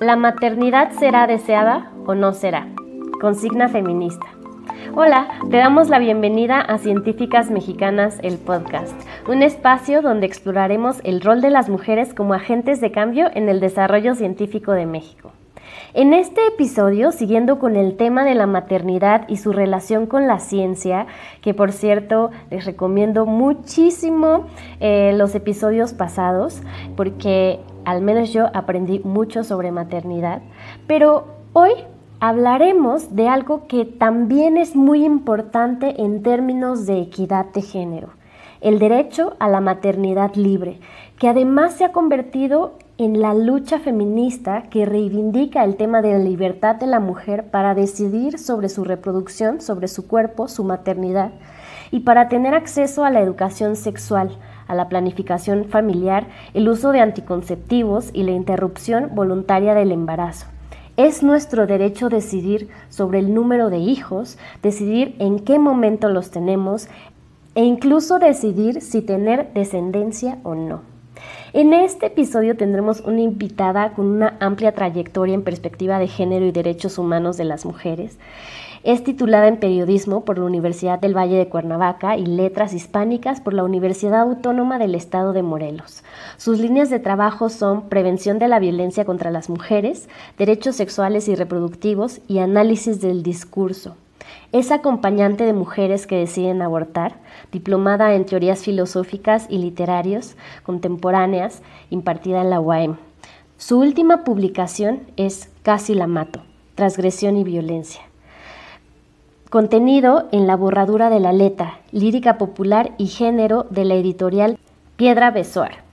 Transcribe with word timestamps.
¿La 0.00 0.16
maternidad 0.16 0.92
será 0.92 1.26
deseada 1.26 1.92
o 2.06 2.14
no 2.14 2.32
será? 2.32 2.66
Consigna 3.20 3.68
feminista. 3.68 4.24
Hola, 4.94 5.28
te 5.50 5.58
damos 5.58 5.90
la 5.90 5.98
bienvenida 5.98 6.58
a 6.58 6.78
Científicas 6.78 7.50
Mexicanas, 7.50 8.18
el 8.22 8.38
podcast, 8.38 8.94
un 9.28 9.42
espacio 9.42 10.00
donde 10.00 10.24
exploraremos 10.24 11.02
el 11.04 11.20
rol 11.20 11.42
de 11.42 11.50
las 11.50 11.68
mujeres 11.68 12.14
como 12.14 12.32
agentes 12.32 12.80
de 12.80 12.92
cambio 12.92 13.30
en 13.34 13.50
el 13.50 13.60
desarrollo 13.60 14.14
científico 14.14 14.72
de 14.72 14.86
México. 14.86 15.32
En 15.92 16.14
este 16.14 16.46
episodio, 16.46 17.10
siguiendo 17.10 17.58
con 17.58 17.74
el 17.74 17.96
tema 17.96 18.24
de 18.24 18.36
la 18.36 18.46
maternidad 18.46 19.28
y 19.28 19.38
su 19.38 19.52
relación 19.52 20.06
con 20.06 20.28
la 20.28 20.38
ciencia, 20.38 21.08
que 21.40 21.52
por 21.52 21.72
cierto 21.72 22.30
les 22.48 22.64
recomiendo 22.64 23.26
muchísimo 23.26 24.46
eh, 24.78 25.12
los 25.16 25.34
episodios 25.34 25.92
pasados, 25.92 26.62
porque 26.96 27.58
al 27.84 28.02
menos 28.02 28.32
yo 28.32 28.50
aprendí 28.54 29.00
mucho 29.00 29.42
sobre 29.42 29.72
maternidad, 29.72 30.42
pero 30.86 31.24
hoy 31.54 31.72
hablaremos 32.20 33.16
de 33.16 33.26
algo 33.26 33.66
que 33.66 33.84
también 33.84 34.58
es 34.58 34.76
muy 34.76 35.04
importante 35.04 36.00
en 36.00 36.22
términos 36.22 36.86
de 36.86 37.00
equidad 37.00 37.46
de 37.46 37.62
género, 37.62 38.10
el 38.60 38.78
derecho 38.78 39.34
a 39.40 39.48
la 39.48 39.60
maternidad 39.60 40.36
libre, 40.36 40.78
que 41.18 41.28
además 41.28 41.74
se 41.74 41.84
ha 41.84 41.90
convertido 41.90 42.74
en 43.00 43.18
la 43.18 43.32
lucha 43.32 43.78
feminista 43.78 44.64
que 44.64 44.84
reivindica 44.84 45.64
el 45.64 45.76
tema 45.76 46.02
de 46.02 46.12
la 46.12 46.18
libertad 46.18 46.76
de 46.76 46.86
la 46.86 47.00
mujer 47.00 47.44
para 47.50 47.74
decidir 47.74 48.38
sobre 48.38 48.68
su 48.68 48.84
reproducción, 48.84 49.62
sobre 49.62 49.88
su 49.88 50.06
cuerpo, 50.06 50.48
su 50.48 50.64
maternidad, 50.64 51.32
y 51.90 52.00
para 52.00 52.28
tener 52.28 52.52
acceso 52.52 53.02
a 53.02 53.10
la 53.10 53.22
educación 53.22 53.76
sexual, 53.76 54.36
a 54.68 54.74
la 54.74 54.90
planificación 54.90 55.64
familiar, 55.64 56.26
el 56.52 56.68
uso 56.68 56.92
de 56.92 57.00
anticonceptivos 57.00 58.10
y 58.12 58.24
la 58.24 58.32
interrupción 58.32 59.14
voluntaria 59.14 59.72
del 59.72 59.92
embarazo. 59.92 60.48
Es 60.98 61.22
nuestro 61.22 61.66
derecho 61.66 62.10
decidir 62.10 62.68
sobre 62.90 63.20
el 63.20 63.32
número 63.32 63.70
de 63.70 63.78
hijos, 63.78 64.36
decidir 64.62 65.16
en 65.20 65.38
qué 65.38 65.58
momento 65.58 66.10
los 66.10 66.30
tenemos 66.30 66.88
e 67.54 67.64
incluso 67.64 68.18
decidir 68.18 68.82
si 68.82 69.00
tener 69.00 69.54
descendencia 69.54 70.36
o 70.42 70.54
no. 70.54 70.99
En 71.52 71.72
este 71.72 72.06
episodio 72.06 72.56
tendremos 72.56 73.00
una 73.00 73.22
invitada 73.22 73.92
con 73.94 74.06
una 74.06 74.36
amplia 74.38 74.70
trayectoria 74.70 75.34
en 75.34 75.42
perspectiva 75.42 75.98
de 75.98 76.06
género 76.06 76.46
y 76.46 76.52
derechos 76.52 76.96
humanos 76.96 77.36
de 77.36 77.44
las 77.44 77.64
mujeres. 77.64 78.18
Es 78.84 79.02
titulada 79.02 79.48
en 79.48 79.58
periodismo 79.58 80.24
por 80.24 80.38
la 80.38 80.44
Universidad 80.44 81.00
del 81.00 81.16
Valle 81.16 81.36
de 81.36 81.48
Cuernavaca 81.48 82.16
y 82.16 82.24
letras 82.24 82.72
hispánicas 82.72 83.40
por 83.40 83.52
la 83.52 83.64
Universidad 83.64 84.20
Autónoma 84.20 84.78
del 84.78 84.94
Estado 84.94 85.32
de 85.32 85.42
Morelos. 85.42 86.04
Sus 86.36 86.60
líneas 86.60 86.88
de 86.88 87.00
trabajo 87.00 87.48
son 87.48 87.88
prevención 87.88 88.38
de 88.38 88.46
la 88.46 88.60
violencia 88.60 89.04
contra 89.04 89.32
las 89.32 89.50
mujeres, 89.50 90.08
derechos 90.38 90.76
sexuales 90.76 91.26
y 91.26 91.34
reproductivos 91.34 92.20
y 92.28 92.38
análisis 92.38 93.00
del 93.00 93.24
discurso. 93.24 93.96
Es 94.52 94.72
acompañante 94.72 95.44
de 95.44 95.52
mujeres 95.52 96.08
que 96.08 96.16
deciden 96.16 96.60
abortar, 96.60 97.14
diplomada 97.52 98.14
en 98.14 98.26
teorías 98.26 98.64
filosóficas 98.64 99.46
y 99.48 99.58
literarias 99.58 100.36
contemporáneas, 100.64 101.62
impartida 101.90 102.40
en 102.40 102.50
la 102.50 102.60
UAM. 102.60 102.96
Su 103.58 103.78
última 103.78 104.24
publicación 104.24 105.02
es 105.16 105.50
Casi 105.62 105.94
la 105.94 106.08
mato, 106.08 106.40
transgresión 106.74 107.36
y 107.36 107.44
violencia. 107.44 108.00
Contenido 109.50 110.28
en 110.32 110.46
la 110.46 110.56
borradura 110.56 111.10
de 111.10 111.20
la 111.20 111.32
letra, 111.32 111.78
lírica 111.92 112.38
popular 112.38 112.92
y 112.98 113.06
género 113.06 113.66
de 113.70 113.84
la 113.84 113.94
editorial 113.94 114.58
Piedra 114.96 115.30
Besoar. 115.30 115.84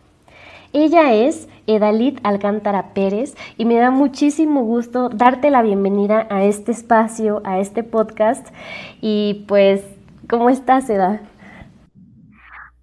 Ella 0.73 1.13
es 1.13 1.47
Edalit 1.67 2.19
Alcántara 2.23 2.93
Pérez 2.93 3.35
y 3.57 3.66
me 3.66 3.75
da 3.75 3.91
muchísimo 3.91 4.63
gusto 4.63 5.09
darte 5.09 5.51
la 5.51 5.61
bienvenida 5.61 6.25
a 6.29 6.44
este 6.44 6.72
espacio, 6.72 7.41
a 7.44 7.59
este 7.59 7.83
podcast. 7.83 8.47
Y 9.01 9.45
pues, 9.47 9.85
¿cómo 10.27 10.50
estás, 10.50 10.89
Eda? 10.89 11.22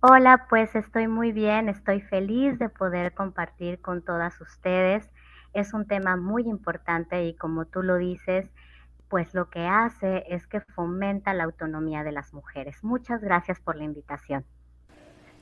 Hola, 0.01 0.47
pues 0.51 0.75
estoy 0.77 1.09
muy 1.09 1.33
bien, 1.33 1.71
estoy 1.71 2.03
feliz 2.03 2.59
de 2.59 2.69
poder 2.69 3.15
compartir 3.15 3.81
con 3.81 4.03
todas 4.03 4.39
ustedes. 4.41 5.11
Es 5.55 5.73
un 5.73 5.87
tema 5.87 6.17
muy 6.17 6.43
importante 6.43 7.25
y 7.25 7.35
como 7.35 7.65
tú 7.65 7.83
lo 7.83 7.97
dices, 7.97 8.51
pues 9.09 9.33
lo 9.33 9.49
que 9.49 9.67
hace 9.67 10.25
es 10.29 10.47
que 10.47 10.61
fomenta 10.61 11.33
la 11.33 11.45
autonomía 11.45 12.05
de 12.05 12.13
las 12.13 12.35
mujeres. 12.35 12.85
Muchas 12.85 13.23
gracias 13.23 13.61
por 13.61 13.77
la 13.77 13.85
invitación. 13.85 14.45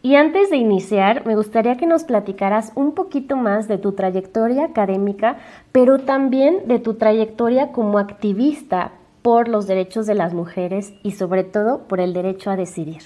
Y 0.04 0.16
antes 0.16 0.50
de 0.50 0.56
iniciar, 0.56 1.24
me 1.26 1.36
gustaría 1.36 1.76
que 1.76 1.86
nos 1.86 2.02
platicaras 2.02 2.72
un 2.74 2.92
poquito 2.92 3.36
más 3.36 3.68
de 3.68 3.78
tu 3.78 3.92
trayectoria 3.92 4.64
académica, 4.64 5.36
pero 5.70 6.00
también 6.00 6.66
de 6.66 6.80
tu 6.80 6.94
trayectoria 6.94 7.70
como 7.70 8.00
activista 8.00 8.90
por 9.22 9.46
los 9.46 9.68
derechos 9.68 10.08
de 10.08 10.16
las 10.16 10.34
mujeres 10.34 10.92
y 11.04 11.12
sobre 11.12 11.44
todo 11.44 11.86
por 11.86 12.00
el 12.00 12.14
derecho 12.14 12.50
a 12.50 12.56
decidir. 12.56 13.02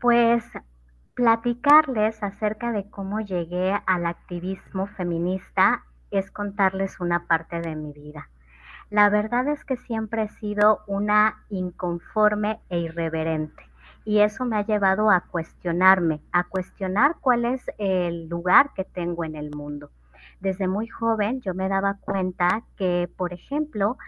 Pues 0.00 0.42
platicarles 1.12 2.22
acerca 2.22 2.72
de 2.72 2.88
cómo 2.88 3.20
llegué 3.20 3.74
al 3.84 4.06
activismo 4.06 4.86
feminista 4.86 5.84
es 6.10 6.30
contarles 6.30 6.98
una 6.98 7.26
parte 7.26 7.60
de 7.60 7.76
mi 7.76 7.92
vida. 7.92 8.30
La 8.88 9.10
verdad 9.10 9.48
es 9.48 9.62
que 9.66 9.76
siempre 9.76 10.22
he 10.22 10.28
sido 10.28 10.80
una 10.86 11.44
inconforme 11.50 12.58
e 12.70 12.78
irreverente 12.78 13.66
y 14.06 14.20
eso 14.20 14.44
me 14.44 14.56
ha 14.56 14.64
llevado 14.64 15.10
a 15.10 15.20
cuestionarme, 15.20 16.22
a 16.30 16.44
cuestionar 16.44 17.16
cuál 17.20 17.44
es 17.44 17.60
el 17.76 18.28
lugar 18.28 18.70
que 18.72 18.84
tengo 18.84 19.24
en 19.24 19.34
el 19.34 19.50
mundo. 19.50 19.90
Desde 20.38 20.68
muy 20.68 20.86
joven 20.86 21.40
yo 21.40 21.54
me 21.54 21.68
daba 21.68 21.98
cuenta 22.00 22.62
que, 22.76 23.10
por 23.16 23.32
ejemplo, 23.32 23.98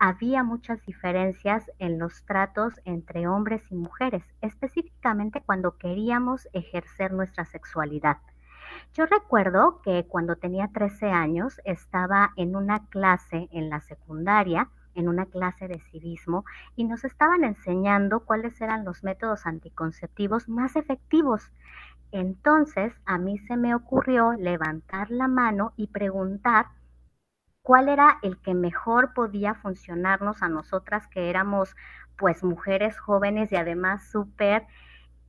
había 0.00 0.42
muchas 0.42 0.84
diferencias 0.84 1.70
en 1.78 1.96
los 2.00 2.24
tratos 2.24 2.74
entre 2.84 3.28
hombres 3.28 3.62
y 3.70 3.76
mujeres, 3.76 4.24
específicamente 4.40 5.40
cuando 5.46 5.78
queríamos 5.78 6.48
ejercer 6.52 7.12
nuestra 7.12 7.44
sexualidad. 7.44 8.18
Yo 8.94 9.06
recuerdo 9.06 9.80
que 9.82 10.06
cuando 10.08 10.34
tenía 10.34 10.72
13 10.72 11.10
años 11.12 11.60
estaba 11.64 12.32
en 12.36 12.56
una 12.56 12.84
clase 12.88 13.48
en 13.52 13.70
la 13.70 13.80
secundaria, 13.80 14.70
en 14.96 15.08
una 15.08 15.26
clase 15.26 15.68
de 15.68 15.78
civismo, 15.78 16.44
y 16.74 16.84
nos 16.84 17.04
estaban 17.04 17.44
enseñando 17.44 18.20
cuáles 18.20 18.60
eran 18.60 18.84
los 18.84 19.04
métodos 19.04 19.46
anticonceptivos 19.46 20.48
más 20.48 20.74
efectivos. 20.76 21.52
Entonces 22.12 22.94
a 23.04 23.18
mí 23.18 23.38
se 23.38 23.56
me 23.56 23.74
ocurrió 23.74 24.32
levantar 24.32 25.10
la 25.10 25.28
mano 25.28 25.72
y 25.76 25.88
preguntar 25.88 26.66
cuál 27.62 27.88
era 27.88 28.18
el 28.22 28.38
que 28.38 28.54
mejor 28.54 29.12
podía 29.12 29.54
funcionarnos 29.54 30.42
a 30.42 30.48
nosotras 30.48 31.08
que 31.08 31.30
éramos 31.30 31.74
pues 32.16 32.44
mujeres 32.44 32.98
jóvenes 32.98 33.52
y 33.52 33.56
además 33.56 34.08
súper 34.08 34.66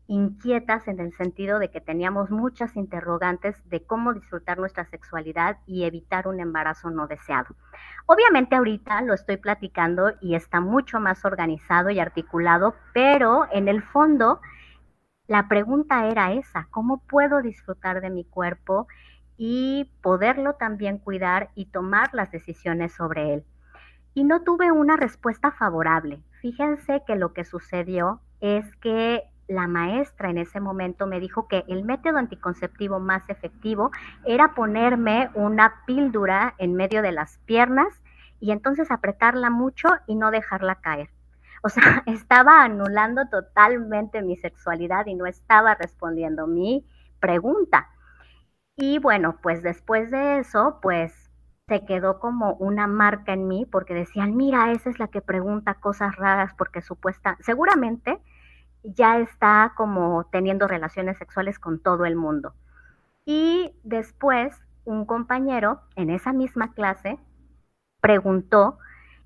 inquietas 0.07 0.87
en 0.87 0.99
el 0.99 1.13
sentido 1.15 1.59
de 1.59 1.69
que 1.69 1.81
teníamos 1.81 2.31
muchas 2.31 2.75
interrogantes 2.75 3.55
de 3.69 3.83
cómo 3.85 4.13
disfrutar 4.13 4.57
nuestra 4.57 4.85
sexualidad 4.85 5.57
y 5.65 5.83
evitar 5.83 6.27
un 6.27 6.39
embarazo 6.39 6.89
no 6.89 7.07
deseado. 7.07 7.55
Obviamente 8.05 8.55
ahorita 8.55 9.01
lo 9.01 9.13
estoy 9.13 9.37
platicando 9.37 10.13
y 10.21 10.35
está 10.35 10.61
mucho 10.61 10.99
más 10.99 11.25
organizado 11.25 11.89
y 11.89 11.99
articulado, 11.99 12.75
pero 12.93 13.47
en 13.51 13.67
el 13.67 13.83
fondo 13.83 14.39
la 15.27 15.49
pregunta 15.49 16.07
era 16.07 16.31
esa, 16.31 16.67
¿cómo 16.71 17.03
puedo 17.05 17.41
disfrutar 17.41 17.99
de 17.99 18.09
mi 18.09 18.23
cuerpo 18.23 18.87
y 19.35 19.91
poderlo 20.01 20.53
también 20.53 20.99
cuidar 20.99 21.49
y 21.53 21.65
tomar 21.65 22.13
las 22.13 22.31
decisiones 22.31 22.93
sobre 22.93 23.33
él? 23.33 23.43
Y 24.13 24.23
no 24.23 24.43
tuve 24.43 24.71
una 24.71 24.95
respuesta 24.95 25.51
favorable. 25.51 26.23
Fíjense 26.41 27.03
que 27.05 27.17
lo 27.17 27.33
que 27.33 27.43
sucedió 27.43 28.21
es 28.39 28.73
que 28.77 29.23
la 29.47 29.67
maestra 29.67 30.29
en 30.29 30.37
ese 30.37 30.59
momento 30.59 31.07
me 31.07 31.19
dijo 31.19 31.47
que 31.47 31.63
el 31.67 31.83
método 31.83 32.17
anticonceptivo 32.17 32.99
más 32.99 33.27
efectivo 33.29 33.91
era 34.25 34.53
ponerme 34.53 35.29
una 35.33 35.83
píldora 35.85 36.53
en 36.57 36.73
medio 36.75 37.01
de 37.01 37.11
las 37.11 37.37
piernas 37.45 37.87
y 38.39 38.51
entonces 38.51 38.91
apretarla 38.91 39.49
mucho 39.49 39.89
y 40.05 40.15
no 40.15 40.31
dejarla 40.31 40.75
caer. 40.75 41.09
O 41.63 41.69
sea, 41.69 42.03
estaba 42.05 42.63
anulando 42.63 43.27
totalmente 43.29 44.21
mi 44.21 44.35
sexualidad 44.37 45.05
y 45.05 45.15
no 45.15 45.25
estaba 45.25 45.75
respondiendo 45.75 46.47
mi 46.47 46.85
pregunta. 47.19 47.89
Y 48.75 48.99
bueno, 48.99 49.39
pues 49.41 49.63
después 49.63 50.11
de 50.11 50.39
eso, 50.39 50.79
pues 50.81 51.31
se 51.67 51.83
quedó 51.85 52.19
como 52.19 52.53
una 52.53 52.87
marca 52.87 53.33
en 53.33 53.47
mí 53.47 53.65
porque 53.65 53.93
decían, 53.93 54.37
mira, 54.37 54.71
esa 54.71 54.89
es 54.89 54.99
la 54.99 55.07
que 55.07 55.21
pregunta 55.21 55.73
cosas 55.75 56.15
raras 56.15 56.53
porque 56.57 56.81
supuesta, 56.81 57.37
seguramente 57.41 58.21
ya 58.95 59.19
está 59.19 59.73
como 59.75 60.25
teniendo 60.31 60.67
relaciones 60.67 61.17
sexuales 61.17 61.59
con 61.59 61.79
todo 61.79 62.05
el 62.05 62.15
mundo. 62.15 62.53
Y 63.25 63.73
después 63.83 64.55
un 64.85 65.05
compañero 65.05 65.81
en 65.95 66.09
esa 66.09 66.31
misma 66.31 66.73
clase 66.73 67.19
preguntó 67.99 68.77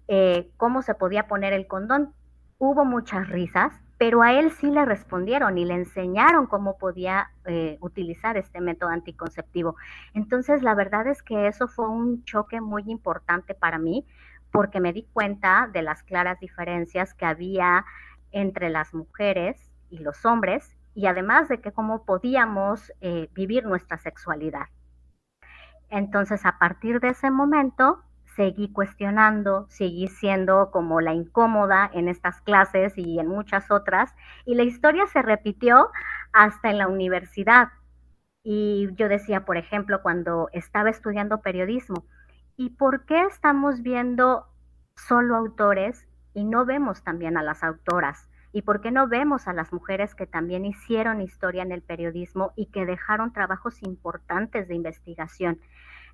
eh, 0.08 0.52
cómo 0.58 0.82
se 0.82 0.96
podía 0.96 1.28
poner 1.28 1.54
el 1.54 1.68
condón. 1.68 2.14
Hubo 2.58 2.84
muchas 2.84 3.30
risas, 3.30 3.74
pero 3.98 4.24
a 4.24 4.34
él 4.34 4.52
sí 4.52 4.72
le 4.72 4.86
respondieron 4.86 5.58
y 5.58 5.66
le 5.66 5.76
enseñaron 5.76 6.48
cómo 6.48 6.78
podía 6.80 7.30
eh, 7.46 7.78
utilizar 7.82 8.38
este 8.38 8.60
método 8.60 8.90
anticonceptivo. 8.90 9.76
Entonces, 10.14 10.64
la 10.64 10.74
verdad 10.74 11.06
es 11.06 11.22
que 11.22 11.48
eso 11.48 11.68
fue 11.68 11.88
un 11.88 12.24
choque 12.24 12.60
muy 12.60 12.84
importante 12.88 13.54
para 13.54 13.78
mí 13.78 14.08
porque 14.52 14.80
me 14.80 14.94
di 14.94 15.08
cuenta 15.14 15.70
de 15.72 15.82
las 15.82 16.04
claras 16.04 16.40
diferencias 16.40 17.14
que 17.14 17.26
había 17.26 17.86
entre 18.32 18.70
las 18.70 18.94
mujeres 18.94 19.72
y 19.90 20.00
los 20.00 20.26
hombres 20.26 20.76
y 20.94 21.08
además 21.08 21.48
de 21.48 21.62
que 21.62 21.72
cómo 21.72 22.06
podíamos 22.06 22.92
eh, 23.02 23.30
vivir 23.34 23.66
nuestra 23.66 23.98
sexualidad. 23.98 24.68
Entonces, 25.90 26.46
a 26.46 26.58
partir 26.58 27.00
de 27.00 27.10
ese 27.10 27.32
momento, 27.32 28.02
seguí 28.36 28.72
cuestionando, 28.72 29.68
seguí 29.70 30.08
siendo 30.08 30.72
como 30.72 31.02
la 31.02 31.14
incómoda 31.14 31.90
en 31.94 32.08
estas 32.08 32.42
clases 32.42 32.98
y 32.98 33.20
en 33.20 33.28
muchas 33.28 33.72
otras, 33.72 34.14
y 34.46 34.56
la 34.56 34.64
historia 34.64 35.06
se 35.08 35.22
repitió 35.22 35.90
hasta 36.32 36.70
en 36.70 36.78
la 36.78 36.88
universidad. 36.88 37.70
Y 38.44 38.90
yo 38.96 39.10
decía, 39.10 39.46
por 39.46 39.58
ejemplo, 39.58 40.02
cuando 40.02 40.50
estaba 40.54 40.90
estudiando 40.90 41.42
periodismo, 41.42 42.06
¿y 42.56 42.72
por 42.72 43.06
qué 43.06 43.24
estamos 43.24 43.82
viendo 43.82 44.46
solo 44.96 45.36
autores 45.36 46.08
y 46.34 46.44
no 46.44 46.66
vemos 46.66 47.04
también 47.04 47.38
a 47.38 47.44
las 47.44 47.64
autoras? 47.64 48.30
¿Y 48.54 48.64
por 48.64 48.82
qué 48.82 48.92
no 48.92 49.08
vemos 49.08 49.48
a 49.48 49.54
las 49.54 49.72
mujeres 49.72 50.14
que 50.14 50.28
también 50.28 50.66
hicieron 50.66 51.22
historia 51.22 51.64
en 51.64 51.72
el 51.72 51.82
periodismo 51.82 52.52
y 52.56 52.66
que 52.68 52.86
dejaron 52.86 53.32
trabajos 53.32 53.82
importantes 53.82 54.68
de 54.68 54.76
investigación? 54.76 55.60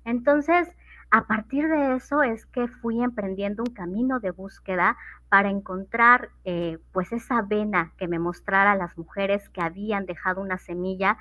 Entonces, 0.04 0.68
a 1.10 1.26
partir 1.26 1.68
de 1.68 1.96
eso 1.96 2.22
es 2.22 2.46
que 2.46 2.68
fui 2.68 3.02
emprendiendo 3.02 3.62
un 3.62 3.74
camino 3.74 4.20
de 4.20 4.30
búsqueda 4.30 4.96
para 5.28 5.48
encontrar 5.48 6.28
eh, 6.44 6.78
pues 6.92 7.12
esa 7.12 7.42
vena 7.42 7.92
que 7.96 8.08
me 8.08 8.18
mostrara 8.18 8.74
las 8.74 8.96
mujeres 8.96 9.48
que 9.48 9.62
habían 9.62 10.06
dejado 10.06 10.40
una 10.40 10.58
semilla 10.58 11.18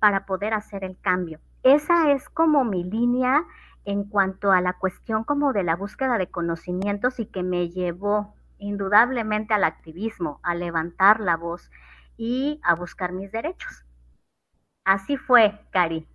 para 0.00 0.26
poder 0.26 0.54
hacer 0.54 0.84
el 0.84 0.98
cambio. 1.00 1.40
Esa 1.62 2.12
es 2.12 2.28
como 2.28 2.64
mi 2.64 2.84
línea 2.84 3.44
en 3.84 4.04
cuanto 4.04 4.52
a 4.52 4.60
la 4.60 4.74
cuestión 4.74 5.24
como 5.24 5.52
de 5.52 5.62
la 5.62 5.76
búsqueda 5.76 6.18
de 6.18 6.28
conocimientos 6.28 7.18
y 7.20 7.26
que 7.26 7.42
me 7.42 7.70
llevó 7.70 8.34
indudablemente 8.58 9.54
al 9.54 9.64
activismo, 9.64 10.40
a 10.42 10.54
levantar 10.54 11.20
la 11.20 11.36
voz 11.36 11.70
y 12.16 12.60
a 12.62 12.74
buscar 12.74 13.12
mis 13.12 13.32
derechos. 13.32 13.84
Así 14.84 15.16
fue, 15.16 15.58
Cari. 15.70 16.06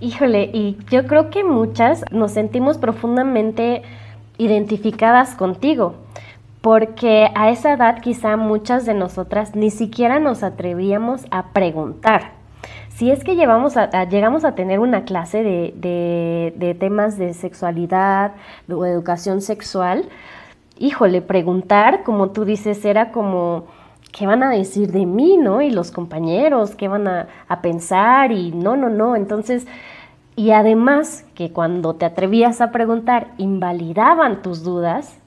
Híjole, 0.00 0.50
y 0.52 0.78
yo 0.90 1.06
creo 1.06 1.30
que 1.30 1.42
muchas 1.42 2.04
nos 2.12 2.32
sentimos 2.32 2.78
profundamente 2.78 3.82
identificadas 4.36 5.34
contigo, 5.34 5.96
porque 6.60 7.30
a 7.34 7.50
esa 7.50 7.72
edad 7.72 8.00
quizá 8.00 8.36
muchas 8.36 8.86
de 8.86 8.94
nosotras 8.94 9.56
ni 9.56 9.70
siquiera 9.70 10.20
nos 10.20 10.44
atrevíamos 10.44 11.26
a 11.30 11.52
preguntar. 11.52 12.32
Si 12.90 13.10
es 13.10 13.24
que 13.24 13.34
llevamos 13.34 13.76
a, 13.76 14.04
llegamos 14.04 14.44
a 14.44 14.54
tener 14.54 14.78
una 14.78 15.04
clase 15.04 15.42
de, 15.42 16.52
de 16.54 16.74
temas 16.74 17.16
de 17.16 17.34
sexualidad 17.34 18.32
o 18.68 18.84
educación 18.86 19.40
sexual, 19.40 20.08
híjole, 20.78 21.22
preguntar, 21.22 22.02
como 22.04 22.30
tú 22.30 22.44
dices, 22.44 22.84
era 22.84 23.12
como 23.12 23.66
¿qué 24.12 24.26
van 24.26 24.42
a 24.42 24.50
decir 24.50 24.90
de 24.92 25.06
mí, 25.06 25.36
no? 25.36 25.62
Y 25.62 25.70
los 25.70 25.90
compañeros, 25.90 26.74
¿qué 26.74 26.88
van 26.88 27.06
a, 27.06 27.28
pensar? 27.62 28.32
Y 28.32 28.52
no, 28.52 28.76
no, 28.76 28.88
no. 28.88 29.16
Entonces, 29.16 29.66
y 30.36 30.50
además 30.50 31.24
que 31.34 31.52
cuando 31.52 31.94
te 31.94 32.04
atrevías 32.04 32.60
a 32.60 32.70
preguntar, 32.70 33.28
invalidaban 33.38 34.42
tus 34.42 34.62
dudas. 34.62 35.18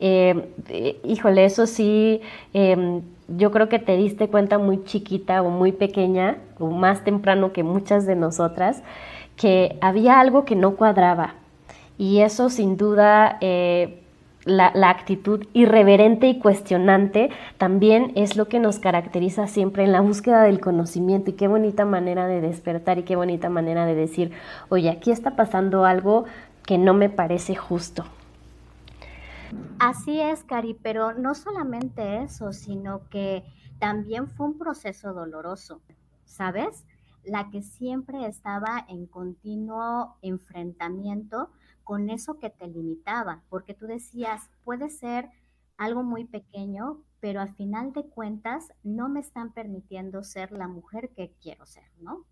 Eh, 0.00 0.48
eh, 0.68 1.00
híjole, 1.04 1.44
eso 1.44 1.66
sí, 1.66 2.20
em, 2.52 3.02
yo 3.28 3.50
creo 3.50 3.68
que 3.68 3.78
te 3.78 3.96
diste 3.96 4.28
cuenta 4.28 4.58
muy 4.58 4.84
chiquita 4.84 5.42
o 5.42 5.50
muy 5.50 5.72
pequeña, 5.72 6.38
o 6.58 6.70
más 6.70 7.04
temprano 7.04 7.52
que 7.52 7.62
muchas 7.62 8.06
de 8.06 8.16
nosotras, 8.16 8.82
que 9.36 9.78
había 9.80 10.20
algo 10.20 10.44
que 10.44 10.56
no 10.56 10.76
cuadraba. 10.76 11.34
Y 11.98 12.20
eso 12.20 12.50
sin 12.50 12.76
duda 12.76 13.38
eh, 13.40 14.01
la, 14.44 14.72
actitud 14.90 15.46
irreverente 15.52 16.28
y 16.28 16.38
cuestionante 16.38 17.30
también 17.58 18.12
es 18.16 18.36
lo 18.36 18.48
que 18.48 18.58
nos 18.58 18.78
caracteriza 18.78 19.46
siempre 19.46 19.84
en 19.84 19.92
la 19.92 20.00
búsqueda 20.00 20.42
del 20.42 20.60
conocimiento 20.60 21.30
y 21.30 21.34
qué 21.34 21.48
bonita 21.48 21.84
manera 21.84 22.26
de 22.26 22.40
despertar 22.40 22.98
y 22.98 23.04
qué 23.04 23.16
bonita 23.16 23.48
manera 23.48 23.86
de 23.86 23.94
decir, 23.94 24.32
oye, 24.68 24.90
aquí 24.90 25.10
está 25.10 25.36
pasando 25.36 25.84
algo 25.84 26.24
que 26.66 26.78
no 26.78 26.94
me 26.94 27.08
parece 27.08 27.54
justo. 27.54 28.04
Así 29.78 30.20
es, 30.20 30.44
Cari, 30.44 30.74
pero 30.82 31.12
no 31.12 31.34
solamente 31.34 32.22
eso, 32.22 32.52
sino 32.52 33.08
que 33.10 33.44
también 33.78 34.28
fue 34.28 34.46
un 34.46 34.58
proceso 34.58 35.12
doloroso, 35.12 35.82
¿sabes? 36.24 36.84
La 37.24 37.50
que 37.50 37.62
siempre 37.62 38.26
estaba 38.26 38.84
en 38.88 39.06
continuo 39.06 40.16
enfrentamiento 40.22 41.50
con 41.84 42.10
eso 42.10 42.38
que 42.38 42.50
te 42.50 42.66
limitaba, 42.66 43.42
porque 43.48 43.74
tú 43.74 43.86
decías, 43.86 44.50
puede 44.64 44.90
ser 44.90 45.28
algo 45.76 46.02
muy 46.02 46.24
pequeño, 46.24 47.02
pero 47.20 47.40
al 47.40 47.54
final 47.54 47.92
de 47.92 48.04
cuentas 48.04 48.72
no 48.82 49.08
me 49.08 49.20
están 49.20 49.52
permitiendo 49.52 50.22
ser 50.22 50.52
la 50.52 50.68
mujer 50.68 51.10
que 51.16 51.32
quiero 51.42 51.66
ser, 51.66 51.84
¿no? 52.00 52.24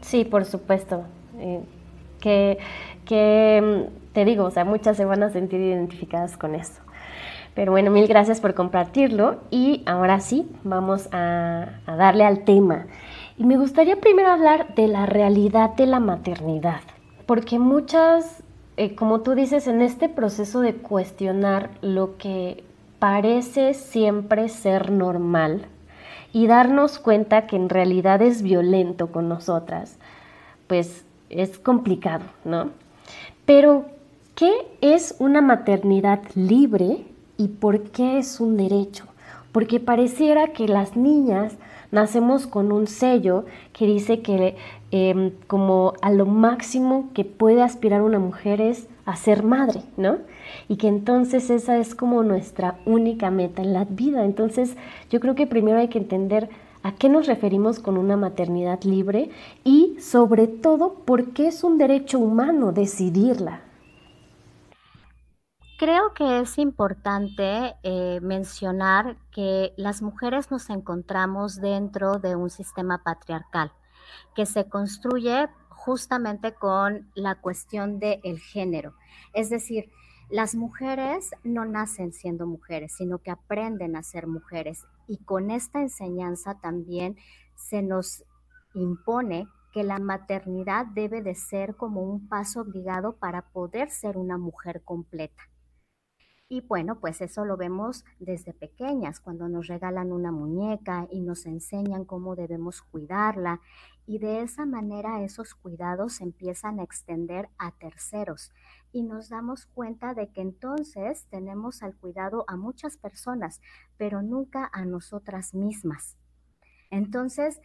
Sí, 0.00 0.24
por 0.24 0.44
supuesto. 0.44 1.04
Eh, 1.38 1.64
que, 2.20 2.58
que 3.04 3.88
mm, 3.90 4.12
te 4.12 4.24
digo, 4.24 4.44
o 4.44 4.50
sea, 4.50 4.64
muchas 4.64 4.96
se 4.96 5.04
van 5.04 5.22
a 5.22 5.30
sentir 5.30 5.60
identificadas 5.60 6.36
con 6.36 6.54
eso. 6.54 6.82
Pero 7.54 7.72
bueno, 7.72 7.90
mil 7.90 8.08
gracias 8.08 8.40
por 8.40 8.54
compartirlo 8.54 9.40
y 9.50 9.82
ahora 9.86 10.20
sí, 10.20 10.50
vamos 10.64 11.08
a, 11.12 11.80
a 11.86 11.96
darle 11.96 12.24
al 12.24 12.44
tema. 12.44 12.86
Y 13.36 13.44
me 13.44 13.58
gustaría 13.58 14.00
primero 14.00 14.30
hablar 14.30 14.74
de 14.74 14.88
la 14.88 15.06
realidad 15.06 15.74
de 15.74 15.86
la 15.86 16.00
maternidad 16.00 16.80
porque 17.26 17.58
muchas, 17.58 18.41
eh, 18.76 18.94
como 18.94 19.20
tú 19.20 19.34
dices, 19.34 19.66
en 19.66 19.82
este 19.82 20.08
proceso 20.08 20.60
de 20.60 20.74
cuestionar 20.74 21.70
lo 21.82 22.16
que 22.16 22.64
parece 22.98 23.74
siempre 23.74 24.48
ser 24.48 24.90
normal 24.90 25.66
y 26.32 26.46
darnos 26.46 26.98
cuenta 26.98 27.46
que 27.46 27.56
en 27.56 27.68
realidad 27.68 28.22
es 28.22 28.42
violento 28.42 29.08
con 29.08 29.28
nosotras, 29.28 29.98
pues 30.66 31.04
es 31.28 31.58
complicado, 31.58 32.24
¿no? 32.44 32.70
Pero, 33.44 33.86
¿qué 34.34 34.52
es 34.80 35.16
una 35.18 35.40
maternidad 35.40 36.20
libre 36.34 37.04
y 37.36 37.48
por 37.48 37.82
qué 37.90 38.18
es 38.18 38.40
un 38.40 38.56
derecho? 38.56 39.04
Porque 39.50 39.80
pareciera 39.80 40.48
que 40.48 40.68
las 40.68 40.96
niñas 40.96 41.54
nacemos 41.92 42.48
con 42.48 42.72
un 42.72 42.88
sello 42.88 43.44
que 43.72 43.86
dice 43.86 44.20
que 44.20 44.56
em, 44.90 45.30
como 45.46 45.92
a 46.02 46.10
lo 46.10 46.26
máximo 46.26 47.10
que 47.14 47.24
puede 47.24 47.62
aspirar 47.62 48.02
una 48.02 48.18
mujer 48.18 48.60
es 48.60 48.88
a 49.04 49.14
ser 49.16 49.42
madre, 49.44 49.82
¿no? 49.96 50.18
Y 50.68 50.76
que 50.76 50.88
entonces 50.88 51.50
esa 51.50 51.78
es 51.78 51.94
como 51.94 52.22
nuestra 52.22 52.78
única 52.86 53.30
meta 53.30 53.62
en 53.62 53.72
la 53.72 53.84
vida. 53.84 54.24
Entonces 54.24 54.76
yo 55.10 55.20
creo 55.20 55.34
que 55.34 55.46
primero 55.46 55.78
hay 55.78 55.88
que 55.88 55.98
entender 55.98 56.48
a 56.82 56.92
qué 56.92 57.08
nos 57.08 57.26
referimos 57.26 57.78
con 57.78 57.96
una 57.96 58.16
maternidad 58.16 58.82
libre 58.82 59.30
y 59.64 59.96
sobre 60.00 60.48
todo 60.48 60.94
por 61.04 61.32
qué 61.32 61.48
es 61.48 61.62
un 61.62 61.78
derecho 61.78 62.18
humano 62.18 62.72
decidirla. 62.72 63.60
Creo 65.82 66.14
que 66.14 66.38
es 66.38 66.58
importante 66.58 67.74
eh, 67.82 68.20
mencionar 68.22 69.16
que 69.32 69.74
las 69.76 70.00
mujeres 70.00 70.52
nos 70.52 70.70
encontramos 70.70 71.60
dentro 71.60 72.20
de 72.20 72.36
un 72.36 72.50
sistema 72.50 73.02
patriarcal 73.02 73.72
que 74.36 74.46
se 74.46 74.68
construye 74.68 75.48
justamente 75.70 76.54
con 76.54 77.10
la 77.16 77.40
cuestión 77.40 77.98
del 77.98 78.38
género. 78.38 78.94
Es 79.32 79.50
decir, 79.50 79.90
las 80.30 80.54
mujeres 80.54 81.32
no 81.42 81.64
nacen 81.64 82.12
siendo 82.12 82.46
mujeres, 82.46 82.94
sino 82.96 83.18
que 83.18 83.32
aprenden 83.32 83.96
a 83.96 84.04
ser 84.04 84.28
mujeres. 84.28 84.86
Y 85.08 85.18
con 85.24 85.50
esta 85.50 85.80
enseñanza 85.80 86.60
también 86.60 87.16
se 87.56 87.82
nos 87.82 88.22
impone 88.72 89.48
que 89.72 89.82
la 89.82 89.98
maternidad 89.98 90.86
debe 90.86 91.22
de 91.22 91.34
ser 91.34 91.74
como 91.74 92.02
un 92.02 92.28
paso 92.28 92.60
obligado 92.60 93.16
para 93.16 93.50
poder 93.50 93.90
ser 93.90 94.16
una 94.16 94.38
mujer 94.38 94.84
completa. 94.84 95.42
Y 96.52 96.60
bueno, 96.60 97.00
pues 97.00 97.22
eso 97.22 97.46
lo 97.46 97.56
vemos 97.56 98.04
desde 98.18 98.52
pequeñas, 98.52 99.20
cuando 99.20 99.48
nos 99.48 99.68
regalan 99.68 100.12
una 100.12 100.30
muñeca 100.30 101.08
y 101.10 101.22
nos 101.22 101.46
enseñan 101.46 102.04
cómo 102.04 102.36
debemos 102.36 102.82
cuidarla. 102.82 103.62
Y 104.04 104.18
de 104.18 104.42
esa 104.42 104.66
manera 104.66 105.22
esos 105.22 105.54
cuidados 105.54 106.20
empiezan 106.20 106.78
a 106.78 106.82
extender 106.82 107.48
a 107.56 107.70
terceros. 107.70 108.52
Y 108.92 109.02
nos 109.02 109.30
damos 109.30 109.64
cuenta 109.64 110.12
de 110.12 110.30
que 110.30 110.42
entonces 110.42 111.24
tenemos 111.30 111.82
al 111.82 111.96
cuidado 111.96 112.44
a 112.48 112.58
muchas 112.58 112.98
personas, 112.98 113.62
pero 113.96 114.20
nunca 114.20 114.68
a 114.74 114.84
nosotras 114.84 115.54
mismas. 115.54 116.18
Entonces, 116.90 117.62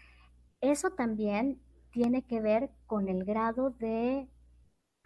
eso 0.62 0.92
también 0.92 1.60
tiene 1.92 2.26
que 2.26 2.40
ver 2.40 2.72
con 2.86 3.10
el 3.10 3.26
grado 3.26 3.70
de 3.70 4.30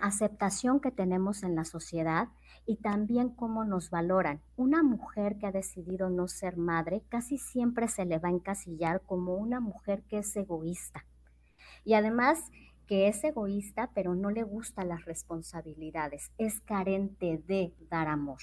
aceptación 0.02 0.80
que 0.80 0.92
tenemos 0.92 1.44
en 1.44 1.56
la 1.56 1.66
sociedad 1.66 2.30
y 2.66 2.78
también 2.78 3.30
cómo 3.30 3.66
nos 3.66 3.90
valoran. 3.90 4.42
Una 4.56 4.84
mujer 4.84 5.38
que 5.38 5.48
ha 5.48 5.52
decidido 5.52 6.10
no 6.10 6.28
ser 6.28 6.58
madre 6.58 7.04
casi 7.10 7.38
siempre 7.38 7.88
se 7.88 8.06
le 8.06 8.20
va 8.20 8.30
a 8.30 8.34
encasillar 8.34 9.02
como 9.02 9.36
una 9.36 9.60
mujer 9.60 10.04
que 10.04 10.20
es 10.20 10.36
egoísta. 10.36 11.06
Y 11.84 11.94
además 11.94 12.52
que 12.88 13.08
es 13.08 13.24
egoísta, 13.24 13.92
pero 13.94 14.16
no 14.16 14.32
le 14.32 14.44
gustan 14.44 14.90
las 14.90 15.06
responsabilidades, 15.06 16.32
es 16.38 16.60
carente 16.60 17.42
de 17.48 17.74
dar 17.90 18.08
amor, 18.08 18.42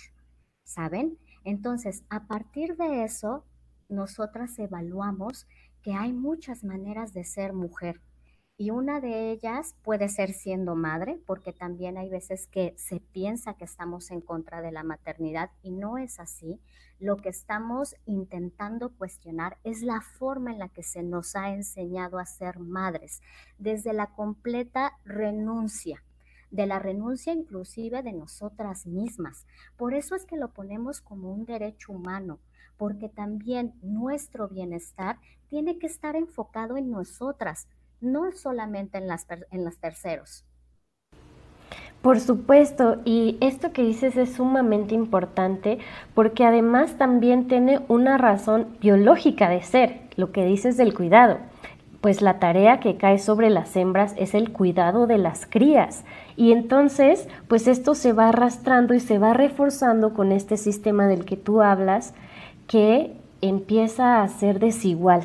¿saben? 0.65 1.19
Entonces, 1.45 2.05
a 2.09 2.27
partir 2.27 2.77
de 2.77 3.05
eso, 3.05 3.45
nosotras 3.88 4.59
evaluamos 4.59 5.47
que 5.83 5.95
hay 5.95 6.12
muchas 6.12 6.65
maneras 6.65 7.12
de 7.12 7.25
ser 7.25 7.53
mujer 7.53 8.00
y 8.61 8.71
una 8.71 9.00
de 9.00 9.31
ellas 9.31 9.77
puede 9.83 10.09
ser 10.09 10.33
siendo 10.33 10.75
madre, 10.75 11.21
porque 11.27 11.53
también 11.53 11.97
hay 11.97 12.11
veces 12.11 12.49
que 12.49 12.75
se 12.77 12.99
piensa 12.99 13.55
que 13.55 13.65
estamos 13.65 14.11
en 14.11 14.21
contra 14.21 14.61
de 14.61 14.73
la 14.73 14.83
maternidad 14.83 15.53
y 15.62 15.71
no 15.71 15.97
es 15.97 16.19
así. 16.19 16.61
Lo 16.99 17.19
que 17.19 17.29
estamos 17.29 17.95
intentando 18.05 18.91
cuestionar 18.91 19.59
es 19.62 19.83
la 19.83 20.00
forma 20.00 20.50
en 20.50 20.59
la 20.59 20.69
que 20.69 20.83
se 20.83 21.05
nos 21.05 21.37
ha 21.37 21.55
enseñado 21.55 22.19
a 22.19 22.27
ser 22.27 22.59
madres, 22.59 23.23
desde 23.59 23.93
la 23.93 24.09
completa 24.09 24.99
renuncia 25.05 26.03
de 26.50 26.67
la 26.67 26.79
renuncia 26.79 27.33
inclusive 27.33 28.03
de 28.03 28.12
nosotras 28.12 28.87
mismas. 28.87 29.47
Por 29.77 29.95
eso 29.95 30.15
es 30.15 30.25
que 30.25 30.37
lo 30.37 30.53
ponemos 30.53 31.00
como 31.00 31.33
un 31.33 31.45
derecho 31.45 31.93
humano, 31.93 32.41
porque 32.77 33.09
también 33.09 33.75
nuestro 33.83 34.49
bienestar 34.49 35.19
tiene 35.49 35.79
que 35.79 35.87
estar 35.87 36.17
enfocado 36.17 36.77
en 36.77 36.91
nosotras, 36.91 37.69
no 38.00 38.33
solamente 38.33 38.99
en 38.99 39.09
las, 39.09 39.26
en 39.50 39.71
terceros. 39.81 40.45
Por 42.02 42.21
supuesto, 42.21 42.99
y 43.05 43.37
esto 43.40 43.73
que 43.73 43.83
dices 43.83 44.17
es 44.17 44.35
sumamente 44.35 44.95
importante 44.95 45.78
porque 46.14 46.45
además 46.45 46.97
también 46.97 47.49
tiene 47.49 47.81
una 47.88 48.17
razón 48.19 48.69
biológica 48.81 49.49
de 49.49 49.62
ser, 49.62 50.00
lo 50.14 50.31
que 50.31 50.45
dices 50.45 50.76
del 50.76 50.95
cuidado. 50.95 51.38
Pues 52.00 52.23
la 52.23 52.38
tarea 52.38 52.78
que 52.78 52.97
cae 52.97 53.19
sobre 53.19 53.50
las 53.50 53.75
hembras 53.75 54.14
es 54.17 54.35
el 54.35 54.52
cuidado 54.52 55.09
de 55.09 55.19
las 55.19 55.45
crías. 55.47 56.05
Y 56.37 56.52
entonces, 56.52 57.28
pues 57.49 57.67
esto 57.67 57.97
se 57.97 58.12
va 58.12 58.28
arrastrando 58.28 58.95
y 58.95 59.00
se 59.00 59.19
va 59.19 59.35
reforzando 59.35 60.14
con 60.14 60.31
este 60.31 60.57
sistema 60.57 61.09
del 61.09 61.25
que 61.25 61.37
tú 61.37 61.61
hablas, 61.62 62.14
que 62.69 63.17
empieza 63.40 64.23
a 64.23 64.28
ser 64.28 64.61
desigual. 64.61 65.25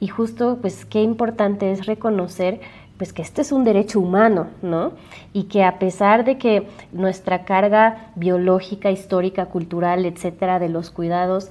Y 0.00 0.08
justo, 0.08 0.58
pues 0.60 0.84
qué 0.84 1.02
importante 1.02 1.72
es 1.72 1.86
reconocer 1.86 2.60
pues 2.98 3.12
que 3.12 3.22
este 3.22 3.42
es 3.42 3.52
un 3.52 3.64
derecho 3.64 4.00
humano, 4.00 4.48
¿no? 4.60 4.92
Y 5.32 5.44
que 5.44 5.62
a 5.62 5.78
pesar 5.78 6.24
de 6.24 6.36
que 6.36 6.66
nuestra 6.92 7.44
carga 7.44 8.10
biológica, 8.16 8.90
histórica, 8.90 9.46
cultural, 9.46 10.04
etcétera, 10.04 10.58
de 10.58 10.68
los 10.68 10.90
cuidados, 10.90 11.50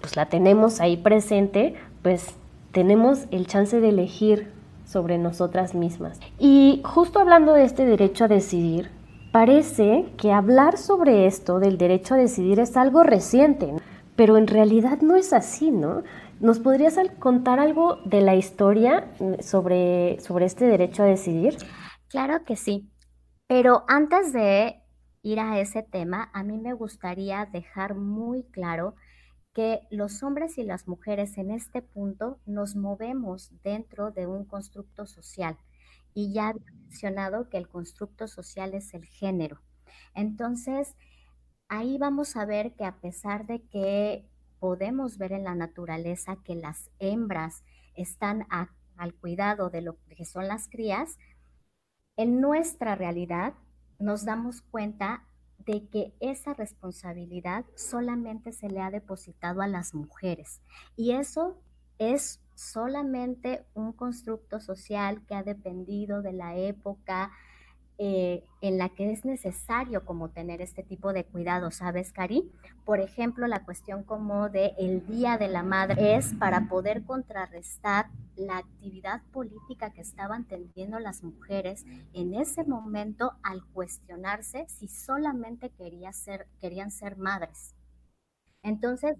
pues 0.00 0.16
la 0.16 0.26
tenemos 0.26 0.80
ahí 0.80 0.98
presente, 0.98 1.74
pues 2.02 2.34
tenemos 2.72 3.20
el 3.30 3.46
chance 3.46 3.80
de 3.80 3.88
elegir 3.88 4.50
sobre 4.84 5.16
nosotras 5.16 5.74
mismas. 5.74 6.20
Y 6.38 6.82
justo 6.84 7.20
hablando 7.20 7.54
de 7.54 7.64
este 7.64 7.86
derecho 7.86 8.24
a 8.24 8.28
decidir, 8.28 8.90
parece 9.32 10.04
que 10.18 10.30
hablar 10.30 10.76
sobre 10.76 11.26
esto 11.26 11.58
del 11.58 11.78
derecho 11.78 12.14
a 12.14 12.18
decidir 12.18 12.60
es 12.60 12.76
algo 12.76 13.02
reciente, 13.02 13.72
pero 14.14 14.36
en 14.36 14.46
realidad 14.46 15.00
no 15.00 15.16
es 15.16 15.32
así, 15.32 15.70
¿no? 15.70 16.02
¿Nos 16.42 16.58
podrías 16.58 16.96
contar 17.20 17.60
algo 17.60 18.00
de 18.04 18.20
la 18.20 18.34
historia 18.34 19.14
mm, 19.20 19.42
sobre, 19.42 20.18
sobre 20.18 20.46
este 20.46 20.64
derecho 20.66 21.04
a 21.04 21.06
decidir? 21.06 21.56
Claro 22.08 22.44
que 22.44 22.56
sí, 22.56 22.90
pero 23.46 23.84
antes 23.86 24.32
de 24.32 24.82
ir 25.22 25.38
a 25.38 25.60
ese 25.60 25.84
tema, 25.84 26.30
a 26.34 26.42
mí 26.42 26.58
me 26.58 26.72
gustaría 26.72 27.46
dejar 27.46 27.94
muy 27.94 28.42
claro 28.42 28.96
que 29.54 29.82
los 29.88 30.24
hombres 30.24 30.58
y 30.58 30.64
las 30.64 30.88
mujeres 30.88 31.38
en 31.38 31.52
este 31.52 31.80
punto 31.80 32.40
nos 32.44 32.74
movemos 32.74 33.52
dentro 33.62 34.10
de 34.10 34.26
un 34.26 34.44
constructo 34.44 35.06
social. 35.06 35.56
Y 36.12 36.32
ya 36.32 36.50
he 36.50 36.72
mencionado 36.72 37.50
que 37.50 37.56
el 37.56 37.68
constructo 37.68 38.26
social 38.26 38.74
es 38.74 38.94
el 38.94 39.04
género. 39.04 39.60
Entonces, 40.12 40.96
ahí 41.68 41.98
vamos 41.98 42.34
a 42.34 42.44
ver 42.46 42.74
que 42.74 42.84
a 42.84 42.96
pesar 42.96 43.46
de 43.46 43.62
que 43.62 44.28
podemos 44.62 45.18
ver 45.18 45.32
en 45.32 45.42
la 45.42 45.56
naturaleza 45.56 46.36
que 46.44 46.54
las 46.54 46.88
hembras 47.00 47.64
están 47.96 48.46
al 48.96 49.12
cuidado 49.12 49.70
de 49.70 49.82
lo 49.82 49.96
que 50.16 50.24
son 50.24 50.46
las 50.46 50.68
crías, 50.68 51.18
en 52.16 52.40
nuestra 52.40 52.94
realidad 52.94 53.54
nos 53.98 54.24
damos 54.24 54.62
cuenta 54.62 55.24
de 55.58 55.88
que 55.88 56.14
esa 56.20 56.54
responsabilidad 56.54 57.64
solamente 57.74 58.52
se 58.52 58.68
le 58.68 58.80
ha 58.80 58.92
depositado 58.92 59.62
a 59.62 59.66
las 59.66 59.94
mujeres. 59.94 60.62
Y 60.94 61.10
eso 61.10 61.60
es 61.98 62.40
solamente 62.54 63.66
un 63.74 63.92
constructo 63.92 64.60
social 64.60 65.26
que 65.26 65.34
ha 65.34 65.42
dependido 65.42 66.22
de 66.22 66.34
la 66.34 66.54
época, 66.54 67.32
eh, 68.04 68.42
en 68.60 68.78
la 68.78 68.88
que 68.88 69.12
es 69.12 69.24
necesario 69.24 70.04
como 70.04 70.28
tener 70.30 70.60
este 70.60 70.82
tipo 70.82 71.12
de 71.12 71.22
cuidado, 71.22 71.70
¿sabes, 71.70 72.12
Cari? 72.12 72.50
Por 72.84 72.98
ejemplo, 72.98 73.46
la 73.46 73.64
cuestión 73.64 74.02
como 74.02 74.48
de 74.48 74.72
el 74.76 75.06
Día 75.06 75.38
de 75.38 75.46
la 75.46 75.62
Madre 75.62 76.16
es 76.16 76.34
para 76.34 76.68
poder 76.68 77.04
contrarrestar 77.04 78.06
la 78.34 78.58
actividad 78.58 79.22
política 79.30 79.92
que 79.92 80.00
estaban 80.00 80.48
teniendo 80.48 80.98
las 80.98 81.22
mujeres 81.22 81.84
en 82.12 82.34
ese 82.34 82.64
momento 82.64 83.34
al 83.44 83.64
cuestionarse 83.66 84.66
si 84.66 84.88
solamente 84.88 85.70
quería 85.70 86.12
ser, 86.12 86.48
querían 86.60 86.90
ser 86.90 87.16
madres. 87.16 87.76
Entonces, 88.64 89.14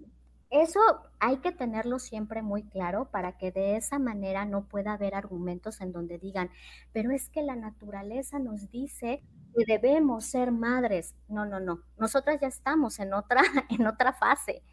eso 0.53 0.79
hay 1.19 1.37
que 1.37 1.51
tenerlo 1.51 1.99
siempre 1.99 2.41
muy 2.41 2.63
claro 2.63 3.09
para 3.11 3.37
que 3.37 3.51
de 3.51 3.75
esa 3.77 3.99
manera 3.99 4.45
no 4.45 4.65
pueda 4.65 4.93
haber 4.93 5.15
argumentos 5.15 5.81
en 5.81 5.91
donde 5.91 6.19
digan, 6.19 6.49
pero 6.93 7.11
es 7.11 7.29
que 7.29 7.41
la 7.43 7.55
naturaleza 7.55 8.39
nos 8.39 8.69
dice 8.71 9.21
que 9.55 9.65
debemos 9.65 10.25
ser 10.25 10.51
madres. 10.51 11.15
No, 11.27 11.45
no, 11.45 11.59
no. 11.59 11.79
Nosotras 11.97 12.39
ya 12.41 12.47
estamos 12.47 12.99
en 12.99 13.13
otra, 13.13 13.41
en 13.69 13.87
otra 13.87 14.13
fase. 14.13 14.63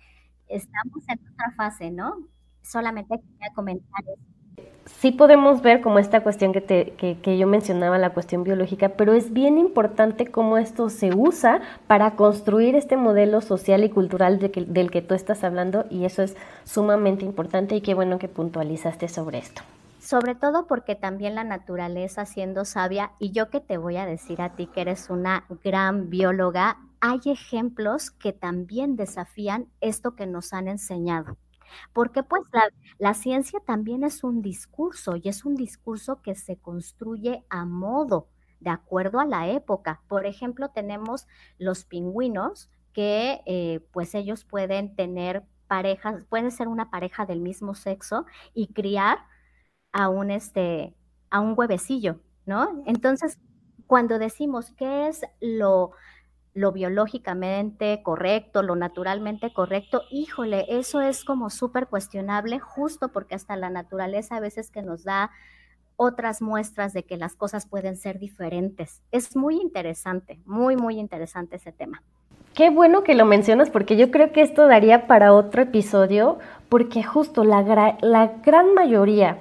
Estamos 0.49 1.05
en 1.09 1.21
otra 1.33 1.53
fase, 1.57 1.91
¿no? 1.91 2.29
Solamente 2.63 3.19
quería 3.19 3.55
comentar 3.55 4.03
eso 4.05 4.40
sí 4.99 5.13
podemos 5.13 5.63
ver 5.63 5.81
como 5.81 5.99
esta 5.99 6.23
cuestión 6.23 6.53
que, 6.53 6.61
te, 6.61 6.93
que, 6.93 7.39
yo 7.39 7.47
mencionaba, 7.47 7.99
la 7.99 8.11
cuestión 8.11 8.45
biológica, 8.45 8.91
pero 8.91 9.15
es 9.15 9.33
bien 9.33 9.59
importante 9.59 10.27
cómo 10.27 10.59
esto 10.59 10.91
se 10.91 11.15
usa 11.15 11.61
para 11.87 12.17
construir 12.17 12.75
este 12.75 12.97
modelo 12.97 13.41
social 13.41 13.85
y 13.85 13.91
cultural 13.91 14.39
del 14.39 14.91
que 14.91 15.03
tú 15.03 15.15
estás 15.15 15.45
hablando 15.45 15.87
y 15.91 16.05
eso 16.05 16.23
es 16.23 16.37
sumamente 16.65 17.25
importante 17.25 17.75
y 17.77 17.81
qué 17.81 17.95
bueno 17.95 18.19
que 18.19 18.29
puntualizaste 18.29 19.09
sobre 19.09 19.39
esto. 19.39 19.63
Sobre 20.01 20.35
todo 20.35 20.67
porque 20.67 20.95
también 20.95 21.35
la 21.35 21.45
naturaleza 21.45 22.25
siendo 22.25 22.65
sabia, 22.65 23.13
y 23.19 23.33
yo 23.33 23.51
que 23.51 23.61
te 23.61 23.77
voy 23.77 23.97
a 23.97 24.07
decir 24.07 24.41
a 24.41 24.55
ti 24.55 24.67
que 24.67 24.81
eres 24.81 25.11
una 25.11 25.45
gran 25.63 26.09
bióloga, 26.09 26.79
hay 27.01 27.21
ejemplos 27.27 28.11
que 28.11 28.33
también 28.33 28.97
desafían 28.97 29.67
esto 29.81 30.15
que 30.15 30.27
nos 30.27 30.55
han 30.55 30.69
enseñado. 30.69 31.37
Porque 31.93 32.23
pues 32.23 32.43
la, 32.99 33.15
ciencia 33.15 33.61
también 33.67 34.05
es 34.05 34.25
un 34.25 34.43
discurso 34.43 35.17
y 35.17 35.29
es 35.29 35.45
un 35.45 35.55
discurso 35.55 36.23
que 36.23 36.35
se 36.35 36.57
construye 36.57 37.45
a 37.49 37.65
modo, 37.65 38.29
de 38.61 38.71
acuerdo 38.71 39.21
a 39.21 39.27
la 39.27 39.49
época. 39.49 40.03
Por 40.09 40.27
ejemplo, 40.27 40.71
tenemos 40.71 41.27
los 41.59 41.85
pingüinos 41.85 42.71
que 42.93 43.41
eh, 43.47 43.81
pues 43.93 44.15
ellos 44.15 44.45
pueden 44.45 44.95
tener 44.97 45.45
parejas, 45.69 46.25
pueden 46.29 46.51
ser 46.51 46.69
una 46.69 46.91
pareja 46.91 47.27
del 47.27 47.41
mismo 47.41 47.75
sexo 47.75 48.27
y 48.55 48.73
criar 48.73 49.19
a 49.93 50.09
un, 50.09 50.31
este, 50.31 50.97
a 51.31 51.41
un 51.41 51.55
huevecillo, 51.57 52.21
¿no? 52.47 52.83
Entonces, 52.87 53.39
cuando 53.87 54.19
decimos 54.19 54.73
qué 54.77 55.09
es 55.09 55.23
lo 55.41 55.93
lo 56.55 56.73
biológicamente 56.73 58.03
correcto, 58.03 58.63
lo 58.63 58.75
naturalmente 58.75 59.53
correcto, 59.53 60.03
híjole, 60.11 60.67
eso 60.69 61.01
es 61.01 61.25
como 61.25 61.49
súper 61.51 61.87
cuestionable 61.87 62.59
justo 62.59 63.09
porque 63.09 63.35
hasta 63.35 63.57
la 63.57 63.71
naturaleza 63.71 64.37
a 64.37 64.41
veces 64.41 64.71
que 64.71 64.83
nos 64.83 65.05
da 65.05 65.31
otras 65.97 66.41
muestras 66.41 66.93
de 66.93 67.05
que 67.05 67.17
las 67.17 67.37
cosas 67.37 67.67
pueden 67.67 67.97
ser 67.97 68.19
diferentes. 68.19 69.03
Es 69.13 69.37
muy 69.37 69.61
interesante, 69.61 70.41
muy, 70.47 70.75
muy 70.75 70.99
interesante 70.99 71.57
ese 71.57 71.73
tema. 71.73 72.03
Qué 72.55 72.71
bueno 72.71 73.05
que 73.05 73.15
lo 73.15 73.27
mencionas 73.27 73.71
porque 73.71 73.97
yo 73.97 74.11
creo 74.11 74.33
que 74.33 74.41
esto 74.41 74.67
daría 74.67 75.07
para 75.07 75.33
otro 75.33 75.63
episodio 75.63 76.39
porque 76.69 77.03
justo 77.03 77.45
la, 77.45 77.97
la 78.01 78.27
gran 78.43 78.75
mayoría 78.75 79.39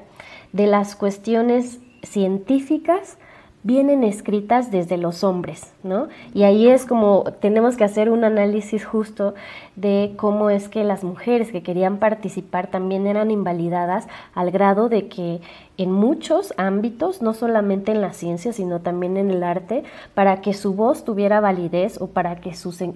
de 0.52 0.68
las 0.68 0.96
cuestiones 0.96 1.80
científicas 2.04 3.18
vienen 3.64 4.04
escritas 4.04 4.72
desde 4.72 4.98
los 4.98 5.24
hombres, 5.24 5.74
¿no? 5.84 6.08
Y 6.34 6.44
ahí 6.44 6.68
es 6.68 6.86
como 6.86 7.26
tenemos 7.42 7.76
que 7.76 7.84
hacer 7.84 8.10
un 8.10 8.24
análisis 8.24 8.86
justo 8.86 9.36
de 9.80 10.14
cómo 10.16 10.50
es 10.50 10.70
que 10.70 10.84
las 10.84 11.04
mujeres 11.04 11.52
que 11.52 11.64
querían 11.64 11.98
participar 11.98 12.68
también 12.68 13.08
eran 13.08 13.32
invalidadas 13.32 14.08
al 14.34 14.52
grado 14.52 14.90
de 14.90 15.08
que 15.08 15.42
en 15.80 15.94
muchos 15.94 16.54
ámbitos, 16.58 17.22
no 17.22 17.34
solamente 17.34 17.94
en 17.94 18.02
la 18.02 18.12
ciencia, 18.12 18.52
sino 18.52 18.82
también 18.82 19.16
en 19.16 19.32
el 19.32 19.44
arte, 19.44 19.86
para 20.14 20.42
que 20.42 20.54
su 20.54 20.74
voz 20.74 21.06
tuviera 21.06 21.40
validez 21.40 22.02
o 22.02 22.08
para 22.08 22.42
que 22.42 22.54
sus 22.54 22.82
eh, 22.82 22.90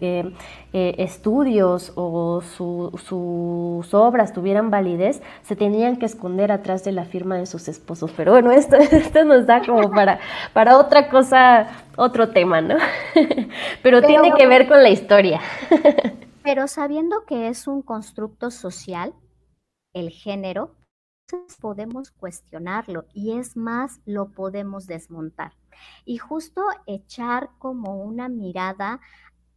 eh, 0.74 0.96
estudios 0.98 1.94
o 1.96 2.42
sus 2.42 3.94
obras 3.94 4.34
tuvieran 4.34 4.70
validez, 4.70 5.22
se 5.44 5.56
tenían 5.56 5.96
que 5.96 6.06
esconder 6.06 6.52
atrás 6.52 6.84
de 6.84 6.92
la 6.92 7.06
firma 7.06 7.38
de 7.38 7.46
sus 7.46 7.70
esposos. 7.70 8.12
Pero 8.18 8.34
bueno, 8.34 8.52
esto, 8.52 8.76
esto 8.92 9.24
nos 9.24 9.48
da 9.48 9.62
como 9.66 9.90
para, 9.90 10.20
para 10.52 10.78
otra 10.78 11.08
cosa, 11.08 11.68
otro 11.96 12.32
tema, 12.32 12.60
¿no? 12.60 12.76
Pero, 13.82 14.02
tiene 14.02 14.34
que 14.34 14.46
ver 14.46 14.68
con 14.68 14.84
la 14.84 14.90
historia. 14.90 15.40
Pero 16.44 16.68
sabiendo 16.68 17.26
que 17.26 17.48
es 17.48 17.68
un 17.68 17.82
constructo 17.82 18.52
social, 18.52 19.14
el 19.94 20.10
género, 20.10 20.76
podemos 21.62 22.12
cuestionarlo 22.12 23.06
y 23.14 23.38
es 23.38 23.56
más, 23.56 24.02
lo 24.06 24.30
podemos 24.32 24.86
desmontar. 24.86 25.54
Y 26.06 26.18
justo 26.18 26.62
echar 26.86 27.50
como 27.60 28.04
una 28.04 28.28
mirada 28.28 29.00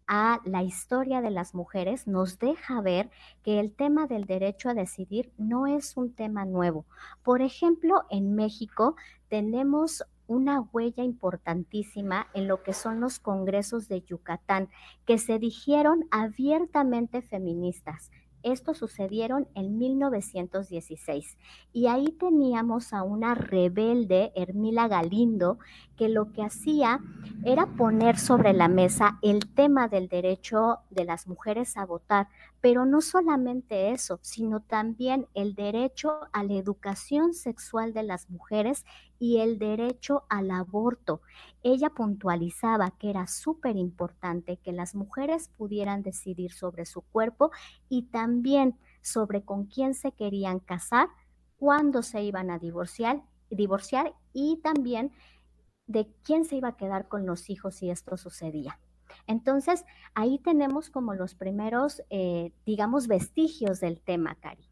a 0.06 0.40
la 0.44 0.62
historia 0.62 1.20
de 1.20 1.30
las 1.30 1.54
mujeres 1.54 2.06
nos 2.06 2.38
deja 2.38 2.80
ver 2.80 3.10
que 3.42 3.58
el 3.58 3.74
tema 3.74 4.06
del 4.06 4.24
derecho 4.24 4.70
a 4.70 4.74
decidir 4.74 5.32
no 5.36 5.66
es 5.66 5.96
un 5.96 6.14
tema 6.14 6.44
nuevo. 6.44 6.86
Por 7.24 7.42
ejemplo, 7.42 8.04
en 8.10 8.34
México 8.36 8.94
tenemos 9.28 10.04
una 10.26 10.60
huella 10.60 11.04
importantísima 11.04 12.28
en 12.34 12.48
lo 12.48 12.62
que 12.62 12.72
son 12.72 13.00
los 13.00 13.18
congresos 13.18 13.88
de 13.88 14.02
Yucatán, 14.02 14.68
que 15.04 15.18
se 15.18 15.38
dijeron 15.38 16.06
abiertamente 16.10 17.22
feministas. 17.22 18.10
Estos 18.42 18.78
sucedieron 18.78 19.48
en 19.56 19.76
1916 19.76 21.36
y 21.72 21.88
ahí 21.88 22.12
teníamos 22.12 22.92
a 22.92 23.02
una 23.02 23.34
rebelde, 23.34 24.30
Hermila 24.36 24.86
Galindo, 24.86 25.58
que 25.96 26.08
lo 26.08 26.32
que 26.32 26.42
hacía 26.42 27.00
era 27.44 27.66
poner 27.66 28.18
sobre 28.18 28.52
la 28.52 28.68
mesa 28.68 29.18
el 29.22 29.52
tema 29.54 29.88
del 29.88 30.08
derecho 30.08 30.78
de 30.90 31.04
las 31.04 31.26
mujeres 31.26 31.76
a 31.76 31.84
votar, 31.84 32.28
pero 32.60 32.86
no 32.86 33.00
solamente 33.00 33.92
eso, 33.92 34.18
sino 34.22 34.60
también 34.60 35.26
el 35.34 35.54
derecho 35.54 36.20
a 36.32 36.42
la 36.42 36.54
educación 36.54 37.34
sexual 37.34 37.92
de 37.92 38.02
las 38.02 38.30
mujeres 38.30 38.84
y 39.18 39.38
el 39.38 39.58
derecho 39.58 40.24
al 40.28 40.50
aborto. 40.50 41.20
Ella 41.62 41.90
puntualizaba 41.90 42.90
que 42.92 43.10
era 43.10 43.26
súper 43.26 43.76
importante 43.76 44.58
que 44.58 44.72
las 44.72 44.94
mujeres 44.94 45.50
pudieran 45.56 46.02
decidir 46.02 46.52
sobre 46.52 46.86
su 46.86 47.02
cuerpo 47.02 47.50
y 47.88 48.02
también 48.02 48.76
sobre 49.02 49.42
con 49.42 49.66
quién 49.66 49.94
se 49.94 50.12
querían 50.12 50.58
casar, 50.58 51.08
cuándo 51.58 52.02
se 52.02 52.22
iban 52.22 52.50
a 52.50 52.58
divorciar, 52.58 53.22
divorciar 53.50 54.14
y 54.32 54.60
también 54.62 55.12
de 55.86 56.08
quién 56.24 56.44
se 56.44 56.56
iba 56.56 56.68
a 56.68 56.76
quedar 56.76 57.08
con 57.08 57.26
los 57.26 57.50
hijos 57.50 57.76
si 57.76 57.90
esto 57.90 58.16
sucedía. 58.16 58.78
Entonces, 59.26 59.84
ahí 60.14 60.38
tenemos 60.38 60.90
como 60.90 61.14
los 61.14 61.34
primeros, 61.34 62.02
eh, 62.10 62.52
digamos, 62.64 63.08
vestigios 63.08 63.80
del 63.80 63.98
tema, 63.98 64.36
Cari. 64.40 64.62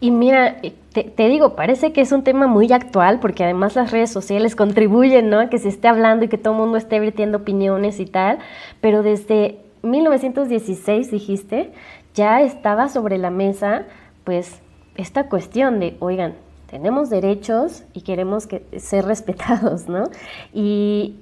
Y 0.00 0.10
mira, 0.10 0.58
eh, 0.62 0.74
te, 0.92 1.28
digo, 1.28 1.56
parece 1.56 1.92
que 1.92 2.00
es 2.00 2.12
un 2.12 2.22
tema 2.22 2.46
muy 2.46 2.72
actual 2.72 3.18
porque 3.20 3.44
además 3.44 3.74
las 3.74 3.90
redes 3.90 4.10
sociales 4.10 4.56
contribuyen 4.56 5.28
¿no? 5.28 5.40
a 5.40 5.50
que 5.50 5.58
se 5.58 5.68
esté 5.68 5.88
hablando 5.88 6.24
y 6.24 6.28
que 6.28 6.38
todo 6.38 6.54
el 6.54 6.60
mundo 6.60 6.78
esté 6.78 7.00
vertiendo 7.00 7.38
opiniones 7.38 7.98
y 8.00 8.06
tal, 8.06 8.38
pero 8.80 9.02
desde 9.02 9.58
1916, 9.82 11.10
dijiste, 11.10 11.72
ya 12.14 12.40
estaba 12.40 12.88
sobre 12.88 13.18
la 13.18 13.30
mesa, 13.30 13.86
pues, 14.24 14.60
esta 14.96 15.28
cuestión 15.28 15.78
de, 15.80 15.96
oigan, 16.00 16.34
tenemos 16.70 17.08
derechos 17.08 17.84
y 17.94 18.02
queremos 18.02 18.46
que, 18.46 18.62
ser 18.78 19.06
respetados, 19.06 19.88
¿no? 19.88 20.04
Y, 20.52 21.14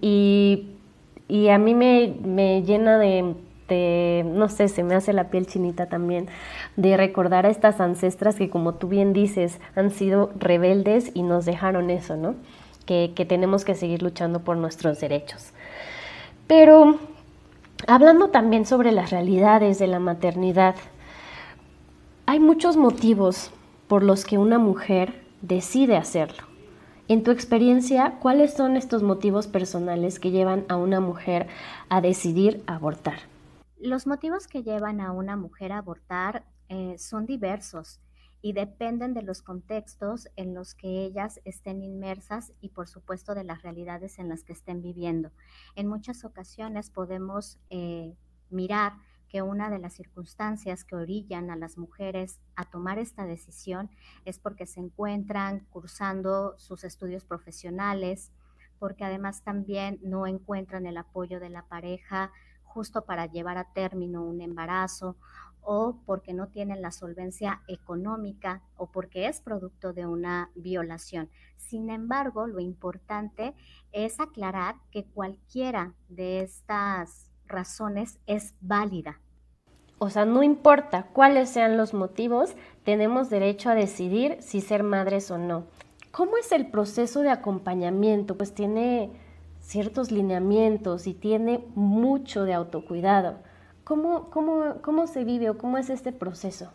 a 1.51 1.59
mí 1.59 1.75
me, 1.75 2.63
llena 2.63 2.99
de, 2.99 3.35
de, 3.69 4.25
no 4.27 4.49
sé, 4.49 4.69
se 4.69 4.83
me 4.83 4.95
hace 4.95 5.13
la 5.13 5.31
piel 5.31 5.47
chinita 5.47 5.89
también, 5.89 6.29
de 6.77 6.97
recordar 6.97 7.47
a 7.47 7.51
estas 7.51 7.81
ancestras 7.81 8.37
que, 8.37 8.51
como 8.51 8.75
tú 8.75 8.89
bien 8.89 9.13
dices, 9.13 9.61
han 9.75 9.91
sido 9.91 10.31
rebeldes 10.39 11.11
y 11.15 11.23
nos 11.23 11.45
dejaron 11.45 11.91
eso, 11.91 12.17
¿no? 12.17 12.35
Que, 12.85 13.13
que 13.15 13.25
tenemos 13.25 13.65
que 13.65 13.75
seguir 13.75 14.03
luchando 14.03 14.41
por 14.41 14.57
nuestros 14.57 15.01
derechos. 15.01 15.53
Pero 16.47 16.99
hablando 17.87 18.29
también 18.29 18.67
sobre 18.67 18.93
las 18.93 19.11
realidades 19.11 19.79
de 19.79 19.87
la 19.89 19.99
maternidad, 19.99 20.77
hay 22.27 22.41
muchos 22.41 22.77
motivos 22.77 23.51
por 23.89 24.03
los 24.03 24.25
que 24.25 24.39
una 24.39 24.59
mujer 24.59 25.26
decide 25.43 25.97
hacerlo. 25.97 26.45
En 27.09 27.23
tu 27.23 27.31
experiencia, 27.31 28.19
¿cuáles 28.21 28.55
son 28.55 28.77
estos 28.77 29.03
motivos 29.03 29.47
personales 29.47 30.19
que 30.19 30.33
llevan 30.33 30.65
a 30.69 30.77
una 30.77 31.01
mujer 31.01 31.47
a 31.89 32.01
decidir 32.01 32.65
abortar? 32.67 33.21
Los 33.79 34.07
motivos 34.07 34.49
que 34.49 34.63
llevan 34.63 35.01
a 35.01 35.13
una 35.13 35.37
mujer 35.37 35.71
a 35.71 35.79
abortar 35.79 36.45
eh, 36.69 36.97
son 36.99 37.27
diversos 37.27 38.01
y 38.43 38.53
dependen 38.53 39.15
de 39.15 39.23
los 39.23 39.43
contextos 39.43 40.29
en 40.37 40.55
los 40.55 40.75
que 40.75 41.05
ellas 41.05 41.41
estén 41.45 41.83
inmersas 41.83 42.53
y 42.61 42.71
por 42.71 42.89
supuesto 42.89 43.35
de 43.35 43.45
las 43.45 43.63
realidades 43.63 44.19
en 44.19 44.29
las 44.29 44.43
que 44.45 44.53
estén 44.53 44.83
viviendo. 44.83 45.31
En 45.75 45.87
muchas 45.87 46.25
ocasiones 46.25 46.91
podemos 46.91 47.59
eh, 47.71 48.17
mirar 48.51 48.95
que 49.29 49.43
una 49.43 49.71
de 49.71 49.79
las 49.79 49.95
circunstancias 49.95 50.85
que 50.85 50.97
orillan 50.97 51.51
a 51.51 51.57
las 51.57 51.79
mujeres 51.79 52.41
a 52.55 52.65
tomar 52.65 52.99
esta 52.99 53.25
decisión 53.25 53.91
es 54.25 54.39
porque 54.39 54.67
se 54.67 54.81
encuentran 54.81 55.67
cursando 55.71 56.57
sus 56.59 56.85
estudios 56.85 57.25
profesionales, 57.25 58.33
porque 58.79 59.05
además 59.05 59.43
también 59.43 59.99
no 60.03 60.27
encuentran 60.27 60.87
el 60.87 60.97
apoyo 60.97 61.41
de 61.41 61.51
la 61.51 61.63
pareja 61.63 62.33
justo 62.63 63.05
para 63.05 63.27
llevar 63.27 63.57
a 63.57 63.73
término 63.73 64.23
un 64.23 64.43
embarazo 64.43 65.17
o 65.69 65.99
porque 66.07 66.33
no 66.33 66.47
tienen 66.49 66.81
la 66.81 66.93
solvencia 66.93 67.63
económica 67.67 68.63
o 68.77 68.87
porque 68.93 69.27
es 69.27 69.41
producto 69.41 69.93
de 69.93 70.07
una 70.07 70.51
violación. 70.55 71.29
Sin 71.57 71.91
embargo, 71.91 72.47
lo 72.47 72.61
importante 72.61 73.55
es 73.91 74.21
aclarar 74.21 74.77
que 74.93 75.05
cualquiera 75.07 75.95
de 76.09 76.41
estas 76.41 77.33
razones 77.49 78.19
es 78.27 78.55
válida. 78.61 79.21
O 79.99 80.11
sea, 80.11 80.25
no 80.27 80.43
importa 80.43 81.05
cuáles 81.13 81.49
sean 81.49 81.77
los 81.77 81.95
motivos, 81.95 82.55
tenemos 82.85 83.31
derecho 83.31 83.71
a 83.71 83.75
decidir 83.75 84.37
si 84.41 84.61
ser 84.61 84.83
madres 84.83 85.31
o 85.31 85.39
no. 85.39 85.65
¿Cómo 86.11 86.37
es 86.37 86.53
el 86.53 86.71
proceso 86.71 87.21
de 87.21 87.31
acompañamiento? 87.31 88.37
Pues 88.37 88.55
tiene 88.55 89.11
ciertos 89.61 90.13
lineamientos 90.13 91.07
y 91.07 91.15
tiene 91.15 91.65
mucho 91.75 92.45
de 92.45 92.55
autocuidado. 92.55 93.39
¿Cómo, 93.85 94.31
cómo, 94.31 94.83
cómo 94.83 95.07
se 95.07 95.25
vive 95.25 95.51
o 95.51 95.59
cómo 95.59 95.79
es 95.79 95.91
este 95.91 96.13
proceso? 96.13 96.73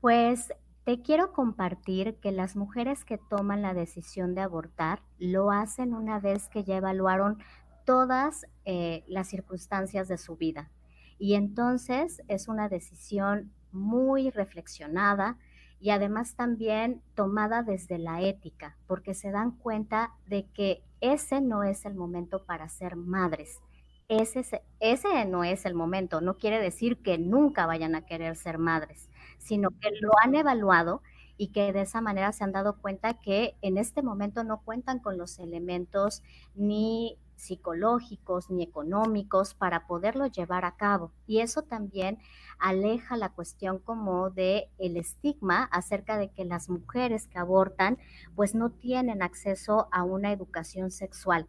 Pues 0.00 0.52
te 0.84 1.00
quiero 1.00 1.32
compartir 1.32 2.16
que 2.16 2.32
las 2.32 2.56
mujeres 2.56 3.04
que 3.04 3.18
toman 3.18 3.62
la 3.62 3.72
decisión 3.72 4.34
de 4.34 4.40
abortar 4.40 5.00
lo 5.18 5.50
hacen 5.50 5.94
una 5.94 6.18
vez 6.18 6.48
que 6.48 6.64
ya 6.64 6.76
evaluaron 6.76 7.38
todas 7.84 8.46
eh, 8.64 9.04
las 9.06 9.28
circunstancias 9.28 10.08
de 10.08 10.18
su 10.18 10.36
vida. 10.36 10.70
Y 11.18 11.34
entonces 11.34 12.22
es 12.28 12.48
una 12.48 12.68
decisión 12.68 13.52
muy 13.70 14.30
reflexionada 14.30 15.38
y 15.80 15.90
además 15.90 16.36
también 16.36 17.02
tomada 17.14 17.62
desde 17.62 17.98
la 17.98 18.22
ética, 18.22 18.76
porque 18.86 19.14
se 19.14 19.30
dan 19.30 19.52
cuenta 19.52 20.12
de 20.26 20.46
que 20.46 20.84
ese 21.00 21.40
no 21.40 21.64
es 21.64 21.84
el 21.84 21.94
momento 21.94 22.44
para 22.44 22.68
ser 22.68 22.94
madres. 22.94 23.60
Ese, 24.08 24.62
ese 24.78 25.24
no 25.24 25.42
es 25.42 25.64
el 25.64 25.74
momento. 25.74 26.20
No 26.20 26.36
quiere 26.36 26.60
decir 26.60 26.98
que 26.98 27.18
nunca 27.18 27.66
vayan 27.66 27.94
a 27.94 28.06
querer 28.06 28.36
ser 28.36 28.58
madres, 28.58 29.10
sino 29.38 29.70
que 29.70 29.90
lo 30.00 30.10
han 30.22 30.34
evaluado 30.34 31.02
y 31.36 31.48
que 31.48 31.72
de 31.72 31.80
esa 31.80 32.00
manera 32.00 32.32
se 32.32 32.44
han 32.44 32.52
dado 32.52 32.78
cuenta 32.78 33.14
que 33.14 33.56
en 33.62 33.78
este 33.78 34.02
momento 34.02 34.44
no 34.44 34.62
cuentan 34.62 35.00
con 35.00 35.18
los 35.18 35.40
elementos 35.40 36.22
ni 36.54 37.18
psicológicos 37.42 38.50
ni 38.50 38.62
económicos 38.62 39.54
para 39.54 39.86
poderlo 39.86 40.26
llevar 40.26 40.64
a 40.64 40.76
cabo. 40.76 41.12
Y 41.26 41.40
eso 41.40 41.62
también 41.62 42.18
aleja 42.58 43.16
la 43.16 43.30
cuestión 43.30 43.78
como 43.78 44.30
de 44.30 44.68
el 44.78 44.96
estigma 44.96 45.64
acerca 45.64 46.16
de 46.16 46.30
que 46.30 46.44
las 46.44 46.68
mujeres 46.68 47.26
que 47.26 47.38
abortan 47.38 47.98
pues 48.34 48.54
no 48.54 48.70
tienen 48.70 49.22
acceso 49.22 49.88
a 49.92 50.04
una 50.04 50.32
educación 50.32 50.90
sexual, 50.90 51.48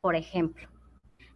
por 0.00 0.16
ejemplo. 0.16 0.68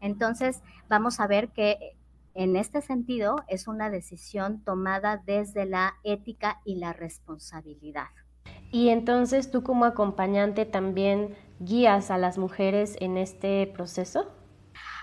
Entonces, 0.00 0.62
vamos 0.88 1.20
a 1.20 1.26
ver 1.26 1.50
que 1.52 1.96
en 2.34 2.56
este 2.56 2.80
sentido 2.80 3.44
es 3.46 3.68
una 3.68 3.90
decisión 3.90 4.64
tomada 4.64 5.18
desde 5.18 5.66
la 5.66 5.94
ética 6.02 6.60
y 6.64 6.76
la 6.76 6.92
responsabilidad. 6.92 8.08
Y 8.70 8.88
entonces 8.88 9.50
tú 9.50 9.62
como 9.62 9.84
acompañante 9.84 10.64
también 10.64 11.36
guías 11.60 12.10
a 12.10 12.18
las 12.18 12.38
mujeres 12.38 12.96
en 13.00 13.18
este 13.18 13.66
proceso. 13.66 14.26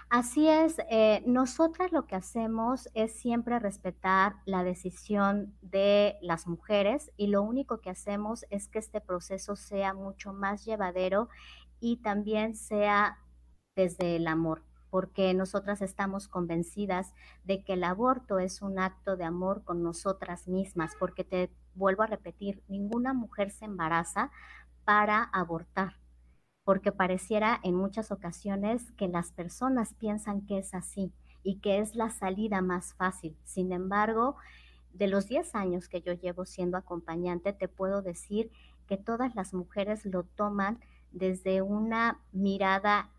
Así 0.10 0.50
es, 0.50 0.78
eh, 0.90 1.22
nosotras 1.28 1.92
lo 1.92 2.08
que 2.08 2.16
hacemos 2.16 2.90
es 2.96 3.14
siempre 3.14 3.60
respetar 3.60 4.38
la 4.46 4.64
decisión 4.64 5.56
de 5.62 6.18
las 6.24 6.48
mujeres 6.48 7.12
y 7.16 7.28
lo 7.28 7.44
único 7.44 7.80
que 7.80 7.92
hacemos 7.92 8.44
es 8.50 8.68
que 8.68 8.80
este 8.80 9.02
proceso 9.02 9.56
sea 9.56 9.94
mucho 9.94 10.34
más 10.34 10.66
llevadero 10.66 11.30
y 11.80 11.98
también 11.98 12.56
sea 12.56 13.20
desde 13.76 14.16
el 14.16 14.26
amor, 14.26 14.64
porque 14.90 15.32
nosotras 15.36 15.80
estamos 15.84 16.28
convencidas 16.28 17.14
de 17.44 17.64
que 17.64 17.74
el 17.74 17.84
aborto 17.84 18.40
es 18.40 18.64
un 18.64 18.80
acto 18.80 19.16
de 19.16 19.26
amor 19.26 19.64
con 19.64 19.84
nosotras 19.84 20.48
mismas, 20.48 20.96
porque 21.00 21.24
te 21.24 21.52
vuelvo 21.80 22.04
a 22.04 22.08
repetir, 22.08 22.62
ninguna 22.68 23.14
mujer 23.14 23.50
se 23.50 23.66
embaraza 23.66 24.30
para 24.86 25.24
abortar 25.24 25.96
porque 26.70 26.92
pareciera 26.92 27.60
en 27.64 27.74
muchas 27.74 28.12
ocasiones 28.12 28.92
que 28.92 29.08
las 29.08 29.32
personas 29.32 29.96
piensan 29.96 30.46
que 30.46 30.60
es 30.60 30.76
así 30.76 31.12
y 31.42 31.56
que 31.62 31.80
es 31.80 31.96
la 31.96 32.12
salida 32.12 32.62
más 32.62 32.94
fácil. 32.94 33.36
Sin 33.44 33.72
embargo, 33.72 34.36
de 34.94 35.08
los 35.08 35.28
10 35.28 35.56
años 35.56 35.90
que 35.90 36.02
yo 36.02 36.14
llevo 36.14 36.46
siendo 36.46 36.78
acompañante, 36.78 37.54
te 37.54 37.68
puedo 37.68 38.04
decir 38.04 38.52
que 38.86 38.98
todas 38.98 39.34
las 39.34 39.52
mujeres 39.56 40.06
lo 40.06 40.22
toman 40.22 40.80
desde 41.12 41.64
una 41.64 42.20
mirada 42.32 43.10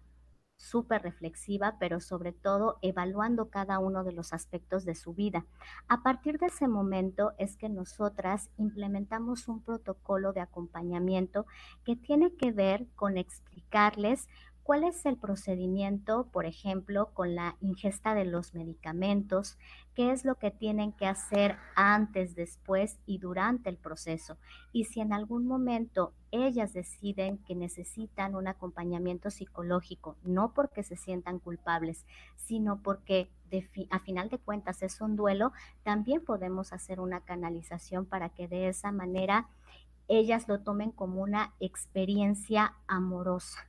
súper 0.60 1.02
reflexiva, 1.02 1.76
pero 1.80 2.00
sobre 2.00 2.32
todo 2.32 2.78
evaluando 2.82 3.48
cada 3.48 3.78
uno 3.78 4.04
de 4.04 4.12
los 4.12 4.32
aspectos 4.32 4.84
de 4.84 4.94
su 4.94 5.14
vida. 5.14 5.46
A 5.88 6.02
partir 6.02 6.38
de 6.38 6.46
ese 6.46 6.68
momento 6.68 7.32
es 7.38 7.56
que 7.56 7.68
nosotras 7.68 8.50
implementamos 8.58 9.48
un 9.48 9.62
protocolo 9.62 10.32
de 10.32 10.40
acompañamiento 10.40 11.46
que 11.84 11.96
tiene 11.96 12.34
que 12.36 12.52
ver 12.52 12.86
con 12.94 13.16
explicarles 13.16 14.28
¿Cuál 14.70 14.84
es 14.84 15.04
el 15.04 15.16
procedimiento, 15.16 16.28
por 16.30 16.46
ejemplo, 16.46 17.12
con 17.12 17.34
la 17.34 17.56
ingesta 17.60 18.14
de 18.14 18.24
los 18.24 18.54
medicamentos? 18.54 19.58
¿Qué 19.96 20.12
es 20.12 20.24
lo 20.24 20.36
que 20.36 20.52
tienen 20.52 20.92
que 20.92 21.08
hacer 21.08 21.56
antes, 21.74 22.36
después 22.36 23.00
y 23.04 23.18
durante 23.18 23.68
el 23.68 23.78
proceso? 23.78 24.38
Y 24.72 24.84
si 24.84 25.00
en 25.00 25.12
algún 25.12 25.44
momento 25.44 26.14
ellas 26.30 26.72
deciden 26.72 27.38
que 27.38 27.56
necesitan 27.56 28.36
un 28.36 28.46
acompañamiento 28.46 29.30
psicológico, 29.30 30.16
no 30.22 30.54
porque 30.54 30.84
se 30.84 30.94
sientan 30.94 31.40
culpables, 31.40 32.06
sino 32.36 32.80
porque 32.80 33.28
a 33.90 33.98
final 33.98 34.28
de 34.28 34.38
cuentas 34.38 34.84
es 34.84 35.00
un 35.00 35.16
duelo, 35.16 35.50
también 35.82 36.24
podemos 36.24 36.72
hacer 36.72 37.00
una 37.00 37.24
canalización 37.24 38.06
para 38.06 38.28
que 38.28 38.46
de 38.46 38.68
esa 38.68 38.92
manera 38.92 39.48
ellas 40.06 40.46
lo 40.46 40.60
tomen 40.60 40.92
como 40.92 41.22
una 41.22 41.54
experiencia 41.58 42.76
amorosa 42.86 43.66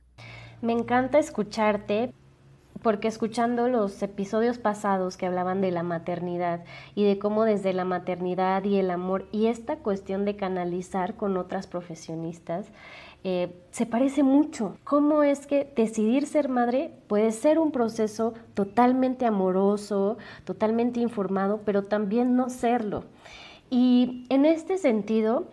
me 0.62 0.72
encanta 0.72 1.18
escucharte 1.18 2.12
porque 2.82 3.08
escuchando 3.08 3.68
los 3.68 4.02
episodios 4.02 4.58
pasados 4.58 5.16
que 5.16 5.26
hablaban 5.26 5.60
de 5.60 5.70
la 5.70 5.82
maternidad 5.82 6.64
y 6.94 7.04
de 7.04 7.18
cómo 7.18 7.44
desde 7.44 7.72
la 7.72 7.84
maternidad 7.84 8.64
y 8.64 8.76
el 8.76 8.90
amor 8.90 9.26
y 9.30 9.46
esta 9.46 9.76
cuestión 9.76 10.24
de 10.24 10.36
canalizar 10.36 11.14
con 11.14 11.36
otras 11.36 11.66
profesionistas, 11.66 12.66
eh, 13.24 13.54
se 13.70 13.86
parece 13.86 14.24
mucho. 14.24 14.76
¿Cómo 14.82 15.22
es 15.22 15.46
que 15.46 15.70
decidir 15.76 16.26
ser 16.26 16.48
madre 16.48 16.92
puede 17.06 17.30
ser 17.30 17.60
un 17.60 17.70
proceso 17.70 18.34
totalmente 18.54 19.26
amoroso, 19.26 20.18
totalmente 20.44 20.98
informado, 20.98 21.60
pero 21.64 21.84
también 21.84 22.34
no 22.34 22.50
serlo? 22.50 23.04
Y 23.70 24.26
en 24.28 24.44
este 24.44 24.76
sentido, 24.76 25.46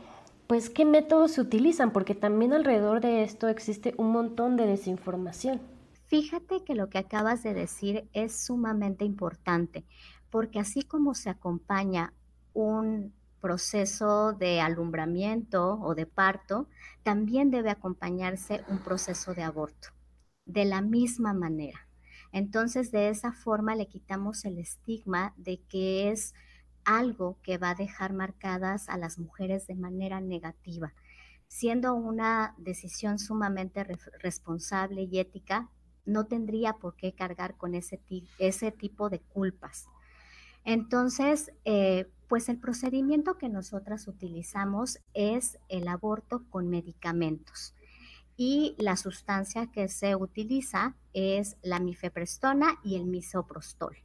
pues 0.50 0.72
qué 0.72 0.84
métodos 0.84 1.34
se 1.34 1.42
utilizan, 1.42 1.92
porque 1.94 2.16
también 2.16 2.54
alrededor 2.54 3.02
de 3.02 3.22
esto 3.22 3.50
existe 3.50 3.94
un 3.98 4.12
montón 4.12 4.58
de 4.58 4.66
desinformación. 4.66 5.62
Fíjate 6.08 6.64
que 6.64 6.74
lo 6.74 6.90
que 6.90 6.98
acabas 6.98 7.44
de 7.44 7.54
decir 7.54 8.10
es 8.14 8.46
sumamente 8.46 9.06
importante, 9.06 9.86
porque 10.32 10.60
así 10.60 10.82
como 10.82 11.14
se 11.14 11.30
acompaña 11.30 12.16
un 12.54 13.14
proceso 13.40 14.34
de 14.34 14.60
alumbramiento 14.60 15.80
o 15.84 15.94
de 15.94 16.08
parto, 16.08 16.68
también 17.04 17.52
debe 17.52 17.70
acompañarse 17.70 18.64
un 18.70 18.80
proceso 18.80 19.36
de 19.36 19.44
aborto, 19.44 19.90
de 20.48 20.66
la 20.66 20.82
misma 20.82 21.32
manera. 21.32 21.88
Entonces, 22.32 22.90
de 22.90 23.10
esa 23.10 23.34
forma 23.34 23.76
le 23.76 23.88
quitamos 23.88 24.44
el 24.46 24.58
estigma 24.58 25.32
de 25.38 25.62
que 25.70 26.10
es 26.10 26.34
algo 26.90 27.38
que 27.44 27.60
va 27.60 27.72
a 27.72 27.76
dejar 27.76 28.14
marcadas 28.14 28.90
a 28.90 28.98
las 28.98 29.20
mujeres 29.20 29.68
de 29.68 29.76
manera 29.76 30.22
negativa, 30.22 30.94
siendo 31.48 31.94
una 31.94 32.56
decisión 32.58 33.20
sumamente 33.20 33.86
responsable 34.20 35.04
y 35.04 35.20
ética, 35.20 35.70
no 36.06 36.26
tendría 36.26 36.74
por 36.74 36.96
qué 36.96 37.14
cargar 37.14 37.58
con 37.58 37.76
ese, 37.76 38.02
ese 38.40 38.72
tipo 38.72 39.10
de 39.12 39.20
culpas. 39.20 39.88
Entonces, 40.66 41.52
eh, 41.64 42.10
pues 42.28 42.50
el 42.50 42.58
procedimiento 42.58 43.38
que 43.38 43.50
nosotras 43.50 44.08
utilizamos 44.08 45.00
es 45.14 45.60
el 45.70 45.88
aborto 45.88 46.44
con 46.50 46.70
medicamentos 46.70 47.76
y 48.36 48.76
la 48.80 48.96
sustancia 48.96 49.68
que 49.72 49.90
se 49.90 50.16
utiliza 50.16 50.96
es 51.14 51.58
la 51.62 51.80
mifeprestona 51.80 52.80
y 52.84 52.96
el 52.96 53.06
misoprostol. 53.06 53.96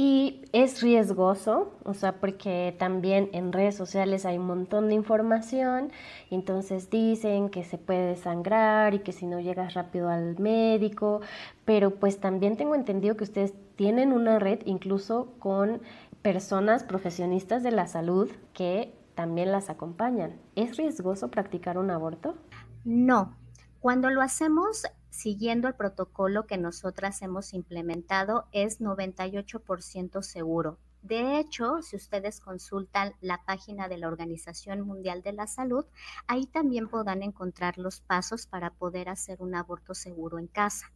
Y 0.00 0.42
es 0.52 0.80
riesgoso, 0.80 1.72
o 1.82 1.92
sea, 1.92 2.20
porque 2.20 2.72
también 2.78 3.30
en 3.32 3.52
redes 3.52 3.74
sociales 3.74 4.26
hay 4.26 4.38
un 4.38 4.46
montón 4.46 4.86
de 4.86 4.94
información, 4.94 5.90
entonces 6.30 6.88
dicen 6.88 7.48
que 7.48 7.64
se 7.64 7.78
puede 7.78 8.14
sangrar 8.14 8.94
y 8.94 9.00
que 9.00 9.10
si 9.10 9.26
no 9.26 9.40
llegas 9.40 9.74
rápido 9.74 10.08
al 10.08 10.38
médico, 10.38 11.20
pero 11.64 11.96
pues 11.96 12.20
también 12.20 12.56
tengo 12.56 12.76
entendido 12.76 13.16
que 13.16 13.24
ustedes 13.24 13.54
tienen 13.74 14.12
una 14.12 14.38
red 14.38 14.60
incluso 14.66 15.32
con 15.40 15.82
personas 16.22 16.84
profesionistas 16.84 17.64
de 17.64 17.72
la 17.72 17.88
salud 17.88 18.30
que 18.52 18.94
también 19.16 19.50
las 19.50 19.68
acompañan. 19.68 20.36
¿Es 20.54 20.76
riesgoso 20.76 21.28
practicar 21.32 21.76
un 21.76 21.90
aborto? 21.90 22.36
No. 22.84 23.34
Cuando 23.80 24.10
lo 24.10 24.22
hacemos 24.22 24.86
siguiendo 25.10 25.68
el 25.68 25.74
protocolo 25.74 26.46
que 26.46 26.58
nosotras 26.58 27.22
hemos 27.22 27.54
implementado, 27.54 28.46
es 28.52 28.80
98% 28.80 30.22
seguro. 30.22 30.78
De 31.02 31.38
hecho, 31.38 31.80
si 31.80 31.96
ustedes 31.96 32.40
consultan 32.40 33.14
la 33.20 33.44
página 33.44 33.88
de 33.88 33.98
la 33.98 34.08
Organización 34.08 34.80
Mundial 34.80 35.22
de 35.22 35.32
la 35.32 35.46
Salud, 35.46 35.86
ahí 36.26 36.46
también 36.46 36.88
podrán 36.88 37.22
encontrar 37.22 37.78
los 37.78 38.00
pasos 38.00 38.46
para 38.46 38.70
poder 38.70 39.08
hacer 39.08 39.40
un 39.40 39.54
aborto 39.54 39.94
seguro 39.94 40.38
en 40.38 40.48
casa. 40.48 40.92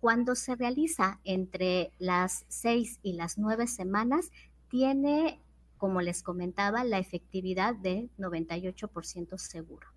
Cuando 0.00 0.34
se 0.34 0.56
realiza 0.56 1.20
entre 1.24 1.92
las 1.98 2.44
seis 2.48 2.98
y 3.02 3.14
las 3.14 3.38
nueve 3.38 3.66
semanas, 3.66 4.30
tiene, 4.68 5.40
como 5.78 6.02
les 6.02 6.22
comentaba, 6.22 6.84
la 6.84 6.98
efectividad 6.98 7.74
de 7.76 8.10
98% 8.18 9.38
seguro. 9.38 9.93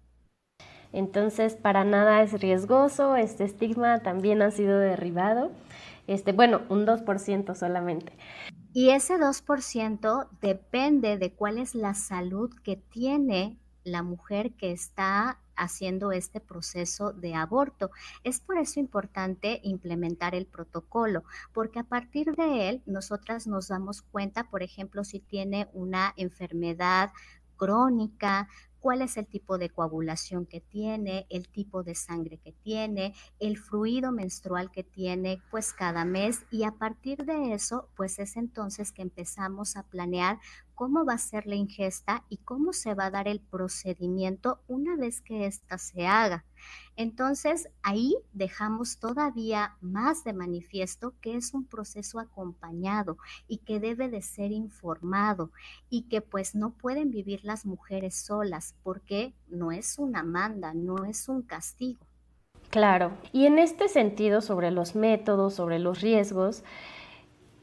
Entonces, 0.93 1.55
para 1.55 1.83
nada 1.83 2.21
es 2.21 2.39
riesgoso, 2.39 3.15
este 3.15 3.43
estigma 3.43 3.99
también 3.99 4.41
ha 4.41 4.51
sido 4.51 4.79
derribado. 4.79 5.51
Este, 6.07 6.31
bueno, 6.31 6.61
un 6.69 6.85
2% 6.85 7.55
solamente. 7.55 8.13
Y 8.73 8.91
ese 8.91 9.17
2% 9.17 10.27
depende 10.41 11.17
de 11.17 11.33
cuál 11.33 11.57
es 11.57 11.75
la 11.75 11.93
salud 11.93 12.51
que 12.63 12.77
tiene 12.77 13.57
la 13.83 14.03
mujer 14.03 14.53
que 14.53 14.71
está 14.71 15.39
haciendo 15.55 16.11
este 16.11 16.39
proceso 16.39 17.11
de 17.11 17.33
aborto. 17.33 17.89
Es 18.23 18.39
por 18.39 18.57
eso 18.57 18.79
importante 18.79 19.59
implementar 19.63 20.35
el 20.35 20.45
protocolo, 20.45 21.23
porque 21.53 21.79
a 21.79 21.83
partir 21.83 22.35
de 22.35 22.69
él 22.69 22.83
nosotras 22.85 23.47
nos 23.47 23.69
damos 23.69 24.01
cuenta, 24.01 24.49
por 24.49 24.61
ejemplo, 24.61 25.03
si 25.03 25.19
tiene 25.19 25.69
una 25.73 26.13
enfermedad 26.15 27.11
crónica, 27.55 28.47
cuál 28.79 29.01
es 29.01 29.17
el 29.17 29.27
tipo 29.27 29.57
de 29.57 29.69
coagulación 29.69 30.45
que 30.45 30.61
tiene, 30.61 31.25
el 31.29 31.47
tipo 31.49 31.83
de 31.83 31.95
sangre 31.95 32.37
que 32.37 32.51
tiene, 32.51 33.13
el 33.39 33.57
fluido 33.57 34.11
menstrual 34.11 34.71
que 34.71 34.83
tiene, 34.83 35.41
pues 35.51 35.73
cada 35.73 36.05
mes. 36.05 36.45
Y 36.51 36.63
a 36.63 36.71
partir 36.71 37.25
de 37.25 37.53
eso, 37.53 37.89
pues 37.95 38.19
es 38.19 38.37
entonces 38.37 38.91
que 38.91 39.01
empezamos 39.01 39.75
a 39.75 39.83
planear 39.83 40.39
cómo 40.77 41.05
va 41.05 41.13
a 41.13 41.17
ser 41.17 41.47
la 41.47 41.55
ingesta 41.55 42.23
y 42.29 42.37
cómo 42.37 42.71
se 42.71 42.93
va 42.93 43.07
a 43.07 43.09
dar 43.09 43.27
el 43.27 43.39
procedimiento 43.39 44.59
una 44.67 44.95
vez 44.95 45.21
que 45.21 45.47
ésta 45.47 45.79
se 45.79 46.05
haga. 46.05 46.45
Entonces, 46.95 47.67
ahí 47.81 48.15
dejamos 48.31 48.99
todavía 48.99 49.75
más 49.81 50.23
de 50.23 50.33
manifiesto 50.33 51.15
que 51.19 51.35
es 51.35 51.55
un 51.55 51.65
proceso 51.65 52.19
acompañado 52.19 53.17
y 53.47 53.57
que 53.57 53.79
debe 53.79 54.07
de 54.07 54.21
ser 54.21 54.51
informado 54.51 55.51
y 55.89 56.03
que 56.03 56.21
pues 56.21 56.53
no 56.53 56.75
pueden 56.75 57.09
vivir 57.09 57.39
las 57.43 57.65
mujeres 57.65 58.13
solas 58.15 58.75
porque 58.83 59.33
no 59.47 59.71
es 59.71 59.97
una 59.97 60.21
manda, 60.21 60.75
no 60.75 61.05
es 61.05 61.27
un 61.27 61.41
castigo. 61.41 62.05
Claro, 62.69 63.17
y 63.33 63.47
en 63.47 63.57
este 63.57 63.87
sentido 63.87 64.41
sobre 64.41 64.69
los 64.69 64.93
métodos, 64.95 65.55
sobre 65.55 65.79
los 65.79 66.01
riesgos, 66.01 66.63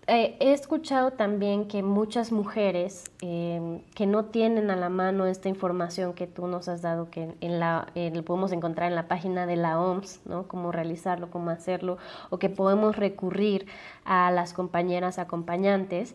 Eh, 0.06 0.36
he 0.38 0.52
escuchado 0.52 1.12
también 1.12 1.66
que 1.66 1.82
muchas 1.82 2.30
mujeres 2.30 3.04
em, 3.22 3.80
que 3.94 4.06
no 4.06 4.26
tienen 4.26 4.70
a 4.70 4.76
la 4.76 4.90
mano 4.90 5.26
esta 5.26 5.48
información 5.48 6.12
que 6.12 6.26
tú 6.26 6.46
nos 6.46 6.68
has 6.68 6.82
dado, 6.82 7.10
que 7.10 7.34
en 7.40 7.58
la, 7.58 7.86
lo 7.94 8.22
podemos 8.22 8.52
encontrar 8.52 8.90
en 8.90 8.96
la 8.96 9.08
página 9.08 9.46
de 9.46 9.56
la 9.56 9.80
OMS, 9.80 10.20
¿no? 10.26 10.46
Cómo 10.46 10.72
realizarlo, 10.72 11.30
cómo 11.30 11.50
hacerlo, 11.50 11.96
o 12.28 12.38
que 12.38 12.50
podemos 12.50 12.96
recurrir 12.96 13.66
a 14.04 14.30
las 14.30 14.52
compañeras 14.52 15.18
acompañantes, 15.18 16.14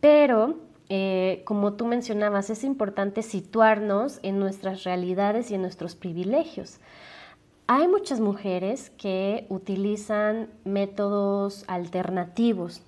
pero 0.00 0.56
eh, 0.94 1.40
como 1.46 1.72
tú 1.72 1.86
mencionabas, 1.86 2.50
es 2.50 2.64
importante 2.64 3.22
situarnos 3.22 4.20
en 4.22 4.38
nuestras 4.38 4.84
realidades 4.84 5.50
y 5.50 5.54
en 5.54 5.62
nuestros 5.62 5.96
privilegios. 5.96 6.80
Hay 7.66 7.88
muchas 7.88 8.20
mujeres 8.20 8.90
que 8.90 9.46
utilizan 9.48 10.50
métodos 10.64 11.64
alternativos. 11.66 12.82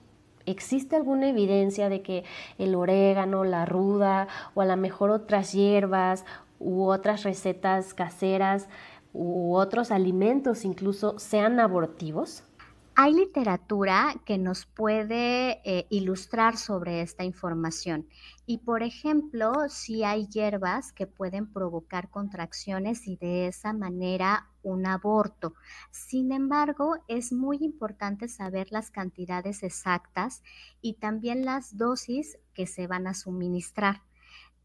¿Existe 0.46 0.96
alguna 0.96 1.28
evidencia 1.28 1.88
de 1.88 2.02
que 2.02 2.24
el 2.59 2.74
orégano, 2.74 3.44
la 3.44 3.64
ruda 3.64 4.28
o 4.54 4.61
a 4.61 4.66
lo 4.66 4.76
mejor 4.76 5.11
otras 5.11 5.52
hierbas 5.52 6.24
u 6.59 6.85
otras 6.85 7.22
recetas 7.22 7.94
caseras 7.94 8.68
u 9.12 9.54
otros 9.54 9.90
alimentos 9.90 10.64
incluso 10.64 11.18
sean 11.18 11.61
abortivos? 11.61 12.42
Hay 12.96 13.12
literatura 13.12 14.14
que 14.24 14.38
nos 14.38 14.66
puede 14.66 15.61
eh, 15.64 15.87
ilustrar 15.90 16.57
sobre 16.57 17.00
esta 17.00 17.24
información 17.24 18.07
y, 18.46 18.59
por 18.59 18.85
ejemplo, 18.85 19.52
si 19.68 20.04
hay 20.04 20.28
hierbas 20.28 20.92
que 20.92 21.09
pueden 21.09 21.52
provocar 21.52 22.09
contracciones 22.09 23.09
y 23.09 23.16
de 23.16 23.48
esa 23.48 23.72
manera 23.72 24.48
un 24.64 24.87
aborto. 24.87 25.55
Sin 25.92 26.33
embargo, 26.33 26.96
es 27.07 27.33
muy 27.33 27.59
importante 27.61 28.27
saber 28.29 28.72
las 28.72 28.90
cantidades 28.90 29.62
exactas 29.62 30.42
y 30.81 30.94
también 30.94 31.44
las 31.44 31.77
dosis 31.77 32.38
que 32.55 32.66
se 32.66 32.87
van 32.87 33.07
a 33.07 33.14
suministrar. 33.14 34.03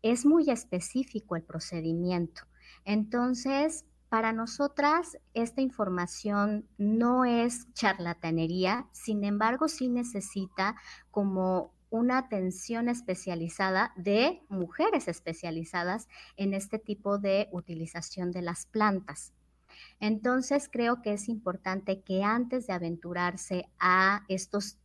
Es 0.01 0.25
muy 0.25 0.49
específico 0.49 1.35
el 1.35 1.43
procedimiento. 1.43 2.43
Entonces, 2.85 3.85
para 4.09 4.33
nosotras, 4.33 5.19
esta 5.35 5.61
información 5.61 6.67
no 6.79 7.25
es 7.25 7.71
charlatanería, 7.73 8.87
sin 8.91 9.23
embargo, 9.23 9.67
sí 9.67 9.87
necesita 9.87 10.75
como 11.11 11.73
una 11.91 12.17
atención 12.17 12.89
especializada 12.89 13.93
de 13.95 14.41
mujeres 14.49 15.07
especializadas 15.07 16.07
en 16.37 16.53
este 16.53 16.79
tipo 16.79 17.17
de 17.17 17.49
utilización 17.51 18.31
de 18.31 18.41
las 18.41 18.65
plantas. 18.65 19.33
Entonces, 19.99 20.69
creo 20.71 21.01
que 21.01 21.13
es 21.13 21.29
importante 21.29 22.01
que 22.01 22.23
antes 22.23 22.67
de 22.67 22.73
aventurarse 22.73 23.69
a 23.79 24.23
estos 24.27 24.77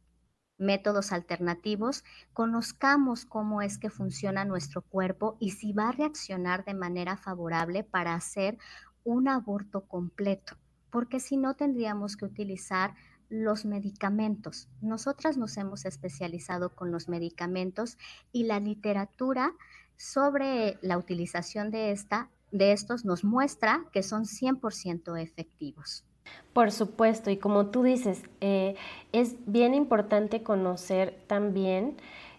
métodos 0.58 1.12
alternativos, 1.12 2.04
conozcamos 2.32 3.24
cómo 3.24 3.62
es 3.62 3.78
que 3.78 3.90
funciona 3.90 4.44
nuestro 4.44 4.82
cuerpo 4.82 5.36
y 5.40 5.50
si 5.50 5.72
va 5.72 5.88
a 5.88 5.92
reaccionar 5.92 6.64
de 6.64 6.74
manera 6.74 7.16
favorable 7.16 7.84
para 7.84 8.14
hacer 8.14 8.58
un 9.04 9.28
aborto 9.28 9.86
completo, 9.86 10.56
porque 10.90 11.20
si 11.20 11.36
no 11.36 11.54
tendríamos 11.54 12.16
que 12.16 12.24
utilizar 12.24 12.94
los 13.28 13.64
medicamentos. 13.64 14.68
Nosotras 14.80 15.36
nos 15.36 15.56
hemos 15.56 15.84
especializado 15.86 16.74
con 16.74 16.92
los 16.92 17.08
medicamentos 17.08 17.98
y 18.32 18.44
la 18.44 18.60
literatura 18.60 19.52
sobre 19.96 20.78
la 20.82 20.98
utilización 20.98 21.70
de, 21.70 21.90
esta, 21.90 22.30
de 22.54 22.72
estos 22.72 23.04
nos 23.04 23.24
muestra 23.24 23.84
que 23.92 24.02
son 24.02 24.24
100% 24.24 25.20
efectivos. 25.20 26.04
Por 26.52 26.70
supuesto, 26.70 27.30
y 27.30 27.36
como 27.36 27.66
tú 27.66 27.82
dices, 27.82 28.22
eh, 28.40 28.76
es 29.12 29.34
bien 29.46 29.74
importante 29.74 30.42
conocer 30.42 31.18
también, 31.26 31.96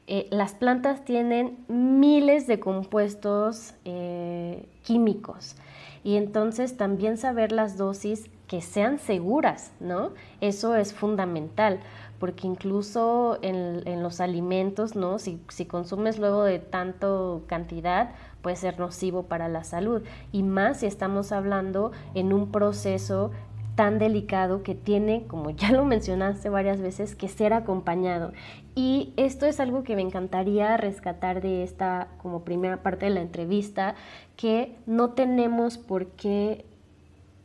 eh, 0.08 0.28
las 0.32 0.54
plantas 0.54 1.04
tienen 1.04 1.66
miles 1.68 2.48
de 2.48 2.60
compuestos 2.60 3.74
eh, 3.84 4.68
químicos 4.84 5.56
y 6.04 6.16
entonces 6.16 6.78
también 6.78 7.18
saber 7.18 7.52
las 7.52 7.78
dosis 7.78 8.30
que 8.48 8.62
sean 8.62 9.00
seguras, 9.00 9.74
¿no? 9.80 10.12
Eso 10.40 10.76
es 10.76 10.94
fundamental, 10.94 11.80
porque 12.26 12.48
incluso 12.48 13.38
en, 13.44 14.02
los 14.02 14.20
alimentos, 14.20 14.96
¿no? 14.96 15.20
Si, 15.20 15.40
si, 15.50 15.68
consumes 15.68 16.18
luego 16.18 16.44
de 16.44 16.58
tanto 16.58 17.44
cantidad, 17.46 18.16
puede 18.42 18.56
ser 18.56 18.80
nocivo 18.80 19.28
para 19.28 19.48
la 19.48 19.64
salud, 19.64 20.02
y 20.32 20.42
más 20.42 20.80
si 20.80 20.88
estamos 20.88 21.32
hablando 21.32 21.92
en 22.16 22.34
un 22.34 22.52
proceso 22.52 23.30
tan 23.76 24.00
delicado 24.00 24.64
que 24.64 24.74
tiene, 24.74 25.28
como 25.28 25.50
ya 25.52 25.72
lo 25.72 25.86
mencionaste 25.86 26.50
varias 26.50 26.82
veces, 26.82 27.16
que 27.16 27.28
ser 27.28 27.54
acompañado. 27.54 28.34
Y 28.74 29.14
esto 29.18 29.46
es 29.46 29.60
algo 29.60 29.84
que 29.84 29.96
me 29.96 30.02
encantaría 30.02 30.78
rescatar 30.78 31.44
de 31.44 31.62
esta 31.62 32.08
como 32.24 32.44
primera 32.44 32.78
parte 32.78 33.06
de 33.06 33.12
la 33.12 33.22
entrevista, 33.22 33.94
que 34.36 34.76
no 34.88 35.12
tenemos 35.12 35.78
por 35.78 36.08
qué 36.08 36.66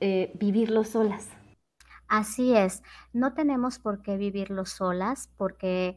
eh, 0.00 0.30
vivirlo 0.40 0.84
solas. 0.84 1.28
Así 2.10 2.56
es, 2.56 2.82
no 3.12 3.34
tenemos 3.34 3.78
por 3.78 4.02
qué 4.02 4.16
vivirlo 4.16 4.64
solas 4.66 5.30
porque 5.36 5.96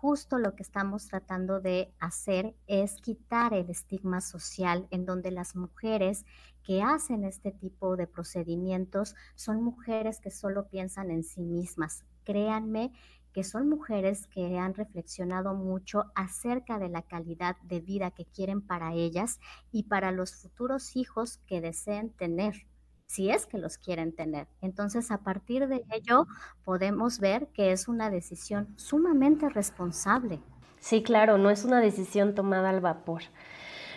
justo 0.00 0.38
lo 0.38 0.56
que 0.56 0.62
estamos 0.62 1.08
tratando 1.08 1.60
de 1.60 1.92
hacer 2.00 2.56
es 2.66 2.96
quitar 3.02 3.52
el 3.52 3.68
estigma 3.68 4.22
social 4.22 4.88
en 4.90 5.04
donde 5.04 5.30
las 5.30 5.54
mujeres 5.54 6.24
que 6.62 6.80
hacen 6.80 7.24
este 7.24 7.52
tipo 7.52 7.96
de 7.96 8.06
procedimientos 8.06 9.14
son 9.34 9.62
mujeres 9.62 10.20
que 10.20 10.30
solo 10.30 10.68
piensan 10.68 11.10
en 11.10 11.22
sí 11.22 11.42
mismas. 11.42 12.06
Créanme 12.24 12.90
que 13.34 13.44
son 13.44 13.68
mujeres 13.68 14.26
que 14.28 14.58
han 14.58 14.72
reflexionado 14.72 15.52
mucho 15.52 16.04
acerca 16.14 16.78
de 16.78 16.88
la 16.88 17.02
calidad 17.02 17.58
de 17.60 17.80
vida 17.80 18.10
que 18.10 18.24
quieren 18.24 18.62
para 18.62 18.94
ellas 18.94 19.38
y 19.70 19.82
para 19.82 20.12
los 20.12 20.34
futuros 20.34 20.96
hijos 20.96 21.40
que 21.46 21.60
deseen 21.60 22.08
tener 22.08 22.66
si 23.12 23.28
es 23.28 23.44
que 23.44 23.58
los 23.58 23.76
quieren 23.76 24.14
tener. 24.14 24.48
Entonces, 24.62 25.10
a 25.10 25.18
partir 25.18 25.68
de 25.68 25.84
ello, 25.90 26.26
podemos 26.64 27.20
ver 27.20 27.48
que 27.48 27.70
es 27.70 27.86
una 27.86 28.08
decisión 28.08 28.72
sumamente 28.76 29.50
responsable. 29.50 30.40
Sí, 30.80 31.02
claro, 31.02 31.36
no 31.36 31.50
es 31.50 31.66
una 31.66 31.80
decisión 31.80 32.34
tomada 32.34 32.70
al 32.70 32.80
vapor. 32.80 33.24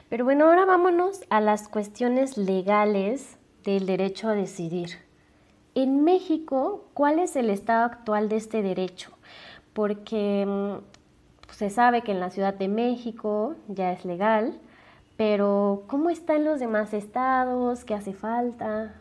Pero 0.10 0.25
bueno, 0.25 0.45
ahora 0.45 0.65
vámonos 0.65 1.21
a 1.30 1.39
las 1.39 1.69
cuestiones 1.69 2.38
legales 2.38 3.38
del 3.63 3.86
derecho 3.86 4.28
a 4.28 4.36
decidir. 4.36 4.89
En 5.75 6.04
México, 6.04 6.89
¿cuál 6.93 7.19
es 7.19 7.38
el 7.38 7.49
estado 7.49 7.86
actual 7.86 8.28
de 8.28 8.36
este 8.36 8.62
derecho? 8.62 9.12
Porque 9.71 10.45
mm, 10.45 11.54
se 11.54 11.69
sabe 11.69 12.01
que 12.01 12.12
en 12.12 12.19
la 12.19 12.32
Ciudad 12.32 12.54
de 12.54 12.67
México 12.67 13.56
ya 13.69 13.93
es 13.93 14.04
legal, 14.04 14.60
pero 15.15 15.84
¿cómo 15.88 16.10
está 16.10 16.36
en 16.36 16.43
los 16.43 16.60
demás 16.60 16.93
estados? 16.93 17.86
¿Qué 17.86 17.93
hace 17.93 18.13
falta? 18.13 18.93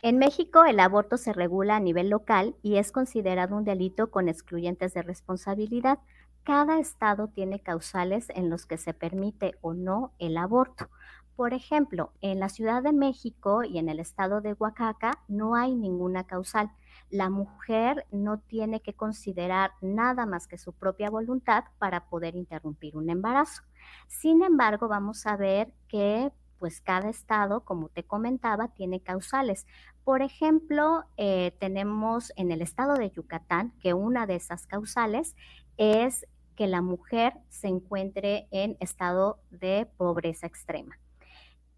En 0.00 0.18
México 0.18 0.64
el 0.64 0.78
aborto 0.78 1.16
se 1.16 1.32
regula 1.32 1.76
a 1.76 1.80
nivel 1.80 2.08
local 2.08 2.54
y 2.62 2.76
es 2.76 2.92
considerado 2.92 3.56
un 3.56 3.64
delito 3.64 4.10
con 4.10 4.28
excluyentes 4.28 4.94
de 4.94 5.02
responsabilidad. 5.02 5.98
Cada 6.44 6.78
estado 6.78 7.28
tiene 7.28 7.60
causales 7.60 8.28
en 8.30 8.48
los 8.48 8.64
que 8.64 8.78
se 8.78 8.94
permite 8.94 9.56
o 9.60 9.74
no 9.74 10.12
el 10.20 10.36
aborto. 10.36 10.88
Por 11.34 11.52
ejemplo, 11.52 12.12
en 12.20 12.38
la 12.40 12.48
Ciudad 12.48 12.82
de 12.82 12.92
México 12.92 13.64
y 13.64 13.78
en 13.78 13.88
el 13.88 13.98
estado 13.98 14.40
de 14.40 14.54
Oaxaca 14.54 15.18
no 15.26 15.56
hay 15.56 15.74
ninguna 15.74 16.24
causal. 16.24 16.70
La 17.10 17.28
mujer 17.28 18.06
no 18.12 18.38
tiene 18.38 18.80
que 18.80 18.94
considerar 18.94 19.72
nada 19.80 20.26
más 20.26 20.46
que 20.46 20.58
su 20.58 20.72
propia 20.72 21.10
voluntad 21.10 21.64
para 21.78 22.08
poder 22.08 22.36
interrumpir 22.36 22.96
un 22.96 23.10
embarazo. 23.10 23.62
Sin 24.06 24.42
embargo, 24.42 24.88
vamos 24.88 25.26
a 25.26 25.36
ver 25.36 25.72
que 25.88 26.32
pues 26.58 26.80
cada 26.80 27.08
estado, 27.08 27.64
como 27.64 27.88
te 27.88 28.04
comentaba, 28.04 28.68
tiene 28.68 29.00
causales. 29.00 29.66
Por 30.04 30.22
ejemplo, 30.22 31.04
eh, 31.16 31.52
tenemos 31.58 32.32
en 32.36 32.50
el 32.50 32.62
estado 32.62 32.94
de 32.94 33.10
Yucatán 33.10 33.72
que 33.80 33.94
una 33.94 34.26
de 34.26 34.36
esas 34.36 34.66
causales 34.66 35.36
es 35.76 36.26
que 36.56 36.66
la 36.66 36.82
mujer 36.82 37.34
se 37.48 37.68
encuentre 37.68 38.48
en 38.50 38.76
estado 38.80 39.40
de 39.50 39.86
pobreza 39.96 40.46
extrema. 40.46 40.98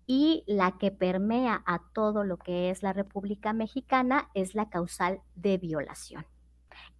Y 0.07 0.43
la 0.47 0.79
que 0.79 0.91
permea 0.91 1.63
a 1.67 1.83
todo 1.93 2.25
lo 2.25 2.39
que 2.39 2.71
es 2.71 2.83
la 2.83 2.93
República 2.93 3.53
Mexicana 3.53 4.31
es 4.35 4.55
la 4.55 4.71
causal 4.71 5.21
de 5.37 5.59
violación. 5.59 6.25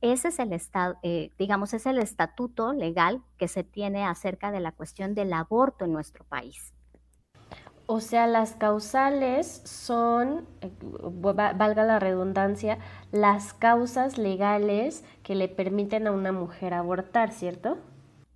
Ese 0.01 0.29
es 0.29 0.39
el 0.39 0.53
estado, 0.53 0.97
eh, 1.03 1.33
digamos, 1.39 1.75
es 1.75 1.87
el 1.87 1.99
estatuto 1.99 2.73
legal 2.73 3.23
que 3.39 3.49
se 3.49 3.65
tiene 3.65 4.05
acerca 4.05 4.51
de 4.51 4.61
la 4.61 4.73
cuestión 4.73 5.15
del 5.15 5.33
aborto 5.33 5.85
en 5.85 5.93
nuestro 5.93 6.25
país. 6.25 6.75
O 7.93 7.99
sea, 7.99 8.29
las 8.29 8.53
causales 8.53 9.63
son, 9.65 10.47
eh, 10.61 10.71
valga 11.03 11.83
la 11.83 11.99
redundancia, 11.99 12.79
las 13.11 13.53
causas 13.53 14.17
legales 14.17 15.05
que 15.25 15.35
le 15.35 15.49
permiten 15.49 16.07
a 16.07 16.13
una 16.13 16.31
mujer 16.31 16.73
abortar, 16.73 17.33
¿cierto? 17.33 17.79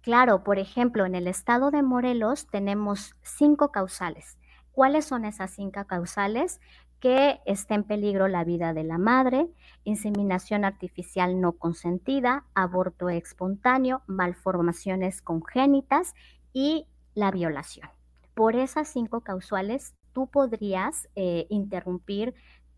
Claro, 0.00 0.42
por 0.42 0.58
ejemplo, 0.58 1.06
en 1.06 1.14
el 1.14 1.28
estado 1.28 1.70
de 1.70 1.84
Morelos 1.84 2.48
tenemos 2.48 3.14
cinco 3.22 3.70
causales. 3.70 4.38
¿Cuáles 4.72 5.04
son 5.04 5.24
esas 5.24 5.52
cinco 5.52 5.86
causales? 5.86 6.60
que 6.98 7.38
está 7.44 7.74
en 7.74 7.84
peligro 7.84 8.28
la 8.28 8.44
vida 8.44 8.72
de 8.72 8.82
la 8.82 8.96
madre, 8.96 9.50
inseminación 9.84 10.64
artificial 10.64 11.38
no 11.38 11.52
consentida, 11.52 12.44
aborto 12.54 13.10
espontáneo, 13.10 14.02
malformaciones 14.06 15.20
congénitas 15.20 16.14
y 16.54 16.86
la 17.14 17.30
violación. 17.30 17.90
Por 18.34 18.56
esas 18.56 18.88
cinco 18.88 19.20
causales, 19.20 19.94
tú 20.12 20.26
podrías 20.26 21.08
eh, 21.14 21.46
interrumpir 21.50 22.34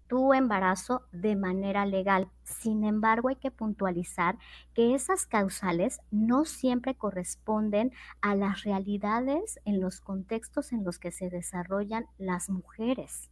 tu 0.06 0.34
embarazo 0.34 1.02
de 1.12 1.36
manera 1.36 1.86
legal. 1.86 2.30
Sin 2.44 2.84
embargo, 2.84 3.28
hay 3.28 3.36
que 3.36 3.50
puntualizar 3.50 4.38
que 4.74 4.94
esas 4.94 5.26
causales 5.26 6.00
no 6.10 6.44
siempre 6.44 6.94
corresponden 6.94 7.92
a 8.20 8.34
las 8.36 8.62
realidades 8.62 9.58
en 9.64 9.80
los 9.80 10.00
contextos 10.00 10.72
en 10.72 10.84
los 10.84 10.98
que 10.98 11.10
se 11.10 11.28
desarrollan 11.28 12.06
las 12.18 12.48
mujeres. 12.50 13.30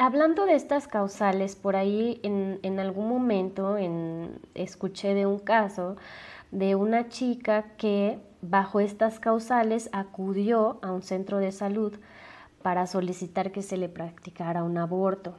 Hablando 0.00 0.46
de 0.46 0.54
estas 0.54 0.86
causales, 0.86 1.56
por 1.56 1.74
ahí 1.74 2.20
en, 2.22 2.78
algún 2.78 3.08
momento 3.08 3.76
escuché 4.54 5.12
de 5.12 5.26
un 5.26 5.40
caso 5.40 5.96
de 6.52 6.76
una 6.76 7.08
chica 7.08 7.74
que 7.76 8.20
bajo 8.40 8.78
estas 8.78 9.18
causales 9.18 9.90
acudió 9.92 10.78
a 10.82 10.92
un 10.92 11.02
centro 11.02 11.38
de 11.38 11.50
salud 11.50 11.98
para 12.62 12.86
solicitar 12.86 13.50
que 13.50 13.62
se 13.62 13.76
le 13.76 13.88
practicara 13.88 14.62
un 14.62 14.78
aborto. 14.78 15.34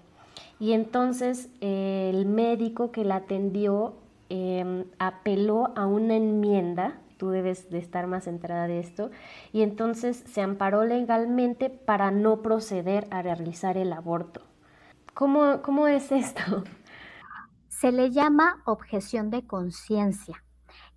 Y 0.60 0.74
entonces 0.74 1.48
el 1.62 2.26
médico 2.26 2.92
que 2.92 3.06
la 3.06 3.16
atendió 3.16 3.94
em, 4.28 4.84
apeló 5.00 5.72
a 5.78 5.88
una 5.88 6.18
enmienda 6.18 7.00
tú 7.16 7.30
debes 7.30 7.70
de 7.70 7.78
estar 7.78 8.08
más 8.08 8.28
enterada 8.28 8.66
de 8.66 8.80
esto, 8.80 9.12
y 9.52 9.62
entonces 9.62 10.24
se 10.26 10.42
amparó 10.42 10.86
legalmente 10.86 11.70
para 11.70 12.12
no 12.12 12.42
proceder 12.42 13.08
a 13.12 13.22
realizar 13.22 13.78
el 13.78 13.92
aborto. 13.92 14.49
¿Cómo, 15.20 15.62
cómo 15.64 15.90
es 15.90 16.14
esto? 16.14 16.64
Se 17.68 17.92
le 17.92 18.10
llama 18.10 18.64
objeción 18.66 19.30
de 19.32 19.46
conciencia 19.46 20.46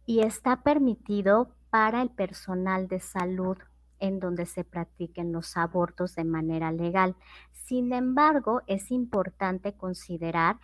y 0.06 0.20
está 0.20 0.62
permitido 0.62 1.56
para 1.70 2.02
el 2.02 2.11
personal 2.11 2.87
de 2.87 3.00
salud 3.00 3.58
en 3.98 4.20
donde 4.20 4.46
se 4.46 4.62
practiquen 4.62 5.32
los 5.32 5.56
abortos 5.56 6.14
de 6.14 6.22
manera 6.22 6.70
legal. 6.70 7.16
Sin 7.50 7.92
embargo, 7.92 8.62
es 8.68 8.92
importante 8.92 9.76
considerar 9.76 10.61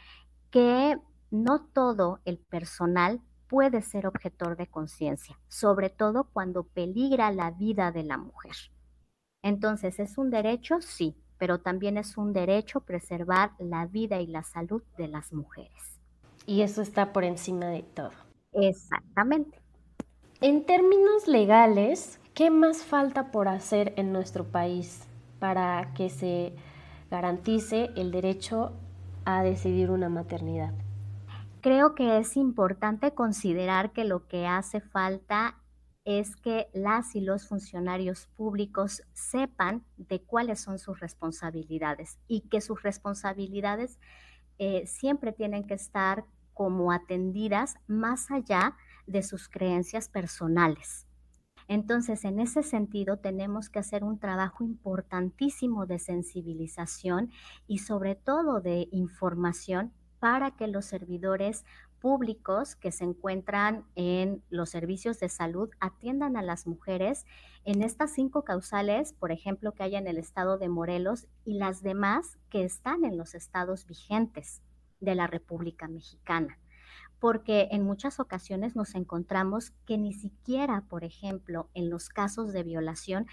que 0.53 0.97
no 1.33 1.67
todo 1.67 2.21
el 2.25 2.39
personal 2.39 3.21
puede 3.49 3.83
ser 3.83 4.07
objetor 4.07 4.57
de 4.57 4.69
conciencia, 4.69 5.37
sobre 5.49 5.91
todo 5.91 6.31
cuando 6.33 6.63
peligra 6.63 7.33
la 7.33 7.51
vida 7.51 7.91
de 7.91 8.05
la 8.05 8.19
mujer. 8.19 8.55
Entonces, 9.43 9.99
¿es 9.99 10.17
un 10.17 10.31
derecho? 10.31 10.81
Sí, 10.81 11.17
pero 11.39 11.61
también 11.61 11.97
es 11.97 12.17
un 12.17 12.33
derecho 12.33 12.81
preservar 12.81 13.53
la 13.59 13.87
vida 13.87 14.21
y 14.21 14.27
la 14.27 14.43
salud 14.43 14.83
de 14.97 15.09
las 15.09 15.33
mujeres. 15.33 15.99
Y 16.47 16.63
eso 16.63 16.83
está 16.83 17.13
por 17.13 17.25
encima 17.25 17.67
de 17.67 17.83
todo. 17.83 18.13
Exactamente. 18.53 19.61
En 20.41 20.65
términos 20.65 21.27
legales, 21.27 22.21
¿qué 22.35 22.51
más 22.51 22.85
falta 22.85 23.31
por 23.31 23.49
hacer 23.49 23.93
en 23.97 24.13
nuestro 24.13 24.45
país 24.45 25.07
para 25.39 25.93
que 25.95 26.11
se 26.11 26.55
garantice 27.11 27.91
el 27.97 28.11
derecho 28.11 28.73
a 29.25 29.43
decidir 29.43 29.91
una 29.91 30.09
maternidad? 30.09 30.73
Creo 31.61 31.95
que 31.95 32.19
es 32.19 32.37
importante 32.37 33.13
considerar 33.13 33.93
que 33.93 34.05
lo 34.05 34.27
que 34.29 34.47
hace 34.47 34.81
falta 34.81 35.57
es 36.09 36.37
que 36.37 36.71
las 36.73 37.15
y 37.15 37.21
los 37.21 37.47
funcionarios 37.47 38.29
públicos 38.29 39.03
sepan 39.13 39.85
de 39.99 40.23
cuáles 40.23 40.59
son 40.59 40.79
sus 40.79 41.01
responsabilidades 41.01 42.19
y 42.27 42.49
que 42.49 42.63
sus 42.63 42.83
responsabilidades 42.83 44.01
eh, 44.59 44.87
siempre 44.87 45.33
tienen 45.35 45.67
que 45.67 45.75
estar 45.75 46.25
como 46.55 46.93
atendidas 46.93 47.75
más 47.89 48.31
allá 48.31 48.75
de 49.07 49.23
sus 49.23 49.51
creencias 49.51 50.09
personales. 50.09 51.07
Entonces, 51.69 52.25
en 52.25 52.41
ese 52.41 52.63
sentido, 52.63 53.19
tenemos 53.19 53.69
que 53.69 53.79
hacer 53.79 54.03
un 54.03 54.19
trabajo 54.19 54.65
importantísimo 54.65 55.85
de 55.85 55.99
sensibilización 55.99 57.31
y 57.67 57.81
sobre 57.81 58.15
todo 58.15 58.63
de 58.63 58.89
información 58.93 59.93
para 60.21 60.53
que 60.53 60.69
los 60.69 60.87
servidores 60.87 61.67
públicos 62.01 62.77
que 62.77 62.93
se 62.93 63.05
encuentran 63.05 63.85
en 63.95 64.43
los 64.51 64.71
servicios 64.71 65.21
de 65.21 65.29
salud 65.29 65.71
atiendan 65.81 66.37
a 66.37 66.43
las 66.43 66.67
mujeres 66.67 67.27
en 67.65 67.83
estas 67.83 68.13
cinco 68.13 68.45
causales, 68.45 69.13
por 69.13 69.33
ejemplo, 69.33 69.73
que 69.73 69.83
hay 69.83 69.97
en 69.97 70.07
el 70.07 70.19
estado 70.19 70.59
de 70.59 70.69
Morelos 70.69 71.27
y 71.45 71.59
las 71.59 71.83
demás 71.83 72.39
que 72.51 72.65
están 72.65 73.05
en 73.05 73.17
los 73.17 73.35
estados 73.35 73.87
vigentes 73.87 74.63
de 75.01 75.15
la 75.15 75.27
República 75.27 75.89
Mexicana. 75.89 76.59
Porque 77.19 77.69
en 77.73 77.83
muchas 77.83 78.21
ocasiones 78.21 78.77
nos 78.77 78.95
encontramos 78.95 79.73
que 79.87 79.99
ni 79.99 80.13
siquiera, 80.13 80.85
por 80.89 81.05
ejemplo, 81.05 81.69
en 81.75 81.91
los 81.91 82.09
casos 82.09 82.53
de 82.53 82.63
violación, 82.63 83.27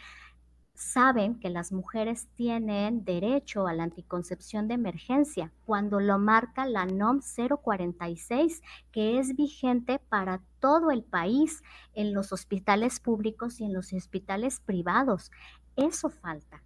saben 0.75 1.39
que 1.39 1.49
las 1.49 1.71
mujeres 1.71 2.27
tienen 2.35 3.05
derecho 3.05 3.67
a 3.67 3.73
la 3.73 3.83
anticoncepción 3.83 4.67
de 4.67 4.75
emergencia 4.75 5.51
cuando 5.65 5.99
lo 5.99 6.19
marca 6.19 6.65
la 6.65 6.85
NOM 6.85 7.21
046, 7.21 8.61
que 8.91 9.17
es 9.19 9.35
vigente 9.35 9.99
para 10.09 10.41
todo 10.59 10.91
el 10.91 11.03
país 11.03 11.63
en 11.93 12.13
los 12.13 12.31
hospitales 12.31 12.99
públicos 12.99 13.59
y 13.59 13.65
en 13.65 13.73
los 13.73 13.93
hospitales 13.93 14.59
privados. 14.59 15.31
Eso 15.75 16.09
falta. 16.09 16.61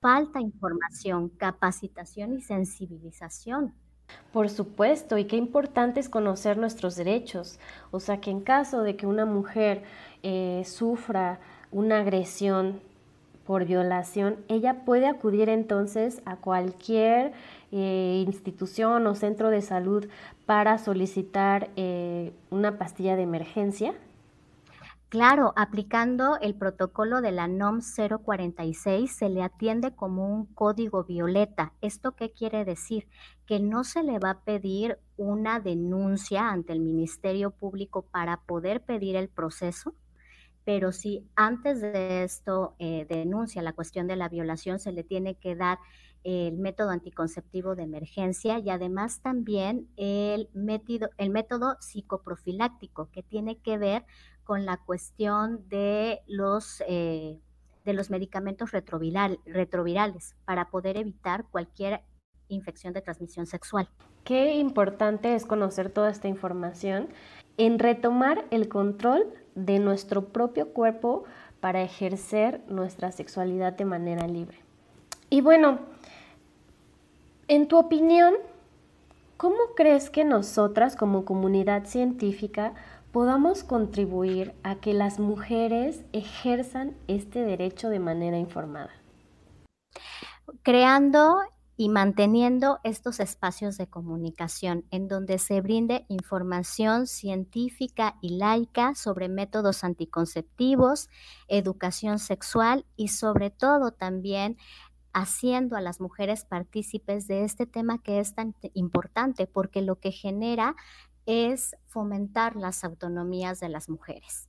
Falta 0.00 0.40
información, 0.40 1.30
capacitación 1.30 2.34
y 2.34 2.42
sensibilización. 2.42 3.74
Por 4.32 4.50
supuesto, 4.50 5.16
y 5.16 5.24
qué 5.24 5.36
importante 5.36 6.00
es 6.00 6.08
conocer 6.08 6.58
nuestros 6.58 6.96
derechos. 6.96 7.58
O 7.90 8.00
sea, 8.00 8.20
que 8.20 8.30
en 8.30 8.40
caso 8.40 8.82
de 8.82 8.96
que 8.96 9.06
una 9.06 9.24
mujer 9.24 9.82
eh, 10.22 10.62
sufra 10.66 11.40
una 11.70 12.00
agresión 12.00 12.80
por 13.46 13.64
violación, 13.64 14.36
ella 14.48 14.84
puede 14.84 15.06
acudir 15.06 15.48
entonces 15.48 16.22
a 16.24 16.36
cualquier 16.36 17.32
eh, 17.72 18.22
institución 18.26 19.06
o 19.06 19.14
centro 19.14 19.50
de 19.50 19.62
salud 19.62 20.06
para 20.46 20.78
solicitar 20.78 21.70
eh, 21.76 22.32
una 22.50 22.78
pastilla 22.78 23.16
de 23.16 23.22
emergencia. 23.22 23.94
Claro, 25.14 25.52
aplicando 25.54 26.40
el 26.40 26.56
protocolo 26.56 27.20
de 27.20 27.30
la 27.30 27.46
NOM 27.46 27.80
046 27.80 29.14
se 29.14 29.28
le 29.28 29.44
atiende 29.44 29.94
como 29.94 30.28
un 30.28 30.46
código 30.46 31.04
violeta. 31.04 31.72
¿Esto 31.80 32.16
qué 32.16 32.32
quiere 32.32 32.64
decir? 32.64 33.06
Que 33.46 33.60
no 33.60 33.84
se 33.84 34.02
le 34.02 34.18
va 34.18 34.30
a 34.30 34.40
pedir 34.40 34.98
una 35.16 35.60
denuncia 35.60 36.50
ante 36.50 36.72
el 36.72 36.80
Ministerio 36.80 37.52
Público 37.52 38.02
para 38.02 38.38
poder 38.38 38.82
pedir 38.82 39.14
el 39.14 39.28
proceso, 39.28 39.94
pero 40.64 40.92
si 40.92 41.28
antes 41.36 41.80
de 41.80 42.24
esto 42.24 42.74
eh, 42.78 43.06
denuncia 43.08 43.62
la 43.62 43.72
cuestión 43.72 44.06
de 44.06 44.16
la 44.16 44.28
violación, 44.28 44.78
se 44.78 44.92
le 44.92 45.04
tiene 45.04 45.36
que 45.36 45.54
dar 45.56 45.78
el 46.24 46.56
método 46.56 46.88
anticonceptivo 46.90 47.74
de 47.76 47.82
emergencia 47.82 48.58
y 48.58 48.70
además 48.70 49.20
también 49.20 49.88
el 49.96 50.48
método, 50.54 51.10
el 51.18 51.30
método 51.30 51.76
psicoprofiláctico 51.80 53.10
que 53.10 53.22
tiene 53.22 53.58
que 53.58 53.76
ver 53.76 54.06
con 54.42 54.64
la 54.64 54.78
cuestión 54.78 55.68
de 55.68 56.22
los, 56.26 56.82
eh, 56.88 57.40
de 57.84 57.92
los 57.92 58.08
medicamentos 58.10 58.70
retrovirales 58.72 60.36
para 60.46 60.70
poder 60.70 60.96
evitar 60.96 61.44
cualquier 61.50 62.02
infección 62.48 62.94
de 62.94 63.02
transmisión 63.02 63.46
sexual. 63.46 63.88
Qué 64.24 64.54
importante 64.54 65.34
es 65.34 65.44
conocer 65.44 65.90
toda 65.90 66.10
esta 66.10 66.28
información 66.28 67.08
en 67.56 67.78
retomar 67.78 68.44
el 68.50 68.68
control 68.68 69.26
de 69.54 69.78
nuestro 69.78 70.26
propio 70.26 70.72
cuerpo 70.72 71.24
para 71.60 71.82
ejercer 71.82 72.60
nuestra 72.68 73.12
sexualidad 73.12 73.72
de 73.72 73.84
manera 73.84 74.26
libre. 74.26 74.58
Y 75.30 75.40
bueno, 75.40 75.78
en 77.48 77.68
tu 77.68 77.78
opinión, 77.78 78.34
¿cómo 79.36 79.56
crees 79.76 80.10
que 80.10 80.24
nosotras 80.24 80.96
como 80.96 81.24
comunidad 81.24 81.86
científica 81.86 82.74
podamos 83.12 83.64
contribuir 83.64 84.54
a 84.62 84.76
que 84.76 84.92
las 84.92 85.18
mujeres 85.18 86.04
ejerzan 86.12 86.94
este 87.06 87.44
derecho 87.44 87.88
de 87.88 87.98
manera 87.98 88.38
informada? 88.38 88.90
Creando 90.62 91.38
y 91.76 91.88
manteniendo 91.88 92.78
estos 92.84 93.18
espacios 93.18 93.76
de 93.76 93.88
comunicación 93.88 94.84
en 94.90 95.08
donde 95.08 95.38
se 95.38 95.60
brinde 95.60 96.04
información 96.08 97.06
científica 97.06 98.16
y 98.20 98.36
laica 98.36 98.94
sobre 98.94 99.28
métodos 99.28 99.82
anticonceptivos, 99.82 101.08
educación 101.48 102.18
sexual 102.18 102.86
y 102.96 103.08
sobre 103.08 103.50
todo 103.50 103.90
también 103.90 104.56
haciendo 105.12 105.76
a 105.76 105.80
las 105.80 106.00
mujeres 106.00 106.44
partícipes 106.44 107.26
de 107.26 107.44
este 107.44 107.66
tema 107.66 107.98
que 108.02 108.18
es 108.20 108.34
tan 108.34 108.54
importante 108.74 109.46
porque 109.46 109.82
lo 109.82 109.98
que 109.98 110.12
genera 110.12 110.76
es 111.26 111.76
fomentar 111.86 112.56
las 112.56 112.84
autonomías 112.84 113.60
de 113.60 113.68
las 113.68 113.88
mujeres. 113.88 114.48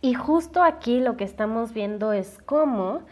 Y 0.00 0.14
justo 0.14 0.62
aquí 0.62 1.00
lo 1.00 1.16
que 1.16 1.24
estamos 1.24 1.72
viendo 1.72 2.12
es 2.12 2.38
cómo 2.44 3.02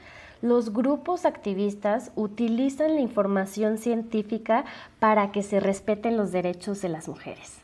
los 0.43 0.72
grupos 0.72 1.24
activistas 1.24 2.11
utilizan 2.16 2.97
la 2.97 3.01
información 3.01 3.78
científica 3.78 4.64
para 4.99 5.32
que 5.32 5.43
se 5.43 5.61
respeten 5.61 6.16
los 6.16 6.32
derechos 6.32 6.82
de 6.82 6.88
las 6.90 7.09
mujeres. 7.09 7.61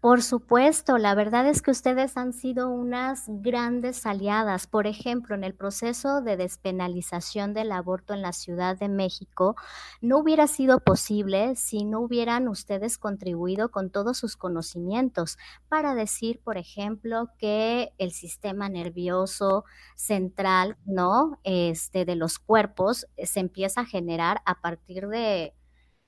Por 0.00 0.22
supuesto, 0.22 0.98
la 0.98 1.14
verdad 1.14 1.46
es 1.48 1.62
que 1.62 1.70
ustedes 1.70 2.16
han 2.16 2.32
sido 2.32 2.68
unas 2.70 3.24
grandes 3.28 4.06
aliadas. 4.06 4.66
Por 4.66 4.86
ejemplo, 4.86 5.34
en 5.34 5.44
el 5.44 5.54
proceso 5.54 6.20
de 6.20 6.36
despenalización 6.36 7.52
del 7.54 7.72
aborto 7.72 8.14
en 8.14 8.22
la 8.22 8.32
Ciudad 8.32 8.78
de 8.78 8.88
México, 8.88 9.56
no 10.00 10.18
hubiera 10.18 10.46
sido 10.46 10.80
posible 10.80 11.56
si 11.56 11.84
no 11.84 12.00
hubieran 12.00 12.48
ustedes 12.48 12.98
contribuido 12.98 13.70
con 13.70 13.90
todos 13.90 14.18
sus 14.18 14.36
conocimientos 14.36 15.36
para 15.68 15.94
decir, 15.94 16.40
por 16.42 16.58
ejemplo, 16.58 17.30
que 17.38 17.92
el 17.98 18.12
sistema 18.12 18.68
nervioso 18.68 19.64
central, 19.96 20.76
¿no? 20.84 21.38
Este 21.44 22.04
de 22.04 22.16
los 22.16 22.38
cuerpos 22.38 23.06
eh, 23.16 23.26
se 23.26 23.40
empieza 23.40 23.82
a 23.82 23.84
generar 23.84 24.42
a 24.44 24.60
partir 24.60 25.08
de 25.08 25.54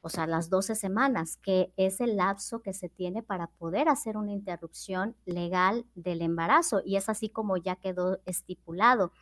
o 0.03 0.09
sea, 0.09 0.26
las 0.26 0.48
12 0.48 0.74
semanas, 0.74 1.36
que 1.36 1.72
es 1.76 2.01
el 2.01 2.16
lapso 2.16 2.62
que 2.62 2.72
se 2.72 2.88
tiene 2.88 3.22
para 3.22 3.48
poder 3.48 3.88
hacer 3.88 4.16
una 4.16 4.32
interrupción 4.32 5.14
legal 5.26 5.84
del 5.94 6.22
embarazo. 6.22 6.80
Y 6.84 6.96
es 6.96 7.09
así 7.09 7.28
como 7.28 7.57
ya 7.59 7.76
quedó 7.76 8.18
estipulado. 8.24 9.12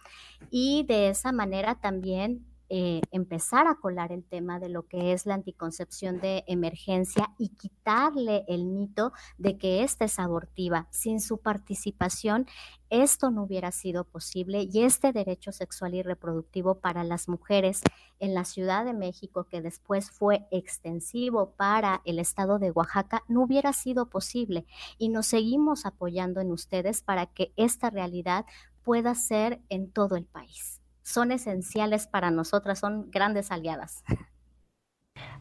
Y 0.51 0.85
de 0.85 1.09
esa 1.09 1.33
manera 1.33 1.74
también 1.81 2.47
eh, 2.71 3.01
empezar 3.12 3.66
a 3.66 3.77
colar 3.77 4.12
el 4.12 4.25
tema 4.25 4.61
de 4.61 4.69
lo 4.69 4.87
que 4.87 5.12
es 5.12 5.25
la 5.25 5.35
anticoncepción 5.35 6.21
de 6.21 6.45
emergencia 6.47 7.31
y 7.39 7.49
quitarle 7.51 8.45
el 8.47 8.66
mito 8.66 9.12
de 9.39 9.57
que 9.57 9.83
esta 9.83 10.05
es 10.05 10.19
abortiva. 10.19 10.87
Sin 10.91 11.21
su 11.21 11.39
participación, 11.39 12.47
esto 12.91 13.31
no 13.31 13.45
hubiera 13.45 13.73
sido 13.73 14.05
posible 14.05 14.69
y 14.71 14.83
este 14.83 15.12
derecho 15.12 15.51
sexual 15.53 15.95
y 15.95 16.03
reproductivo 16.03 16.77
para 16.77 17.05
las 17.05 17.29
mujeres 17.29 17.81
en 18.19 18.35
la 18.35 18.45
Ciudad 18.45 18.85
de 18.85 18.93
México, 18.93 19.45
que 19.45 19.62
después 19.62 20.11
fue 20.11 20.47
extensivo 20.51 21.53
para 21.57 22.03
el 22.05 22.19
estado 22.19 22.59
de 22.59 22.71
Oaxaca, 22.71 23.25
no 23.29 23.43
hubiera 23.43 23.73
sido 23.73 24.11
posible. 24.11 24.66
Y 24.99 25.09
nos 25.09 25.27
seguimos 25.27 25.87
apoyando 25.87 26.41
en 26.41 26.53
ustedes 26.53 27.03
para 27.03 27.27
que 27.27 27.53
esta 27.57 27.89
realidad 27.91 28.45
pueda 28.83 29.14
ser 29.14 29.61
en 29.69 29.91
todo 29.91 30.16
el 30.16 30.25
país 30.27 30.78
son 31.09 31.33
esenciales 31.33 32.07
para 32.07 32.31
nosotras, 32.31 32.79
son 32.79 33.11
grandes 33.11 33.51
aliadas. 33.51 34.05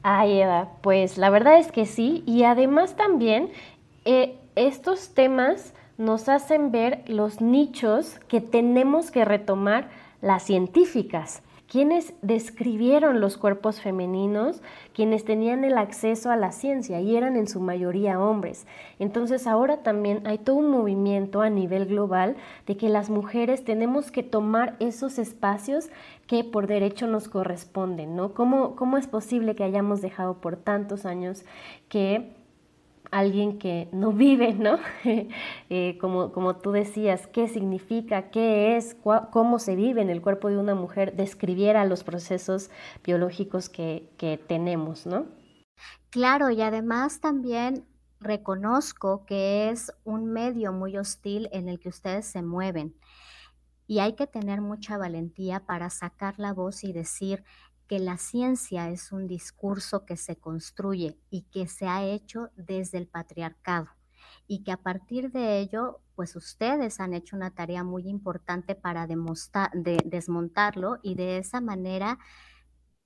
Ay, 0.02 0.42
Eva, 0.42 0.70
pues 0.82 1.18
la 1.18 1.30
verdad 1.30 1.60
es 1.60 1.72
que 1.72 1.86
sí, 1.86 2.24
y 2.26 2.44
además 2.44 2.96
también 2.96 3.52
eh, 4.06 4.40
estos 4.56 5.14
temas 5.14 5.74
nos 5.98 6.30
hacen 6.30 6.72
ver 6.72 7.04
los 7.08 7.42
nichos 7.42 8.20
que 8.28 8.40
tenemos 8.40 9.12
que 9.12 9.26
retomar 9.26 9.90
las 10.22 10.44
científicas 10.44 11.42
quienes 11.70 12.14
describieron 12.22 13.20
los 13.20 13.38
cuerpos 13.38 13.82
femeninos, 13.82 14.62
quienes 14.94 15.26
tenían 15.26 15.64
el 15.64 15.78
acceso 15.78 16.32
a 16.32 16.38
la 16.38 16.52
ciencia 16.52 17.02
y 17.02 17.16
eran 17.16 17.36
en 17.36 17.48
su 17.48 17.60
mayoría 17.60 18.20
hombres. 18.20 18.66
Entonces 19.00 19.48
ahora 19.48 19.84
también 19.84 20.26
hay 20.26 20.38
todo 20.38 20.56
un 20.56 20.72
movimiento 20.72 21.42
a 21.42 21.50
nivel 21.50 21.86
global 21.86 22.38
de 22.66 22.78
que 22.78 22.90
las 22.90 23.10
mujeres 23.10 23.66
tenemos 23.66 24.12
que 24.12 24.24
tomar 24.24 24.78
esos 24.80 25.20
espacios 25.20 25.90
que 26.26 26.44
por 26.44 26.68
derecho 26.68 27.08
nos 27.08 27.28
corresponden, 27.28 28.16
¿no? 28.16 28.34
¿Cómo, 28.34 28.76
cómo 28.76 28.98
es 28.98 29.08
posible 29.08 29.56
que 29.56 29.64
hayamos 29.64 30.02
dejado 30.02 30.40
por 30.40 30.56
tantos 30.56 31.06
años 31.06 31.44
que 31.90 32.37
alguien 33.12 33.60
que 33.60 33.90
no 33.92 34.12
vive, 34.12 34.54
¿no? 34.54 34.80
Eh, 35.70 35.98
como, 36.00 36.32
como 36.32 36.58
tú 36.58 36.72
decías, 36.72 37.28
qué 37.28 37.50
significa, 37.50 38.30
qué 38.30 38.78
es, 38.78 38.96
cómo 39.32 39.60
se 39.60 39.76
vive 39.76 40.02
en 40.02 40.10
el 40.10 40.22
cuerpo 40.22 40.48
de 40.50 40.58
una 40.58 40.76
mujer, 40.76 41.16
describiera 41.16 41.84
los 41.84 42.06
procesos 42.06 42.70
biológicos 43.04 43.68
que, 43.68 44.10
que 44.18 44.38
tenemos, 44.38 45.06
¿no? 45.06 45.26
Claro, 46.10 46.50
y 46.52 46.62
además 46.62 47.20
también 47.20 47.86
reconozco 48.20 49.26
que 49.26 49.70
es 49.70 49.92
un 50.06 50.32
medio 50.32 50.72
muy 50.72 50.98
hostil 50.98 51.50
en 51.52 51.68
el 51.68 51.80
que 51.80 51.90
ustedes 51.90 52.26
se 52.26 52.42
mueven. 52.42 52.96
Y 53.88 54.00
hay 54.00 54.14
que 54.14 54.28
tener 54.28 54.62
mucha 54.62 54.98
valentía 54.98 55.66
para 55.66 55.90
sacar 55.90 56.40
la 56.40 56.54
voz 56.54 56.84
y 56.84 56.94
decir, 56.94 57.44
que 57.88 58.00
la 58.00 58.18
ciencia 58.18 58.90
es 58.90 59.12
un 59.12 59.28
discurso 59.28 60.06
que 60.06 60.18
se 60.18 60.36
construye 60.36 61.18
y 61.30 61.44
que 61.44 61.68
se 61.68 61.88
ha 61.88 62.04
hecho 62.04 62.50
desde 62.56 62.98
el 62.98 63.08
patriarcado 63.08 63.88
y 64.48 64.64
que 64.64 64.72
a 64.72 64.78
partir 64.78 65.32
de 65.32 65.60
ello, 65.60 66.02
pues 66.16 66.36
ustedes 66.36 67.00
han 67.00 67.14
hecho 67.14 67.36
una 67.36 67.52
tarea 67.52 67.84
muy 67.84 68.08
importante 68.08 68.76
para 68.76 69.08
de 69.08 69.98
desmontarlo 70.06 71.00
y 71.02 71.16
de 71.16 71.38
esa 71.38 71.62
manera 71.62 72.18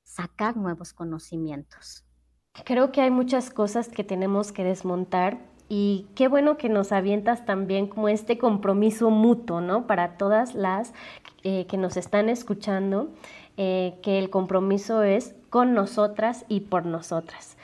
sacar 0.03 0.55
nuevos 0.55 0.93
conocimientos. 0.93 2.05
Creo 2.65 2.91
que 2.91 3.01
hay 3.01 3.11
muchas 3.11 3.49
cosas 3.49 3.87
que 3.87 4.03
tenemos 4.03 4.51
que 4.51 4.63
desmontar 4.63 5.39
y 5.69 6.09
qué 6.15 6.27
bueno 6.27 6.57
que 6.57 6.67
nos 6.67 6.91
avientas 6.91 7.45
también 7.45 7.87
como 7.87 8.09
este 8.09 8.37
compromiso 8.37 9.09
mutuo, 9.09 9.61
¿no? 9.61 9.87
Para 9.87 10.17
todas 10.17 10.53
las 10.53 10.93
eh, 11.43 11.65
que 11.67 11.77
nos 11.77 11.95
están 11.95 12.27
escuchando 12.27 13.13
eh, 13.57 13.95
que 14.01 14.19
el 14.19 14.29
compromiso 14.29 15.03
es 15.03 15.35
con 15.49 15.73
nosotras 15.73 16.45
y 16.47 16.61
por 16.61 16.85
nosotras. 16.85 17.57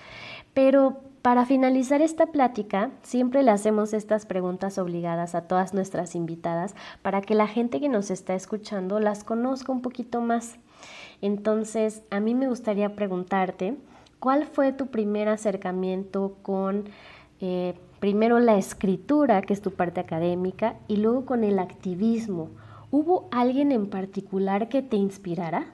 Pero 0.54 0.98
para 1.22 1.46
finalizar 1.46 2.02
esta 2.02 2.28
plática, 2.28 2.92
siempre 3.04 3.44
le 3.44 3.52
hacemos 3.52 3.94
estas 3.94 4.26
preguntas 4.26 4.78
obligadas 4.78 5.36
a 5.36 5.42
todas 5.42 5.74
nuestras 5.74 6.16
invitadas 6.16 6.74
para 7.02 7.22
que 7.22 7.36
la 7.36 7.48
gente 7.48 7.82
que 7.82 7.90
nos 7.90 8.12
está 8.12 8.34
escuchando 8.34 9.00
las 9.00 9.24
conozca 9.26 9.72
un 9.72 9.82
poquito 9.82 10.22
más. 10.22 10.58
Entonces, 11.22 12.02
a 12.12 12.20
mí 12.20 12.34
me 12.34 12.48
gustaría 12.48 12.96
preguntarte, 12.96 13.76
¿cuál 14.20 14.46
fue 14.46 14.72
tu 14.72 14.88
primer 14.88 15.28
acercamiento 15.28 16.38
con 16.44 16.86
eh, 17.42 17.74
primero 18.00 18.40
la 18.40 18.58
escritura, 18.58 19.42
que 19.42 19.54
es 19.54 19.62
tu 19.62 19.72
parte 19.72 20.00
académica, 20.00 20.76
y 20.88 20.96
luego 20.96 21.26
con 21.26 21.44
el 21.44 21.60
activismo? 21.60 22.50
¿Hubo 22.90 23.28
alguien 23.32 23.72
en 23.72 23.90
particular 23.90 24.70
que 24.70 24.82
te 24.82 24.96
inspirara? 24.96 25.74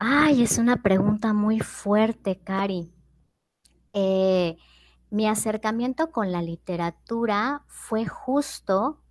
Ay, 0.00 0.42
es 0.42 0.58
una 0.58 0.80
pregunta 0.82 1.32
muy 1.32 1.58
fuerte, 1.58 2.38
Cari. 2.38 2.92
Eh, 3.92 4.56
mi 5.10 5.26
acercamiento 5.26 6.12
con 6.12 6.30
la 6.30 6.40
literatura 6.40 7.64
fue 7.66 8.06
justo 8.06 9.02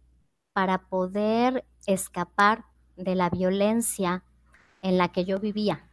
para 0.54 0.88
poder 0.88 1.66
escapar 1.86 2.66
de 2.96 3.16
la 3.16 3.30
violencia 3.30 4.24
en 4.82 4.98
la 4.98 5.12
que 5.12 5.26
yo 5.26 5.40
vivía. 5.40 5.90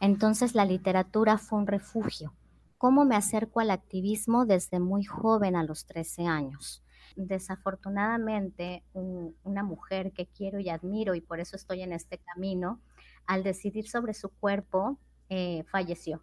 Entonces 0.00 0.54
la 0.54 0.66
literatura 0.66 1.38
fue 1.38 1.58
un 1.58 1.66
refugio. 1.66 2.34
¿Cómo 2.76 3.06
me 3.06 3.16
acerco 3.16 3.60
al 3.60 3.70
activismo 3.70 4.44
desde 4.44 4.80
muy 4.80 5.04
joven, 5.04 5.56
a 5.56 5.64
los 5.64 5.86
13 5.86 6.26
años? 6.26 6.82
Desafortunadamente, 7.16 8.84
una 8.92 9.62
mujer 9.62 10.12
que 10.12 10.26
quiero 10.26 10.60
y 10.60 10.68
admiro 10.68 11.14
y 11.14 11.22
por 11.22 11.40
eso 11.40 11.56
estoy 11.56 11.82
en 11.82 11.92
este 11.92 12.18
camino, 12.18 12.80
al 13.26 13.42
decidir 13.42 13.88
sobre 13.88 14.14
su 14.14 14.30
cuerpo, 14.30 14.98
eh, 15.28 15.64
falleció. 15.70 16.22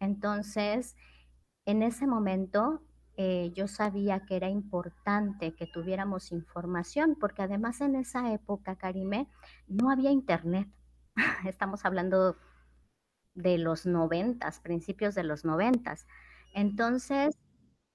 Entonces, 0.00 0.96
en 1.66 1.82
ese 1.82 2.06
momento, 2.06 2.82
eh, 3.16 3.52
yo 3.54 3.66
sabía 3.66 4.24
que 4.26 4.36
era 4.36 4.48
importante 4.48 5.54
que 5.54 5.66
tuviéramos 5.66 6.30
información, 6.32 7.16
porque 7.18 7.42
además 7.42 7.80
en 7.80 7.96
esa 7.96 8.32
época, 8.32 8.76
Karime, 8.76 9.28
no 9.66 9.90
había 9.90 10.10
internet. 10.10 10.68
Estamos 11.46 11.84
hablando 11.84 12.36
de 13.34 13.58
los 13.58 13.86
noventas, 13.86 14.60
principios 14.60 15.14
de 15.14 15.24
los 15.24 15.44
noventas. 15.44 16.06
Entonces, 16.54 17.36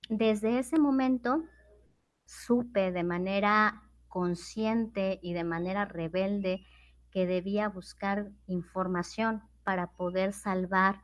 desde 0.09 0.59
ese 0.59 0.77
momento, 0.77 1.43
supe 2.25 2.91
de 2.91 3.03
manera 3.03 3.83
consciente 4.07 5.19
y 5.21 5.33
de 5.33 5.43
manera 5.43 5.85
rebelde 5.85 6.65
que 7.13 7.27
debía 7.27 7.69
buscar 7.69 8.31
información 8.47 9.43
para 9.63 9.91
poder 9.91 10.33
salvar 10.33 11.03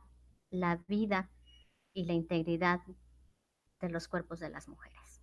la 0.50 0.82
vida 0.88 1.30
y 1.94 2.04
la 2.04 2.14
integridad 2.14 2.80
de 3.80 3.88
los 3.88 4.08
cuerpos 4.08 4.40
de 4.40 4.50
las 4.50 4.68
mujeres. 4.68 5.22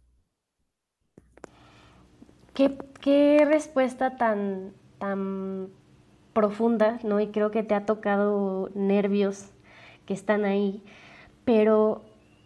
Qué, 2.53 3.45
respuesta 3.45 4.15
tan, 4.17 4.73
tan 4.97 5.69
profunda, 6.33 6.99
¿no? 7.03 7.19
Y 7.19 7.27
creo 7.27 7.51
que 7.51 7.63
te 7.63 7.75
ha 7.75 7.85
tocado 7.85 8.71
nervios 8.73 9.51
que 10.05 10.13
están 10.13 10.45
ahí, 10.45 10.83
pero 11.45 12.01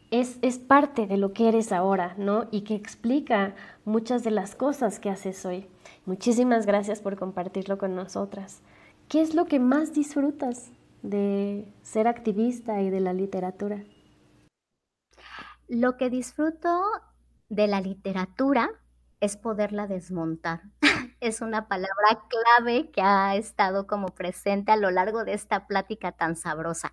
es, 0.10 0.38
es, 0.42 0.58
parte 0.58 1.08
de 1.08 1.16
lo 1.16 1.32
que 1.32 1.48
eres 1.48 1.72
ahora, 1.72 2.16
¿no? 2.18 2.48
Y 2.52 2.62
que 2.62 2.76
explica 2.76 3.56
muchas 3.86 4.24
de 4.24 4.32
las 4.32 4.56
cosas 4.56 5.00
que 5.00 5.10
haces 5.10 5.46
hoy. 5.46 5.68
Muchísimas 6.06 6.66
gracias 6.66 7.02
por 7.02 7.16
compartirlo 7.16 7.78
con 7.78 7.95
nosotras. 7.95 8.62
¿Qué 9.08 9.22
es 9.22 9.36
lo 9.36 9.45
que 9.45 9.60
más 9.60 9.93
disfrutas 9.93 10.72
de 11.04 11.68
ser 11.84 12.08
activista 12.08 12.82
y 12.82 12.89
de 12.89 12.99
la 12.99 13.14
literatura? 13.14 13.84
Lo 15.68 15.97
que 15.97 16.10
disfruto 16.10 16.82
de 17.49 17.68
la 17.68 17.82
literatura 17.82 18.70
es 19.20 19.38
poderla 19.38 19.88
desmontar. 19.88 20.62
es 21.20 21.41
una 21.41 21.68
palabra 21.68 22.24
clave 22.30 22.89
que 22.89 23.02
ha 23.02 23.36
estado 23.36 23.86
como 23.86 24.08
presente 24.08 24.72
a 24.72 24.78
lo 24.78 24.89
largo 24.89 25.24
de 25.24 25.34
esta 25.34 25.68
plática 25.68 26.12
tan 26.12 26.36
sabrosa. 26.36 26.91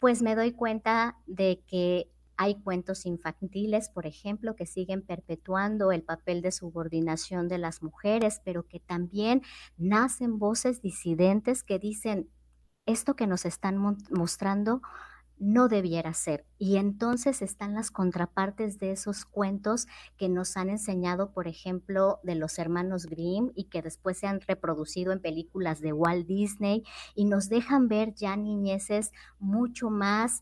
Pues 0.00 0.20
me 0.20 0.34
doy 0.34 0.52
cuenta 0.52 1.16
de 1.26 1.62
que 1.66 2.10
hay 2.36 2.60
cuentos 2.60 3.06
infantiles, 3.06 3.88
por 3.88 4.06
ejemplo, 4.06 4.56
que 4.56 4.66
siguen 4.66 5.02
perpetuando 5.02 5.92
el 5.92 6.02
papel 6.02 6.42
de 6.42 6.52
subordinación 6.52 7.48
de 7.48 7.58
las 7.58 7.82
mujeres, 7.82 8.40
pero 8.44 8.66
que 8.66 8.80
también 8.80 9.42
nacen 9.76 10.38
voces 10.38 10.82
disidentes 10.82 11.62
que 11.62 11.78
dicen, 11.78 12.28
esto 12.84 13.16
que 13.16 13.26
nos 13.26 13.44
están 13.44 13.78
mostrando 14.10 14.80
no 15.38 15.68
debiera 15.68 16.14
ser. 16.14 16.46
Y 16.58 16.76
entonces 16.76 17.42
están 17.42 17.74
las 17.74 17.90
contrapartes 17.90 18.78
de 18.78 18.92
esos 18.92 19.24
cuentos 19.24 19.86
que 20.16 20.28
nos 20.28 20.56
han 20.56 20.70
enseñado, 20.70 21.32
por 21.32 21.46
ejemplo, 21.46 22.20
de 22.22 22.36
los 22.36 22.58
hermanos 22.58 23.06
Grimm 23.06 23.50
y 23.54 23.64
que 23.64 23.82
después 23.82 24.18
se 24.18 24.26
han 24.26 24.40
reproducido 24.40 25.12
en 25.12 25.20
películas 25.20 25.80
de 25.80 25.92
Walt 25.92 26.26
Disney 26.26 26.84
y 27.14 27.26
nos 27.26 27.48
dejan 27.48 27.88
ver 27.88 28.14
ya 28.14 28.36
niñeces 28.36 29.12
mucho 29.38 29.90
más 29.90 30.40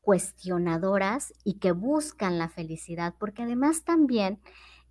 cuestionadoras 0.00 1.32
y 1.44 1.58
que 1.58 1.72
buscan 1.72 2.38
la 2.38 2.48
felicidad, 2.48 3.14
porque 3.18 3.42
además 3.42 3.84
también 3.84 4.40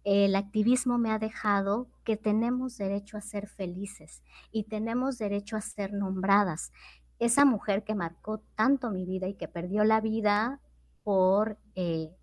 el 0.03 0.35
activismo 0.35 0.97
me 0.97 1.11
ha 1.11 1.19
dejado 1.19 1.89
que 2.05 2.15
tenemos 2.15 2.77
derecho 2.77 3.17
a 3.17 3.21
ser 3.21 3.47
felices 3.47 4.23
y 4.51 4.63
tenemos 4.63 5.17
derecho 5.17 5.57
a 5.57 5.61
ser 5.61 5.91
nombradas. 5.91 6.71
Esa 7.19 7.43
mujer 7.43 7.83
que 7.83 7.95
marcó 7.95 8.39
tanto 8.55 8.89
mi 8.89 9.05
vida 9.05 9.27
y 9.27 9.33
que 9.33 9.47
perdió 9.49 9.83
la 9.83 9.99
vida 9.99 10.61
por, 11.03 11.57
eh, 11.75 12.15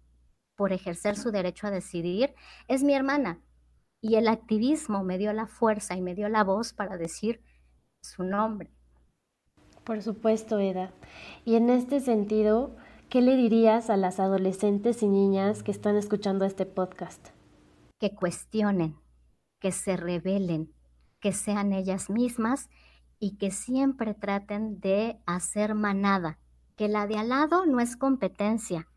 por 0.56 0.72
ejercer 0.72 1.16
su 1.16 1.30
derecho 1.30 1.66
a 1.66 1.70
decidir 1.70 2.34
es 2.68 2.82
mi 2.82 2.94
hermana. 2.94 3.40
Y 4.00 4.16
el 4.16 4.28
activismo 4.28 5.04
me 5.04 5.18
dio 5.18 5.32
la 5.32 5.46
fuerza 5.46 5.94
y 5.94 6.00
me 6.00 6.14
dio 6.14 6.28
la 6.28 6.44
voz 6.44 6.72
para 6.72 6.96
decir 6.96 7.42
su 8.02 8.22
nombre. 8.22 8.70
Por 9.84 10.00
supuesto, 10.02 10.58
Eda. 10.58 10.92
Y 11.44 11.56
en 11.56 11.68
este 11.68 12.00
sentido, 12.00 12.74
¿qué 13.10 13.20
le 13.20 13.36
dirías 13.36 13.90
a 13.90 13.98
las 13.98 14.18
adolescentes 14.18 15.02
y 15.02 15.08
niñas 15.08 15.62
que 15.62 15.70
están 15.70 15.96
escuchando 15.96 16.46
este 16.46 16.64
podcast? 16.64 17.28
Que 18.00 18.14
cuestionen, 18.14 18.96
que 19.60 19.72
se 19.72 19.98
rebelen, 19.98 20.72
que 21.20 21.32
sean 21.32 21.74
ellas 21.74 22.08
mismas 22.08 22.70
y 23.18 23.36
que 23.36 23.50
siempre 23.50 24.14
traten 24.14 24.80
de 24.80 25.20
hacer 25.26 25.74
manada, 25.74 26.38
que 26.76 26.88
la 26.88 27.06
de 27.06 27.18
al 27.18 27.28
lado 27.28 27.66
no 27.66 27.78
es 27.78 27.96
competencia, 27.96 28.88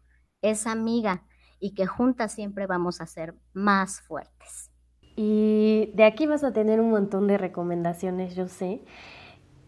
es 0.42 0.68
amiga 0.68 1.24
y 1.60 1.74
que 1.74 1.86
juntas 1.86 2.32
siempre 2.32 2.66
vamos 2.66 3.02
a 3.02 3.08
ser 3.08 3.36
más 3.54 4.02
fuertes. 4.02 4.72
Y 5.18 5.92
de 5.96 6.06
aquí 6.06 6.28
vas 6.28 6.44
a 6.44 6.54
tener 6.54 6.80
un 6.80 6.92
montón 6.92 7.28
de 7.28 7.38
recomendaciones, 7.38 8.36
yo 8.36 8.48
sé. 8.48 8.82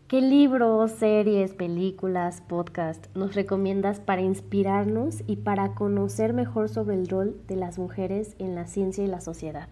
¿Qué 0.09 0.21
libros, 0.21 0.89
series, 0.93 1.53
películas, 1.53 2.41
podcast 2.41 3.15
nos 3.15 3.35
recomiendas 3.35 3.99
para 3.99 4.23
inspirarnos 4.23 5.21
y 5.27 5.35
para 5.35 5.75
conocer 5.75 6.33
mejor 6.33 6.67
sobre 6.67 6.95
el 6.95 7.07
rol 7.07 7.39
de 7.45 7.55
las 7.55 7.77
mujeres 7.77 8.35
en 8.39 8.55
la 8.55 8.65
ciencia 8.65 9.03
y 9.03 9.07
la 9.07 9.21
sociedad? 9.21 9.69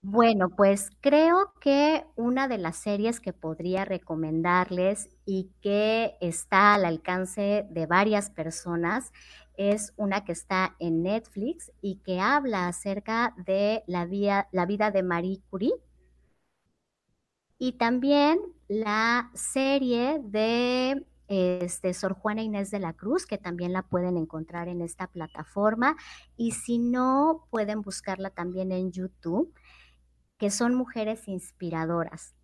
Bueno, 0.00 0.48
pues 0.48 0.88
creo 1.02 1.52
que 1.60 2.06
una 2.16 2.48
de 2.48 2.56
las 2.56 2.78
series 2.78 3.20
que 3.20 3.34
podría 3.34 3.84
recomendarles 3.84 5.10
y 5.26 5.50
que 5.60 6.14
está 6.22 6.72
al 6.72 6.86
alcance 6.86 7.66
de 7.68 7.84
varias 7.84 8.30
personas 8.30 9.12
es 9.58 9.92
una 9.98 10.24
que 10.24 10.32
está 10.32 10.74
en 10.78 11.02
Netflix 11.02 11.70
y 11.82 11.96
que 11.96 12.18
habla 12.18 12.66
acerca 12.66 13.34
de 13.44 13.82
la, 13.86 14.08
la 14.52 14.64
vida 14.64 14.90
de 14.90 15.02
Marie 15.02 15.42
Curie 15.50 15.74
y 17.58 17.72
también 17.72 18.38
la 18.68 19.30
serie 19.34 20.20
de 20.22 21.04
este, 21.28 21.92
Sor 21.94 22.14
Juana 22.14 22.42
Inés 22.42 22.70
de 22.70 22.78
la 22.78 22.92
Cruz, 22.92 23.26
que 23.26 23.38
también 23.38 23.72
la 23.72 23.82
pueden 23.82 24.16
encontrar 24.16 24.68
en 24.68 24.80
esta 24.80 25.06
plataforma. 25.06 25.96
Y 26.36 26.52
si 26.52 26.78
no, 26.78 27.46
pueden 27.50 27.82
buscarla 27.82 28.30
también 28.30 28.72
en 28.72 28.92
YouTube, 28.92 29.52
que 30.38 30.50
son 30.50 30.74
mujeres 30.74 31.28
inspiradoras. 31.28 32.34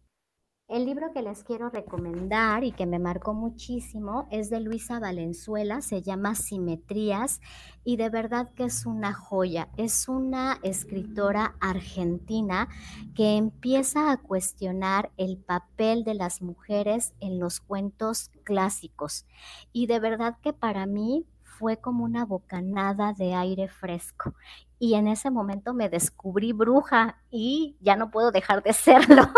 El 0.67 0.87
libro 0.87 1.12
que 1.12 1.21
les 1.21 1.45
quiero 1.45 1.69
recomendar 1.69 2.65
y 2.65 2.73
que 2.73 2.87
me 2.87 2.99
marcó 2.99 3.35
muchísimo 3.35 4.27
es 4.31 4.49
de 4.49 4.61
Luisa 4.61 4.99
Valenzuela, 4.99 5.83
se 5.83 6.01
llama 6.01 6.35
Simetrías 6.35 7.43
y 7.85 7.99
de 7.99 8.09
verdad 8.09 8.51
que 8.55 8.65
es 8.65 8.87
una 8.87 9.12
joya. 9.12 9.69
Es 9.77 10.09
una 10.09 10.59
escritora 10.62 11.55
argentina 11.61 12.69
que 13.15 13.37
empieza 13.37 14.11
a 14.11 14.17
cuestionar 14.17 15.11
el 15.19 15.37
papel 15.37 16.03
de 16.03 16.15
las 16.15 16.41
mujeres 16.41 17.12
en 17.21 17.39
los 17.39 17.61
cuentos 17.61 18.31
clásicos 18.43 19.27
y 19.71 19.87
de 19.87 20.01
verdad 20.01 20.39
que 20.43 20.55
para 20.55 20.87
mí 20.87 21.27
fue 21.43 21.77
como 21.77 22.05
una 22.05 22.25
bocanada 22.25 23.12
de 23.12 23.35
aire 23.35 23.69
fresco. 23.69 24.35
Y 24.79 24.95
en 24.95 25.09
ese 25.09 25.31
momento 25.31 25.75
me 25.75 25.91
descubrí 25.91 26.53
bruja 26.53 27.23
y 27.31 27.77
ya 27.81 27.97
no 27.97 28.11
puedo 28.11 28.33
dejar 28.33 28.62
de 28.62 28.73
serlo. 28.73 29.29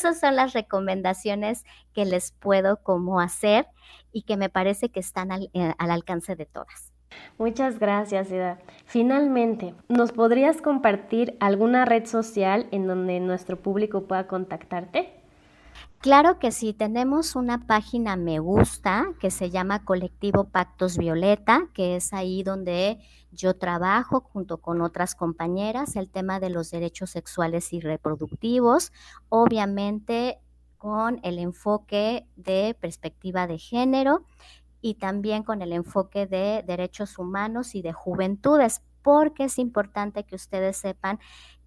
Esas 0.00 0.18
son 0.18 0.34
las 0.34 0.54
recomendaciones 0.54 1.66
que 1.92 2.06
les 2.06 2.32
puedo 2.32 2.82
como 2.82 3.20
hacer 3.20 3.66
y 4.12 4.22
que 4.22 4.38
me 4.38 4.48
parece 4.48 4.88
que 4.88 4.98
están 4.98 5.30
al, 5.30 5.50
eh, 5.52 5.74
al 5.76 5.90
alcance 5.90 6.36
de 6.36 6.46
todas. 6.46 6.90
Muchas 7.36 7.78
gracias, 7.78 8.32
Eda. 8.32 8.58
Finalmente, 8.86 9.74
¿nos 9.88 10.12
podrías 10.12 10.62
compartir 10.62 11.36
alguna 11.38 11.84
red 11.84 12.06
social 12.06 12.66
en 12.70 12.86
donde 12.86 13.20
nuestro 13.20 13.58
público 13.58 14.04
pueda 14.04 14.26
contactarte? 14.26 15.19
Claro 16.00 16.38
que 16.38 16.50
sí, 16.50 16.72
tenemos 16.72 17.36
una 17.36 17.66
página 17.66 18.16
me 18.16 18.38
gusta 18.38 19.12
que 19.20 19.30
se 19.30 19.50
llama 19.50 19.84
Colectivo 19.84 20.44
Pactos 20.44 20.96
Violeta, 20.96 21.68
que 21.74 21.96
es 21.96 22.14
ahí 22.14 22.42
donde 22.42 23.00
yo 23.32 23.54
trabajo 23.58 24.22
junto 24.22 24.62
con 24.62 24.80
otras 24.80 25.14
compañeras 25.14 25.96
el 25.96 26.08
tema 26.08 26.40
de 26.40 26.48
los 26.48 26.70
derechos 26.70 27.10
sexuales 27.10 27.74
y 27.74 27.80
reproductivos, 27.80 28.92
obviamente 29.28 30.38
con 30.78 31.20
el 31.22 31.38
enfoque 31.38 32.26
de 32.34 32.74
perspectiva 32.80 33.46
de 33.46 33.58
género 33.58 34.24
y 34.80 34.94
también 34.94 35.42
con 35.42 35.60
el 35.60 35.74
enfoque 35.74 36.26
de 36.26 36.64
derechos 36.66 37.18
humanos 37.18 37.74
y 37.74 37.82
de 37.82 37.92
juventudes, 37.92 38.80
porque 39.02 39.44
es 39.44 39.58
importante 39.58 40.24
que 40.24 40.36
ustedes 40.36 40.76
sepan 40.76 41.18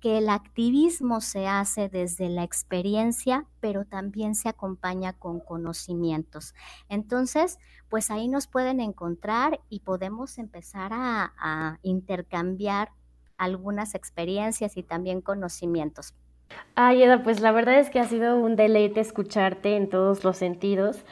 que 0.03 0.17
el 0.17 0.27
activismo 0.27 1.21
se 1.21 1.47
hace 1.47 1.87
desde 1.87 2.27
la 2.27 2.43
experiencia, 2.43 3.45
pero 3.61 3.85
también 3.85 4.35
se 4.35 4.49
acompaña 4.49 5.13
con 5.13 5.39
conocimientos. 5.39 6.53
Entonces, 6.89 7.57
pues 7.87 8.11
ahí 8.11 8.27
nos 8.27 8.47
pueden 8.47 8.81
encontrar 8.81 9.61
y 9.69 9.79
podemos 9.79 10.39
empezar 10.39 10.91
a, 10.93 11.79
intercambiar 11.83 12.89
algunas 13.37 13.95
experiencias 13.95 14.75
y 14.75 14.83
también 14.83 15.21
conocimientos. 15.21 16.13
Ay, 16.75 17.03
Eda, 17.03 17.23
pues 17.23 17.39
la 17.39 17.53
verdad 17.53 17.79
es 17.79 17.89
que 17.89 18.01
ha 18.01 18.05
sido 18.05 18.35
un 18.35 18.57
deleite 18.57 18.99
escucharte 18.99 19.77
en 19.77 19.89
todos 19.89 20.25
los 20.25 20.35
sentidos, 20.35 21.05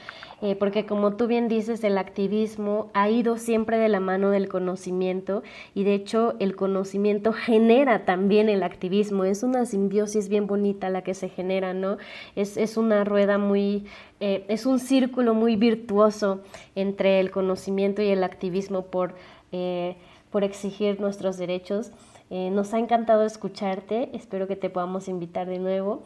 eh, 0.44 0.56
porque 0.56 0.88
como 0.88 1.16
tú 1.16 1.28
bien 1.28 1.48
dices, 1.48 1.84
el 1.84 2.00
activismo 2.00 2.90
ha 2.94 3.10
ido 3.10 3.38
siempre 3.38 3.78
de 3.78 3.90
la 3.90 4.00
mano 4.00 4.32
del 4.32 4.50
conocimiento 4.50 5.44
y 5.76 5.84
de 5.84 5.94
hecho 5.94 6.34
el 6.40 6.56
conocimiento 6.56 7.32
genera 7.32 8.06
también 8.06 8.50
el 8.50 8.64
activismo. 8.64 9.24
Es 9.24 9.44
una 9.44 9.68
simbiosis 9.68 10.30
bien 10.30 10.48
bonita 10.48 10.90
la 10.90 11.04
que 11.04 11.14
se 11.14 11.30
genera, 11.30 11.76
¿no? 11.76 11.98
Es, 12.36 12.58
es 12.58 12.76
una 12.76 13.04
rueda 13.04 13.38
muy, 13.38 13.86
eh, 14.20 14.46
es 14.48 14.66
un 14.66 14.80
círculo 14.80 15.36
muy 15.36 15.56
virtuoso 15.58 16.42
entre 16.74 17.20
el 17.20 17.30
conocimiento 17.30 18.02
y 18.02 18.08
el 18.08 18.24
activismo 18.24 18.88
por, 18.88 19.14
eh, 19.52 19.96
por 20.32 20.44
exigir 20.44 21.00
nuestros 21.00 21.38
derechos. 21.38 21.92
Nos 22.32 22.74
ha 22.74 22.80
encantado 22.80 23.26
escucharte, 23.26 24.10
espero 24.14 24.48
que 24.48 24.56
te 24.56 24.70
podamos 24.70 25.10
invitar 25.10 25.50
de 25.50 25.60
nuevo. 25.60 26.04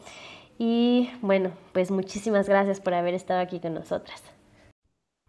Y 0.57 1.09
bueno, 1.21 1.51
pues 1.73 1.91
muchísimas 1.91 2.47
gracias 2.47 2.79
por 2.79 2.93
haber 2.93 3.13
estado 3.13 3.41
aquí 3.41 3.59
con 3.59 3.73
nosotras. 3.73 4.23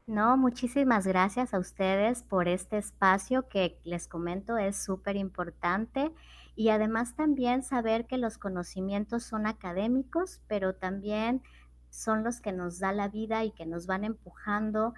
No, 0.06 0.36
muchísimas 0.36 1.04
gracias 1.04 1.52
a 1.52 1.58
ustedes 1.58 2.22
por 2.22 2.46
este 2.46 2.78
espacio 2.78 3.48
que 3.48 3.80
les 3.82 4.06
comento 4.06 4.56
es 4.56 4.76
súper 4.76 5.16
importante 5.16 6.12
y 6.54 6.68
además 6.68 7.16
también 7.16 7.64
saber 7.64 8.06
que 8.06 8.16
los 8.16 8.38
conocimientos 8.38 9.24
son 9.24 9.46
académicos, 9.46 10.40
pero 10.46 10.76
también 10.76 11.42
son 11.90 12.22
los 12.22 12.40
que 12.40 12.52
nos 12.52 12.78
da 12.78 12.92
la 12.92 13.08
vida 13.08 13.42
y 13.44 13.50
que 13.50 13.66
nos 13.66 13.88
van 13.88 14.04
empujando 14.04 14.94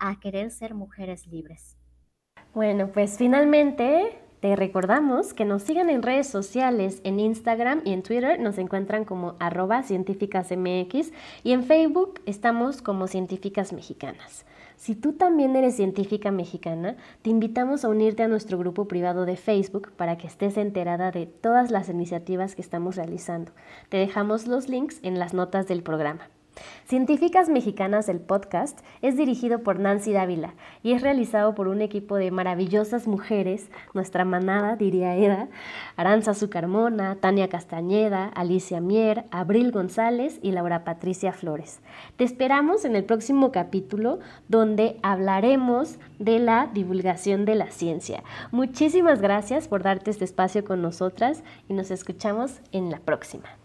a 0.00 0.18
querer 0.18 0.50
ser 0.50 0.74
mujeres 0.74 1.28
libres. 1.28 1.76
Bueno, 2.52 2.90
pues 2.92 3.16
finalmente 3.18 4.20
Te 4.40 4.56
recordamos 4.56 5.34
que 5.34 5.44
nos 5.44 5.62
sigan 5.62 5.90
en 5.90 6.02
redes 6.02 6.26
sociales, 6.26 7.02
en 7.04 7.20
Instagram 7.20 7.82
y 7.84 7.92
en 7.92 8.02
Twitter 8.02 8.40
nos 8.40 8.56
encuentran 8.56 9.04
como 9.04 9.36
arroba 9.38 9.82
científicasmx 9.82 11.12
y 11.44 11.52
en 11.52 11.62
Facebook 11.62 12.22
estamos 12.24 12.80
como 12.80 13.06
científicas 13.06 13.74
mexicanas. 13.74 14.46
Si 14.78 14.94
tú 14.94 15.12
también 15.12 15.56
eres 15.56 15.76
científica 15.76 16.30
mexicana, 16.30 16.96
te 17.20 17.28
invitamos 17.28 17.84
a 17.84 17.90
unirte 17.90 18.22
a 18.22 18.28
nuestro 18.28 18.56
grupo 18.56 18.88
privado 18.88 19.26
de 19.26 19.36
Facebook 19.36 19.92
para 19.94 20.16
que 20.16 20.26
estés 20.26 20.56
enterada 20.56 21.10
de 21.10 21.26
todas 21.26 21.70
las 21.70 21.90
iniciativas 21.90 22.54
que 22.54 22.62
estamos 22.62 22.96
realizando. 22.96 23.52
Te 23.90 23.98
dejamos 23.98 24.46
los 24.46 24.70
links 24.70 25.00
en 25.02 25.18
las 25.18 25.34
notas 25.34 25.68
del 25.68 25.82
programa. 25.82 26.30
Científicas 26.84 27.48
Mexicanas, 27.48 28.08
el 28.08 28.18
podcast, 28.18 28.80
es 29.00 29.16
dirigido 29.16 29.60
por 29.60 29.78
Nancy 29.78 30.12
Dávila 30.12 30.54
y 30.82 30.92
es 30.92 31.02
realizado 31.02 31.54
por 31.54 31.68
un 31.68 31.82
equipo 31.82 32.16
de 32.16 32.32
maravillosas 32.32 33.06
mujeres, 33.06 33.70
nuestra 33.94 34.24
manada, 34.24 34.74
diría 34.74 35.14
Eda, 35.14 35.48
Aranza 35.96 36.34
Zucarmona, 36.34 37.14
Tania 37.20 37.48
Castañeda, 37.48 38.26
Alicia 38.26 38.80
Mier, 38.80 39.24
Abril 39.30 39.70
González 39.70 40.40
y 40.42 40.50
Laura 40.50 40.82
Patricia 40.82 41.32
Flores. 41.32 41.80
Te 42.16 42.24
esperamos 42.24 42.84
en 42.84 42.96
el 42.96 43.04
próximo 43.04 43.52
capítulo 43.52 44.18
donde 44.48 44.98
hablaremos 45.02 45.98
de 46.18 46.40
la 46.40 46.68
divulgación 46.72 47.44
de 47.44 47.54
la 47.54 47.70
ciencia. 47.70 48.24
Muchísimas 48.50 49.20
gracias 49.20 49.68
por 49.68 49.84
darte 49.84 50.10
este 50.10 50.24
espacio 50.24 50.64
con 50.64 50.82
nosotras 50.82 51.44
y 51.68 51.74
nos 51.74 51.92
escuchamos 51.92 52.60
en 52.72 52.90
la 52.90 52.98
próxima. 52.98 53.59